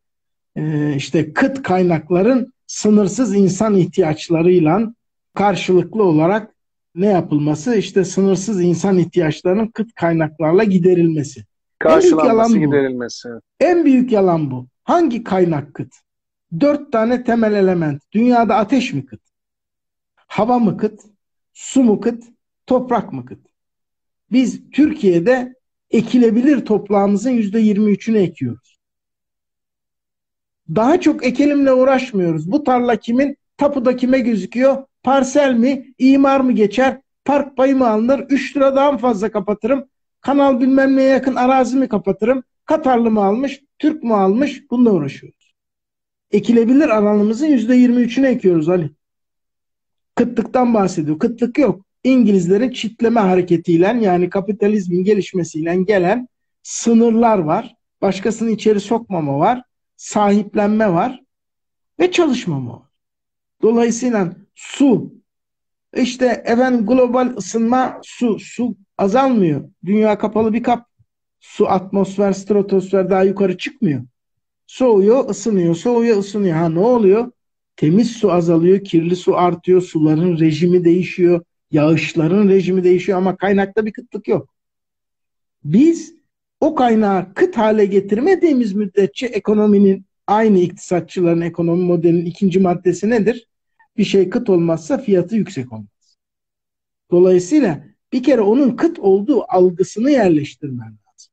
Ee, 0.55 0.95
işte 0.95 1.33
kıt 1.33 1.63
kaynakların 1.63 2.53
sınırsız 2.67 3.35
insan 3.35 3.75
ihtiyaçlarıyla 3.75 4.93
karşılıklı 5.37 6.03
olarak 6.03 6.55
ne 6.95 7.05
yapılması? 7.05 7.75
İşte 7.75 8.05
sınırsız 8.05 8.61
insan 8.61 8.97
ihtiyaçlarının 8.97 9.67
kıt 9.67 9.93
kaynaklarla 9.93 10.63
giderilmesi. 10.63 11.45
Karşılanması, 11.79 12.59
giderilmesi. 12.59 13.29
En 13.59 13.85
büyük 13.85 14.11
yalan 14.11 14.51
bu. 14.51 14.67
Hangi 14.83 15.23
kaynak 15.23 15.73
kıt? 15.73 15.93
Dört 16.59 16.91
tane 16.91 17.23
temel 17.23 17.53
element. 17.53 18.01
Dünyada 18.11 18.55
ateş 18.55 18.93
mi 18.93 19.05
kıt? 19.05 19.21
Hava 20.15 20.59
mı 20.59 20.77
kıt? 20.77 21.01
Su 21.53 21.83
mu 21.83 21.99
kıt? 21.99 22.23
Toprak 22.67 23.13
mı 23.13 23.25
kıt? 23.25 23.39
Biz 24.31 24.61
Türkiye'de 24.71 25.55
ekilebilir 25.91 26.65
toprağımızın 26.65 27.31
yüzde 27.31 27.59
yirmi 27.59 27.91
üçünü 27.91 28.17
ekiyoruz. 28.17 28.77
Daha 30.75 31.01
çok 31.01 31.25
ekelimle 31.25 31.73
uğraşmıyoruz. 31.73 32.51
Bu 32.51 32.63
tarla 32.63 32.95
kimin? 32.95 33.37
Tapuda 33.57 33.95
kime 33.95 34.19
gözüküyor? 34.19 34.83
Parsel 35.07 35.53
mi? 35.53 35.93
imar 35.97 36.39
mı 36.39 36.51
geçer? 36.51 37.01
Park 37.25 37.57
payı 37.57 37.75
mı 37.75 37.89
alınır? 37.89 38.25
3 38.29 38.57
lira 38.57 38.75
daha 38.75 38.97
fazla 38.97 39.31
kapatırım? 39.31 39.89
Kanal 40.21 40.59
bilmem 40.59 40.97
neye 40.97 41.09
yakın 41.09 41.35
arazi 41.35 41.77
mi 41.77 41.87
kapatırım? 41.89 42.43
Katarlı 42.65 43.11
mı 43.11 43.23
almış? 43.23 43.61
Türk 43.79 44.03
mü 44.03 44.13
almış? 44.13 44.71
Bununla 44.71 44.91
uğraşıyoruz. 44.91 45.53
Ekilebilir 46.31 46.89
alanımızın 46.89 47.47
%23'ünü 47.47 48.27
ekiyoruz 48.27 48.69
Ali. 48.69 48.89
Kıtlıktan 50.15 50.73
bahsediyor. 50.73 51.19
Kıtlık 51.19 51.57
yok. 51.57 51.85
İngilizlerin 52.03 52.69
çitleme 52.69 53.19
hareketiyle 53.19 53.97
yani 54.01 54.29
kapitalizmin 54.29 55.03
gelişmesiyle 55.03 55.75
gelen 55.75 56.27
sınırlar 56.63 57.39
var. 57.39 57.75
Başkasını 58.01 58.51
içeri 58.51 58.79
sokmama 58.79 59.39
var. 59.39 59.61
Sahiplenme 59.97 60.93
var. 60.93 61.23
Ve 61.99 62.11
çalışmama 62.11 62.73
var. 62.73 62.89
Dolayısıyla 63.61 64.46
su 64.57 65.13
işte 65.95 66.43
efendim 66.45 66.85
global 66.85 67.33
ısınma 67.37 67.99
su 68.03 68.39
su 68.39 68.75
azalmıyor. 68.97 69.69
Dünya 69.85 70.17
kapalı 70.17 70.53
bir 70.53 70.63
kap. 70.63 70.87
Su 71.39 71.69
atmosfer, 71.69 72.33
stratosfer 72.33 73.09
daha 73.09 73.23
yukarı 73.23 73.57
çıkmıyor. 73.57 74.01
Soğuyor, 74.67 75.29
ısınıyor, 75.29 75.75
soğuyor, 75.75 76.17
ısınıyor. 76.17 76.55
Ha 76.55 76.69
ne 76.69 76.79
oluyor? 76.79 77.31
Temiz 77.75 78.11
su 78.11 78.31
azalıyor, 78.31 78.83
kirli 78.83 79.15
su 79.15 79.37
artıyor, 79.37 79.81
suların 79.81 80.39
rejimi 80.39 80.83
değişiyor, 80.85 81.41
yağışların 81.71 82.49
rejimi 82.49 82.83
değişiyor 82.83 83.17
ama 83.17 83.37
kaynakta 83.37 83.85
bir 83.85 83.93
kıtlık 83.93 84.27
yok. 84.27 84.49
Biz 85.63 86.13
o 86.59 86.75
kaynağı 86.75 87.33
kıt 87.33 87.57
hale 87.57 87.85
getirmediğimiz 87.85 88.73
müddetçe 88.73 89.25
ekonominin 89.25 90.05
aynı 90.27 90.59
iktisatçıların 90.59 91.41
ekonomi 91.41 91.83
modelinin 91.83 92.25
ikinci 92.25 92.59
maddesi 92.59 93.09
nedir? 93.09 93.46
Bir 93.97 94.03
şey 94.03 94.29
kıt 94.29 94.49
olmazsa 94.49 94.97
fiyatı 94.97 95.35
yüksek 95.35 95.73
olmaz. 95.73 96.17
Dolayısıyla 97.11 97.83
bir 98.13 98.23
kere 98.23 98.41
onun 98.41 98.75
kıt 98.75 98.99
olduğu 98.99 99.45
algısını 99.49 100.11
yerleştirmen 100.11 100.87
lazım. 100.87 101.31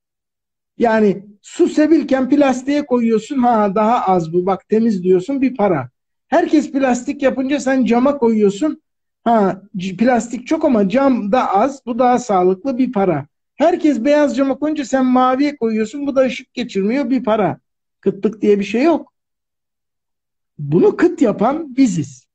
Yani 0.78 1.24
su 1.42 1.68
sevilken 1.68 2.28
plastiğe 2.28 2.86
koyuyorsun 2.86 3.38
ha 3.38 3.74
daha 3.74 4.00
az 4.00 4.32
bu 4.32 4.46
bak 4.46 4.68
temiz 4.68 5.02
diyorsun 5.04 5.42
bir 5.42 5.56
para. 5.56 5.90
Herkes 6.28 6.72
plastik 6.72 7.22
yapınca 7.22 7.60
sen 7.60 7.84
cama 7.84 8.18
koyuyorsun 8.18 8.82
ha 9.24 9.62
plastik 9.98 10.46
çok 10.46 10.64
ama 10.64 10.88
cam 10.88 11.32
da 11.32 11.54
az 11.54 11.86
bu 11.86 11.98
daha 11.98 12.18
sağlıklı 12.18 12.78
bir 12.78 12.92
para. 12.92 13.26
Herkes 13.54 14.04
beyaz 14.04 14.36
cama 14.36 14.58
koyunca 14.58 14.84
sen 14.84 15.06
maviye 15.06 15.56
koyuyorsun 15.56 16.06
bu 16.06 16.16
da 16.16 16.20
ışık 16.20 16.54
geçirmiyor 16.54 17.10
bir 17.10 17.24
para. 17.24 17.60
Kıtlık 18.00 18.42
diye 18.42 18.58
bir 18.58 18.64
şey 18.64 18.82
yok. 18.82 19.12
Bunu 20.58 20.96
kıt 20.96 21.22
yapan 21.22 21.76
biziz. 21.76 22.26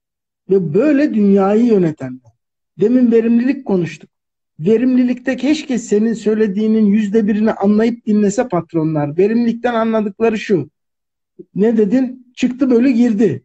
Ve 0.50 0.74
böyle 0.74 1.14
dünyayı 1.14 1.66
yönetenler. 1.66 2.32
Demin 2.80 3.12
verimlilik 3.12 3.66
konuştuk. 3.66 4.10
Verimlilikte 4.60 5.38
keşke 5.38 5.78
senin 5.78 6.14
söylediğinin 6.14 6.86
yüzde 6.86 7.28
birini 7.28 7.54
anlayıp 7.54 8.06
dinlese 8.06 8.48
patronlar. 8.48 9.18
Verimlilikten 9.18 9.74
anladıkları 9.74 10.38
şu. 10.40 10.70
Ne 11.56 11.78
dedin? 11.78 12.34
Çıktı 12.36 12.70
böyle 12.70 12.92
girdi. 12.92 13.44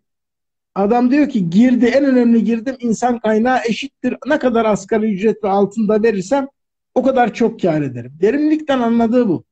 Adam 0.74 1.10
diyor 1.10 1.28
ki 1.28 1.50
girdi 1.50 1.86
en 1.86 2.04
önemli 2.04 2.44
girdim 2.44 2.76
insan 2.80 3.18
kaynağı 3.18 3.58
eşittir. 3.68 4.16
Ne 4.26 4.38
kadar 4.38 4.64
asgari 4.64 5.14
ücret 5.14 5.44
ve 5.44 5.48
altında 5.48 6.02
verirsem 6.02 6.48
o 6.94 7.02
kadar 7.02 7.34
çok 7.34 7.60
kar 7.60 7.82
ederim. 7.82 8.12
Verimlilikten 8.22 8.78
anladığı 8.78 9.28
bu. 9.28 9.44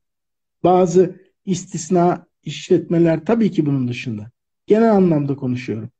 Bazı 0.64 1.16
istisna 1.44 2.26
işletmeler 2.44 3.24
tabii 3.24 3.50
ki 3.50 3.66
bunun 3.66 3.88
dışında. 3.88 4.30
Genel 4.66 4.92
anlamda 4.92 5.36
konuşuyorum. 5.36 5.90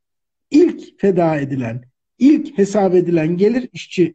İlk 0.53 1.00
feda 1.00 1.36
edilen, 1.36 1.82
ilk 2.18 2.59
hesap 2.59 2.94
edilen 2.94 3.36
gelir 3.36 3.68
işçi. 3.72 4.14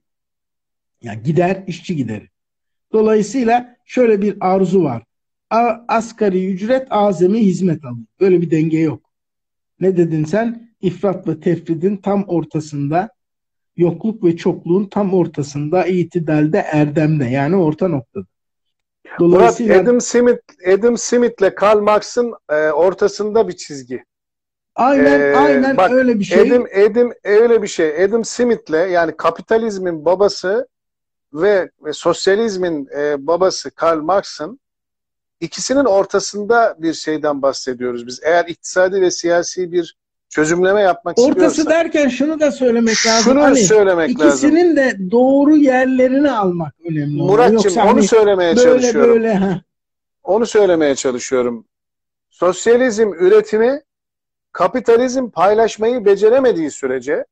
Yani 1.01 1.23
gider, 1.23 1.63
işçi 1.67 1.95
gideri. 1.95 2.29
Dolayısıyla 2.93 3.75
şöyle 3.85 4.21
bir 4.21 4.37
arzu 4.39 4.83
var. 4.83 5.03
A, 5.49 5.75
asgari 5.87 6.51
ücret 6.51 6.87
azami 6.89 7.39
hizmet 7.39 7.85
alıyor. 7.85 8.05
Böyle 8.19 8.41
bir 8.41 8.51
denge 8.51 8.79
yok. 8.79 9.11
Ne 9.79 9.97
dedin 9.97 10.25
sen? 10.25 10.73
İfrat 10.81 11.27
ve 11.27 11.39
tefridin 11.39 11.97
tam 11.97 12.23
ortasında, 12.23 13.09
yokluk 13.77 14.23
ve 14.23 14.37
çokluğun 14.37 14.85
tam 14.85 15.13
ortasında, 15.13 15.85
itidalde, 15.85 16.57
erdemde 16.57 17.25
yani 17.25 17.55
orta 17.55 17.87
noktada. 17.87 18.25
Dolayısıyla 19.19 19.73
Murat, 19.73 19.87
Adam 19.87 20.01
Smith 20.01 20.39
Adam 20.67 20.97
Smith'le 20.97 21.55
Karl 21.55 21.81
Marx'ın 21.81 22.33
e, 22.49 22.55
ortasında 22.55 23.47
bir 23.47 23.53
çizgi. 23.53 24.03
Aynen 24.77 25.19
ee, 25.19 25.35
aynen 25.35 25.77
bak, 25.77 25.91
öyle 25.91 26.19
bir 26.19 26.23
şey. 26.23 26.41
Adam 26.41 26.65
Adam 26.85 27.11
öyle 27.23 27.61
bir 27.61 27.67
şey. 27.67 28.03
Adam 28.03 28.25
Smith'le 28.25 28.89
yani 28.91 29.17
kapitalizmin 29.17 30.05
babası 30.05 30.67
ve, 31.33 31.69
ve 31.83 31.93
sosyalizmin 31.93 32.87
e, 32.97 33.27
babası 33.27 33.71
Karl 33.71 34.01
Marx'ın 34.01 34.59
ikisinin 35.39 35.85
ortasında 35.85 36.75
bir 36.79 36.93
şeyden 36.93 37.41
bahsediyoruz 37.41 38.07
biz. 38.07 38.19
Eğer 38.23 38.45
iktisadi 38.45 39.01
ve 39.01 39.11
siyasi 39.11 39.71
bir 39.71 39.97
çözümleme 40.29 40.81
yapmak 40.81 41.19
Ortası 41.19 41.29
istiyorsak. 41.29 41.65
Ortası 41.65 41.69
derken 41.69 42.09
şunu 42.09 42.39
da 42.39 42.51
söylemek 42.51 42.95
şunu 42.95 43.11
lazım. 43.11 43.31
Şunu 43.31 43.43
hani, 43.43 43.57
söylemek 43.57 44.09
ikisinin 44.09 44.29
lazım. 44.29 44.49
İkisinin 44.49 44.75
de 44.75 45.11
doğru 45.11 45.55
yerlerini 45.55 46.31
almak 46.31 46.73
önemli. 46.89 47.21
Muratçım 47.21 47.77
onu 47.77 47.87
hani 47.87 48.07
söylemeye 48.07 48.55
böyle 48.55 48.69
çalışıyorum. 48.69 49.13
Böyle, 49.13 49.33
ha. 49.33 49.61
Onu 50.23 50.45
söylemeye 50.45 50.95
çalışıyorum. 50.95 51.65
Sosyalizm 52.29 53.13
üretimi 53.13 53.81
kapitalizm 54.51 55.29
paylaşmayı 55.29 56.05
beceremediği 56.05 56.71
sürece 56.71 57.25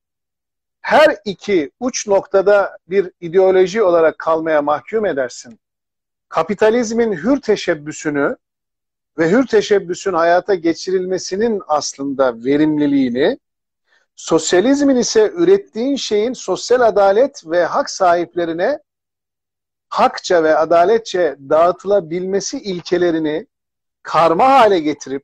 her 0.82 1.18
iki 1.26 1.72
uç 1.80 2.07
noktada 2.07 2.78
bir 2.88 3.11
ideoloji 3.22 3.84
olarak 3.84 4.20
kalmaya 4.20 4.61
mahkum 4.61 5.05
edersin. 5.05 5.59
Kapitalizmin 6.30 7.13
hür 7.13 7.41
teşebbüsünü 7.41 8.38
ve 9.18 9.32
hür 9.32 9.47
teşebbüsün 9.47 10.13
hayata 10.13 10.55
geçirilmesinin 10.55 11.61
aslında 11.68 12.43
verimliliğini, 12.45 13.39
sosyalizmin 14.16 14.95
ise 14.95 15.32
ürettiğin 15.36 15.95
şeyin 15.95 16.34
sosyal 16.34 16.82
adalet 16.82 17.43
ve 17.45 17.66
hak 17.66 17.89
sahiplerine 17.89 18.80
hakça 19.89 20.43
ve 20.43 20.57
adaletçe 20.57 21.36
dağıtılabilmesi 21.49 22.59
ilkelerini 22.59 23.47
karma 24.03 24.49
hale 24.49 24.80
getirip 24.80 25.24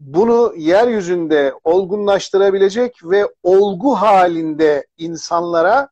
bunu 0.00 0.54
yeryüzünde 0.56 1.54
olgunlaştırabilecek 1.64 3.04
ve 3.04 3.28
olgu 3.42 3.94
halinde 3.94 4.86
insanlara 4.98 5.88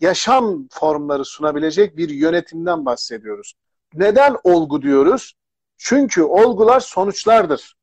yaşam 0.00 0.68
formları 0.70 1.24
sunabilecek 1.24 1.96
bir 1.96 2.08
yönetimden 2.08 2.86
bahsediyoruz. 2.86 3.54
Neden 3.94 4.36
olgu 4.44 4.82
diyoruz? 4.82 5.34
Çünkü 5.76 6.22
olgular 6.22 6.80
sonuçlardır. 6.80 7.76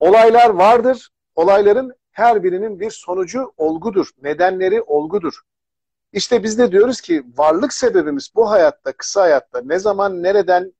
Olaylar 0.00 0.50
vardır. 0.50 1.08
Olayların 1.34 1.92
her 2.10 2.42
birinin 2.42 2.80
bir 2.80 2.90
sonucu 2.90 3.52
olgudur. 3.56 4.10
Nedenleri 4.22 4.82
olgudur. 4.82 5.40
İşte 6.12 6.42
biz 6.42 6.58
de 6.58 6.72
diyoruz 6.72 7.00
ki 7.00 7.24
varlık 7.36 7.72
sebebimiz 7.72 8.30
bu 8.34 8.50
hayatta, 8.50 8.92
kısa 8.92 9.22
hayatta 9.22 9.62
ne 9.64 9.78
zaman, 9.78 10.22
nereden 10.22 10.72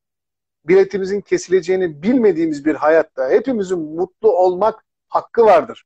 biletimizin 0.68 1.20
kesileceğini 1.20 2.02
bilmediğimiz 2.02 2.64
bir 2.64 2.74
hayatta 2.74 3.30
hepimizin 3.30 3.78
mutlu 3.78 4.32
olmak 4.32 4.84
hakkı 5.08 5.44
vardır. 5.44 5.84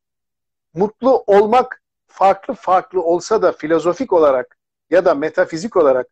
Mutlu 0.75 1.25
olmak 1.27 1.83
farklı 2.07 2.55
farklı 2.55 3.03
olsa 3.03 3.43
da 3.43 3.53
filozofik 3.53 4.13
olarak 4.13 4.59
ya 4.91 5.05
da 5.05 5.15
metafizik 5.15 5.77
olarak 5.77 6.07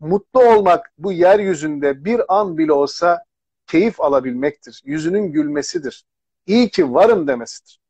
mutlu 0.00 0.40
olmak 0.40 0.92
bu 0.98 1.12
yeryüzünde 1.12 2.04
bir 2.04 2.40
an 2.40 2.58
bile 2.58 2.72
olsa 2.72 3.24
keyif 3.66 4.00
alabilmektir. 4.00 4.82
Yüzünün 4.84 5.32
gülmesidir. 5.32 6.04
İyi 6.46 6.70
ki 6.70 6.94
varım 6.94 7.28
demesidir. 7.28 7.80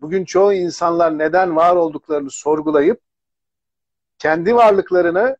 Bugün 0.00 0.24
çoğu 0.24 0.52
insanlar 0.52 1.18
neden 1.18 1.56
var 1.56 1.76
olduklarını 1.76 2.30
sorgulayıp 2.30 3.00
kendi 4.18 4.54
varlıklarını 4.54 5.36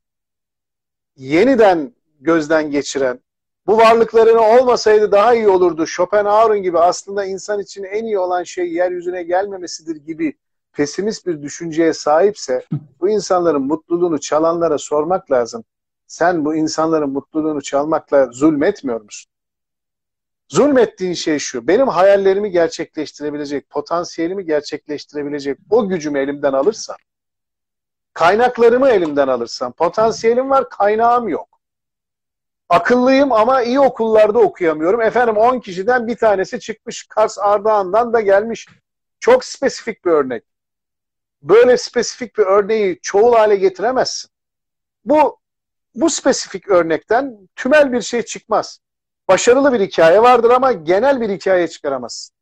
yeniden 1.17 1.95
gözden 2.21 2.71
geçiren, 2.71 3.21
bu 3.69 3.79
varlıklarını 3.79 4.41
olmasaydı 4.41 5.13
daha 5.13 5.35
iyi 5.35 5.49
olurdu. 5.49 5.87
Schopenhauer'un 5.87 6.63
gibi 6.63 6.79
aslında 6.79 7.25
insan 7.25 7.61
için 7.61 7.85
en 7.85 8.05
iyi 8.05 8.19
olan 8.19 8.43
şey 8.43 8.73
yeryüzüne 8.73 9.23
gelmemesidir 9.23 9.97
gibi 9.97 10.35
pesimist 10.73 11.27
bir 11.27 11.43
düşünceye 11.43 11.93
sahipse 11.93 12.65
bu 13.01 13.09
insanların 13.09 13.63
mutluluğunu 13.63 14.21
çalanlara 14.21 14.79
sormak 14.79 15.31
lazım. 15.31 15.65
Sen 16.07 16.45
bu 16.45 16.55
insanların 16.55 17.11
mutluluğunu 17.11 17.63
çalmakla 17.63 18.29
zulmetmiyor 18.33 19.01
musun? 19.01 19.33
Zulmettiğin 20.49 21.15
şey 21.15 21.39
şu. 21.39 21.69
Benim 21.69 21.89
hayallerimi 21.89 22.51
gerçekleştirebilecek, 22.51 23.71
potansiyelimi 23.71 24.45
gerçekleştirebilecek 24.45 25.59
o 25.71 25.89
gücümü 25.89 26.19
elimden 26.19 26.53
alırsan, 26.53 26.97
kaynaklarımı 28.15 28.89
elimden 28.89 29.29
alırsan, 29.29 29.73
potansiyelim 29.73 30.51
var, 30.51 30.69
kaynağım 30.69 31.29
yok. 31.29 31.58
Akıllıyım 32.69 33.33
ama 33.33 33.63
iyi 33.63 33.81
okullarda 33.81 34.39
okuyamıyorum. 34.39 35.01
Efendim 35.01 35.37
10 35.37 35.61
kişiden 35.61 36.07
bir 36.07 36.17
tanesi 36.17 36.61
çıkmış 36.61 37.07
Kars 37.07 37.39
Ardahan'dan 37.39 38.13
da 38.13 38.21
gelmiş. 38.21 38.67
Çok 39.21 39.45
spesifik 39.45 40.05
bir 40.05 40.11
örnek. 40.11 40.45
Böyle 41.43 41.77
spesifik 41.77 42.39
bir 42.39 42.43
örneği 42.43 42.99
çoğul 43.03 43.33
hale 43.33 43.57
getiremezsin. 43.57 44.31
Bu 45.05 45.39
bu 45.95 46.11
spesifik 46.11 46.69
örnekten 46.69 47.49
tümel 47.57 47.93
bir 47.93 48.01
şey 48.01 48.23
çıkmaz. 48.23 48.81
Başarılı 49.29 49.73
bir 49.73 49.81
hikaye 49.81 50.23
vardır 50.23 50.51
ama 50.51 50.73
genel 50.73 51.21
bir 51.21 51.29
hikaye 51.29 51.69
çıkaramazsın. 51.69 52.38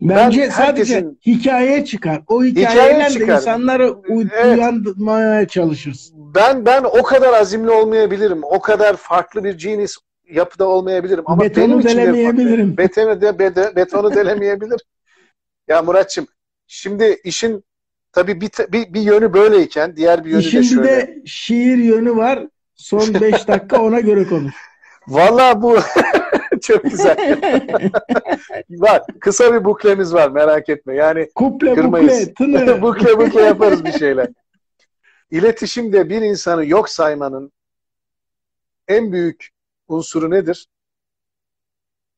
Bence 0.00 0.40
ben 0.40 0.50
sadece 0.50 0.94
herkesin, 0.94 1.18
hikaye 1.26 1.84
çıkar. 1.84 2.22
O 2.26 2.44
hikayeyle 2.44 3.08
hikaye 3.08 3.28
de 3.28 3.34
insanları 3.34 3.94
evet. 4.08 4.58
uyandırmaya 4.58 5.48
çalışırsın. 5.48 6.34
Ben 6.34 6.66
ben 6.66 6.84
o 6.84 7.02
kadar 7.02 7.34
azimli 7.34 7.70
olmayabilirim. 7.70 8.40
O 8.42 8.60
kadar 8.60 8.96
farklı 8.96 9.44
bir 9.44 9.58
genius 9.58 9.96
yapıda 10.30 10.68
olmayabilirim. 10.68 11.24
Ama 11.26 11.42
betonu 11.42 11.68
benim 11.68 11.84
delemeyebilirim. 11.84 12.76
Betonu, 12.76 13.20
de, 13.20 13.38
be, 13.38 13.76
betonu 13.76 14.14
delemeyebilir. 14.14 14.80
Ya 15.68 15.82
Muratçım 15.82 16.26
şimdi 16.66 17.20
işin 17.24 17.64
tabii 18.12 18.40
bir, 18.40 18.50
bir, 18.72 18.94
bir 18.94 19.00
yönü 19.00 19.34
böyleyken 19.34 19.96
diğer 19.96 20.24
bir 20.24 20.30
yönü 20.30 20.40
işin 20.40 20.58
de 20.58 20.64
şöyle. 20.64 20.82
Bir 20.82 20.88
de 20.88 21.22
şiir 21.26 21.76
yönü 21.76 22.16
var. 22.16 22.46
Son 22.74 23.14
beş 23.20 23.48
dakika 23.48 23.82
ona 23.82 24.00
göre 24.00 24.24
konuş. 24.24 24.69
Valla 25.10 25.62
bu 25.62 25.78
çok 26.62 26.82
güzel. 26.82 27.16
var. 28.70 29.02
Kısa 29.20 29.54
bir 29.54 29.64
buklemiz 29.64 30.14
var 30.14 30.30
merak 30.30 30.68
etme. 30.68 30.94
Yani 30.94 31.30
kuple, 31.34 31.74
kırmayız. 31.74 32.28
Bukle, 32.28 32.82
bukle 32.82 33.18
bukle 33.18 33.40
yaparız 33.42 33.84
bir 33.84 33.92
şeyler. 33.92 34.28
İletişimde 35.30 36.08
bir 36.08 36.22
insanı 36.22 36.66
yok 36.66 36.88
saymanın 36.88 37.52
en 38.88 39.12
büyük 39.12 39.50
unsuru 39.88 40.30
nedir? 40.30 40.68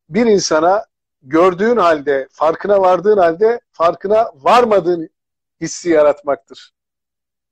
Bir 0.08 0.26
insana 0.26 0.86
gördüğün 1.22 1.76
halde, 1.76 2.28
farkına 2.32 2.80
vardığın 2.80 3.18
halde 3.18 3.60
farkına 3.72 4.32
varmadığın 4.34 5.08
hissi 5.60 5.90
yaratmaktır. 5.90 6.72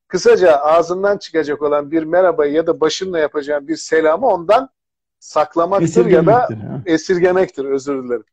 Kısaca 0.09 0.57
ağzından 0.57 1.19
çıkacak 1.19 1.63
olan 1.63 1.91
bir 1.91 2.03
merhabayı 2.03 2.53
ya 2.53 2.67
da 2.67 2.81
başınla 2.81 3.19
yapacağın 3.19 3.69
bir 3.69 3.77
selamı 3.77 4.27
ondan 4.27 4.71
saklamaktır 5.21 6.07
ya 6.07 6.27
da 6.27 6.35
ha. 6.35 6.49
esirgemektir 6.87 7.65
özür 7.65 8.05
dilerim. 8.05 8.25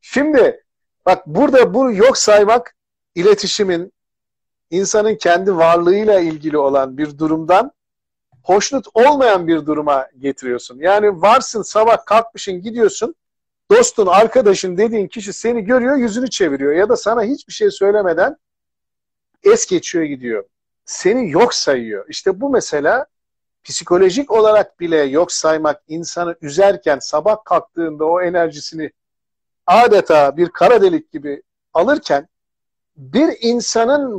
Şimdi 0.00 0.64
bak 1.06 1.26
burada 1.26 1.74
bu 1.74 1.92
yok 1.92 2.18
saymak 2.18 2.74
iletişimin 3.14 3.92
insanın 4.70 5.14
kendi 5.14 5.56
varlığıyla 5.56 6.20
ilgili 6.20 6.58
olan 6.58 6.98
bir 6.98 7.18
durumdan 7.18 7.72
hoşnut 8.42 8.86
olmayan 8.94 9.48
bir 9.48 9.66
duruma 9.66 10.08
getiriyorsun. 10.18 10.78
Yani 10.78 11.22
varsın 11.22 11.62
sabah 11.62 12.04
kalkmışın 12.06 12.62
gidiyorsun 12.62 13.14
dostun, 13.70 14.06
arkadaşın 14.06 14.76
dediğin 14.76 15.08
kişi 15.08 15.32
seni 15.32 15.64
görüyor 15.64 15.96
yüzünü 15.96 16.30
çeviriyor 16.30 16.72
ya 16.72 16.88
da 16.88 16.96
sana 16.96 17.22
hiçbir 17.22 17.52
şey 17.52 17.70
söylemeden 17.70 18.36
es 19.42 19.66
geçiyor 19.66 20.04
gidiyor. 20.04 20.44
Seni 20.84 21.30
yok 21.30 21.54
sayıyor. 21.54 22.04
İşte 22.08 22.40
bu 22.40 22.50
mesela 22.50 23.06
psikolojik 23.64 24.30
olarak 24.30 24.80
bile 24.80 24.96
yok 24.96 25.32
saymak 25.32 25.82
insanı 25.88 26.36
üzerken 26.42 26.98
sabah 26.98 27.44
kalktığında 27.44 28.04
o 28.04 28.22
enerjisini 28.22 28.90
adeta 29.66 30.36
bir 30.36 30.48
kara 30.48 30.82
delik 30.82 31.12
gibi 31.12 31.42
alırken 31.74 32.28
bir 32.96 33.36
insanın 33.40 34.10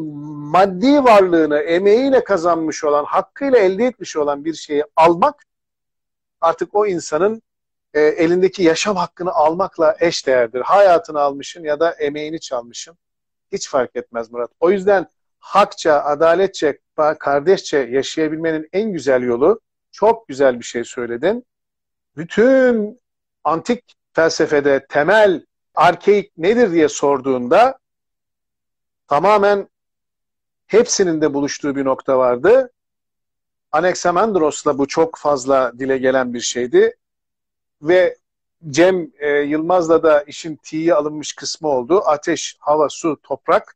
maddi 0.52 1.04
varlığını 1.04 1.58
emeğiyle 1.58 2.24
kazanmış 2.24 2.84
olan, 2.84 3.06
hakkıyla 3.06 3.58
elde 3.58 3.86
etmiş 3.86 4.18
olan 4.18 4.46
bir 4.46 4.54
şeyi 4.54 4.84
almak 4.96 5.46
artık 6.42 6.76
o 6.76 6.86
insanın 6.86 7.42
e, 7.94 8.02
elindeki 8.02 8.64
yaşam 8.64 8.96
hakkını 8.96 9.32
almakla 9.32 9.96
eş 10.00 10.28
değerdir. 10.28 10.62
Hayatını 10.62 11.20
almışın 11.20 11.64
ya 11.64 11.80
da 11.80 11.92
emeğini 11.92 12.40
çalmışın. 12.40 12.98
Hiç 13.52 13.70
fark 13.70 13.96
etmez 13.96 14.32
Murat. 14.32 14.52
O 14.60 14.72
yüzden 14.72 15.08
hakça, 15.42 16.04
adaletçe, 16.04 16.80
kardeşçe 17.20 17.78
yaşayabilmenin 17.78 18.70
en 18.74 18.94
güzel 18.94 19.22
yolu 19.22 19.60
çok 19.92 20.28
güzel 20.28 20.60
bir 20.60 20.66
şey 20.66 20.84
söyledin. 20.84 21.46
Bütün 22.18 23.00
antik 23.44 23.84
felsefede 24.14 24.86
temel 24.90 25.46
arkeik 25.76 26.38
nedir 26.38 26.72
diye 26.72 26.90
sorduğunda 26.90 27.80
tamamen 29.08 29.70
hepsinin 30.68 31.22
de 31.22 31.34
buluştuğu 31.34 31.76
bir 31.76 31.86
nokta 31.86 32.18
vardı. 32.18 32.72
Anaximandros'la 33.72 34.78
bu 34.78 34.88
çok 34.88 35.18
fazla 35.18 35.80
dile 35.80 35.98
gelen 35.98 36.34
bir 36.34 36.40
şeydi. 36.40 36.96
ve 37.82 38.18
Cem 38.70 39.12
e, 39.20 39.30
Yılmaz'la 39.30 40.04
da 40.04 40.22
işin 40.22 40.56
tiye 40.56 40.94
alınmış 40.94 41.34
kısmı 41.34 41.68
oldu. 41.68 42.02
Ateş, 42.06 42.58
hava, 42.60 42.90
su, 42.90 43.18
toprak. 43.24 43.76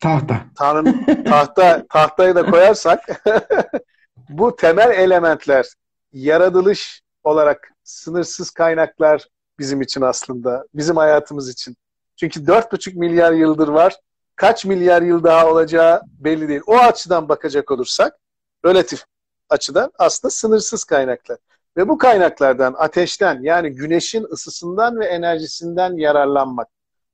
Tahta. 0.00 0.40
Tanrı'nın 0.58 1.24
tahta, 1.28 1.86
tahtayı 1.90 2.34
da 2.34 2.46
koyarsak 2.50 3.22
bu 4.28 4.56
temel 4.56 4.90
elementler 4.90 5.66
yaratılış 6.12 7.02
olarak 7.24 7.70
sınırsız 7.84 8.50
kaynaklar 8.50 9.28
bizim 9.58 9.82
için 9.82 10.00
aslında. 10.00 10.64
Bizim 10.74 10.96
hayatımız 10.96 11.48
için. 11.48 11.76
Çünkü 12.16 12.40
4,5 12.40 12.98
milyar 12.98 13.32
yıldır 13.32 13.68
var. 13.68 13.96
Kaç 14.36 14.64
milyar 14.64 15.02
yıl 15.02 15.24
daha 15.24 15.50
olacağı 15.50 16.02
belli 16.06 16.48
değil. 16.48 16.60
O 16.66 16.76
açıdan 16.76 17.28
bakacak 17.28 17.70
olursak 17.70 18.18
relatif 18.64 19.04
açıdan 19.48 19.92
aslında 19.98 20.30
sınırsız 20.30 20.84
kaynaklar. 20.84 21.38
Ve 21.76 21.88
bu 21.88 21.98
kaynaklardan, 21.98 22.74
ateşten 22.78 23.42
yani 23.42 23.70
güneşin 23.70 24.26
ısısından 24.32 25.00
ve 25.00 25.06
enerjisinden 25.06 25.96
yararlanmak. 25.96 26.68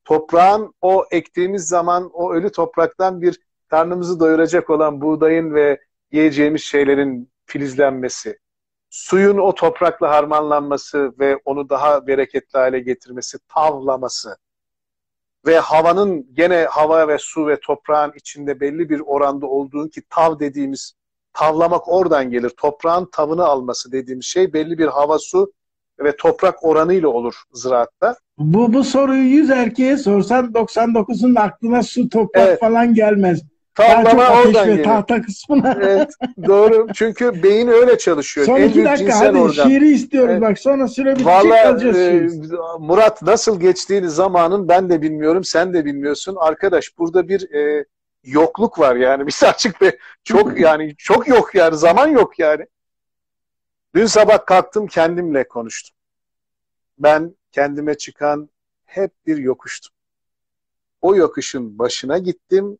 Toprağın 0.05 0.75
o 0.81 1.05
ektiğimiz 1.11 1.69
zaman 1.69 2.11
o 2.13 2.33
ölü 2.33 2.53
topraktan 2.53 3.23
bir 3.23 3.41
karnımızı 3.69 4.21
doyuracak 4.21 4.71
olan 4.71 5.01
buğdayın 5.01 5.55
ve 5.55 5.81
yiyeceğimiz 6.13 6.63
şeylerin 6.63 7.33
filizlenmesi. 7.47 8.39
Suyun 8.91 9.39
o 9.39 9.55
toprakla 9.55 10.11
harmanlanması 10.11 11.13
ve 11.19 11.37
onu 11.45 11.69
daha 11.69 12.07
bereketli 12.07 12.59
hale 12.59 12.81
getirmesi, 12.81 13.39
tavlaması. 13.49 14.37
Ve 15.47 15.59
havanın 15.59 16.35
gene 16.35 16.65
hava 16.71 17.09
ve 17.09 17.19
su 17.19 17.47
ve 17.47 17.61
toprağın 17.61 18.13
içinde 18.17 18.61
belli 18.61 18.91
bir 18.91 19.01
oranda 19.01 19.47
olduğu 19.47 19.89
ki 19.89 20.03
tav 20.11 20.39
dediğimiz 20.39 20.95
tavlamak 21.33 21.89
oradan 21.89 22.31
gelir. 22.31 22.51
Toprağın 22.51 23.09
tavını 23.13 23.45
alması 23.45 23.93
dediğimiz 23.93 24.27
şey 24.27 24.53
belli 24.53 24.79
bir 24.79 24.87
hava, 24.87 25.19
su 25.19 25.53
ve 25.99 26.17
toprak 26.17 26.65
oranıyla 26.65 27.09
olur 27.09 27.43
ziraatta. 27.53 28.17
Bu, 28.45 28.73
bu 28.73 28.85
soruyu 28.85 29.23
100 29.23 29.51
erkeğe 29.51 29.97
sorsan 29.97 30.47
99'un 30.47 31.35
aklına 31.35 31.83
su, 31.83 32.09
toprak 32.09 32.49
evet. 32.49 32.61
falan 32.61 32.95
gelmez. 32.95 33.43
Tavlama 33.75 34.29
oradan 34.29 34.69
ve 34.69 34.83
tahta 34.83 35.23
kısmına. 35.23 35.79
Evet, 35.83 36.11
doğru. 36.47 36.87
Çünkü 36.95 37.43
beyin 37.43 37.69
öyle 37.69 37.99
çalışıyor. 37.99 38.47
Son 38.47 38.61
iki 38.61 38.85
dakika 38.85 39.21
hadi 39.21 39.39
organ. 39.39 39.69
şiiri 39.69 39.89
istiyoruz 39.89 40.31
evet. 40.31 40.43
bak 40.43 40.59
sonra 40.59 40.89
süre 40.89 41.11
bitecek 41.11 41.27
Vallahi, 41.27 41.89
e, 41.89 42.29
Murat 42.79 43.23
nasıl 43.23 43.61
geçtiğini 43.61 44.11
zamanın 44.11 44.69
ben 44.69 44.91
de 44.91 45.03
bilmiyorum 45.03 45.45
sen 45.45 45.75
de 45.75 45.85
bilmiyorsun. 45.85 46.37
Arkadaş 46.41 46.99
burada 46.99 47.29
bir 47.29 47.55
e, 47.55 47.85
yokluk 48.25 48.79
var 48.79 48.97
yani. 48.97 49.27
Biz 49.27 49.45
açık 49.45 49.83
ve 49.83 49.99
çok 50.25 50.61
yani 50.61 50.95
çok 50.99 51.29
yok 51.29 51.55
yani. 51.55 51.77
Zaman 51.77 52.09
yok 52.09 52.39
yani. 52.39 52.67
Dün 53.95 54.07
sabah 54.07 54.47
kalktım 54.47 54.87
kendimle 54.87 55.49
konuştum. 55.49 55.97
Ben 56.99 57.35
kendime 57.53 57.95
çıkan 57.95 58.51
hep 58.85 59.11
bir 59.27 59.37
yokuştum. 59.37 59.93
O 61.03 61.17
yokuşun 61.17 61.79
başına 61.79 62.19
gittim. 62.19 62.79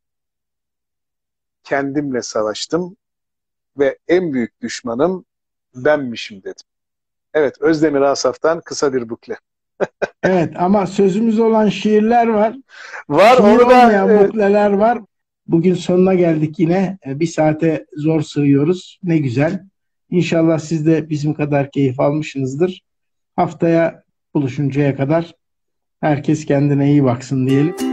Kendimle 1.65 2.23
savaştım 2.23 2.97
ve 3.79 3.99
en 4.09 4.33
büyük 4.33 4.61
düşmanım 4.61 5.25
benmişim 5.75 6.43
dedim. 6.43 6.67
Evet 7.35 7.61
Özdemir 7.61 8.01
Asaf'tan 8.01 8.61
kısa 8.61 8.93
bir 8.93 9.09
bukle. 9.09 9.37
evet 10.23 10.53
ama 10.57 10.87
sözümüz 10.87 11.41
olan 11.41 11.69
şiirler 11.69 12.27
var. 12.27 12.57
Var 13.09 13.37
Şiir 13.37 13.43
orada 13.43 14.13
e, 14.13 14.29
bukleler 14.29 14.73
var. 14.73 14.99
Bugün 15.47 15.75
sonuna 15.75 16.15
geldik 16.15 16.59
yine. 16.59 16.99
E, 17.07 17.21
bir 17.21 17.27
saate 17.27 17.87
zor 17.97 18.23
sığıyoruz. 18.23 18.99
Ne 19.03 19.19
güzel. 19.19 19.65
İnşallah 20.11 20.59
siz 20.59 20.87
de 20.87 21.11
bizim 21.11 21.35
kadar 21.35 21.71
keyif 21.71 22.01
almışsınızdır. 22.01 22.83
Haftaya 23.37 24.02
buluşuncaya 24.35 24.97
kadar 24.97 25.35
herkes 26.01 26.45
kendine 26.47 26.91
iyi 26.91 27.05
baksın 27.05 27.47
diyelim. 27.47 27.92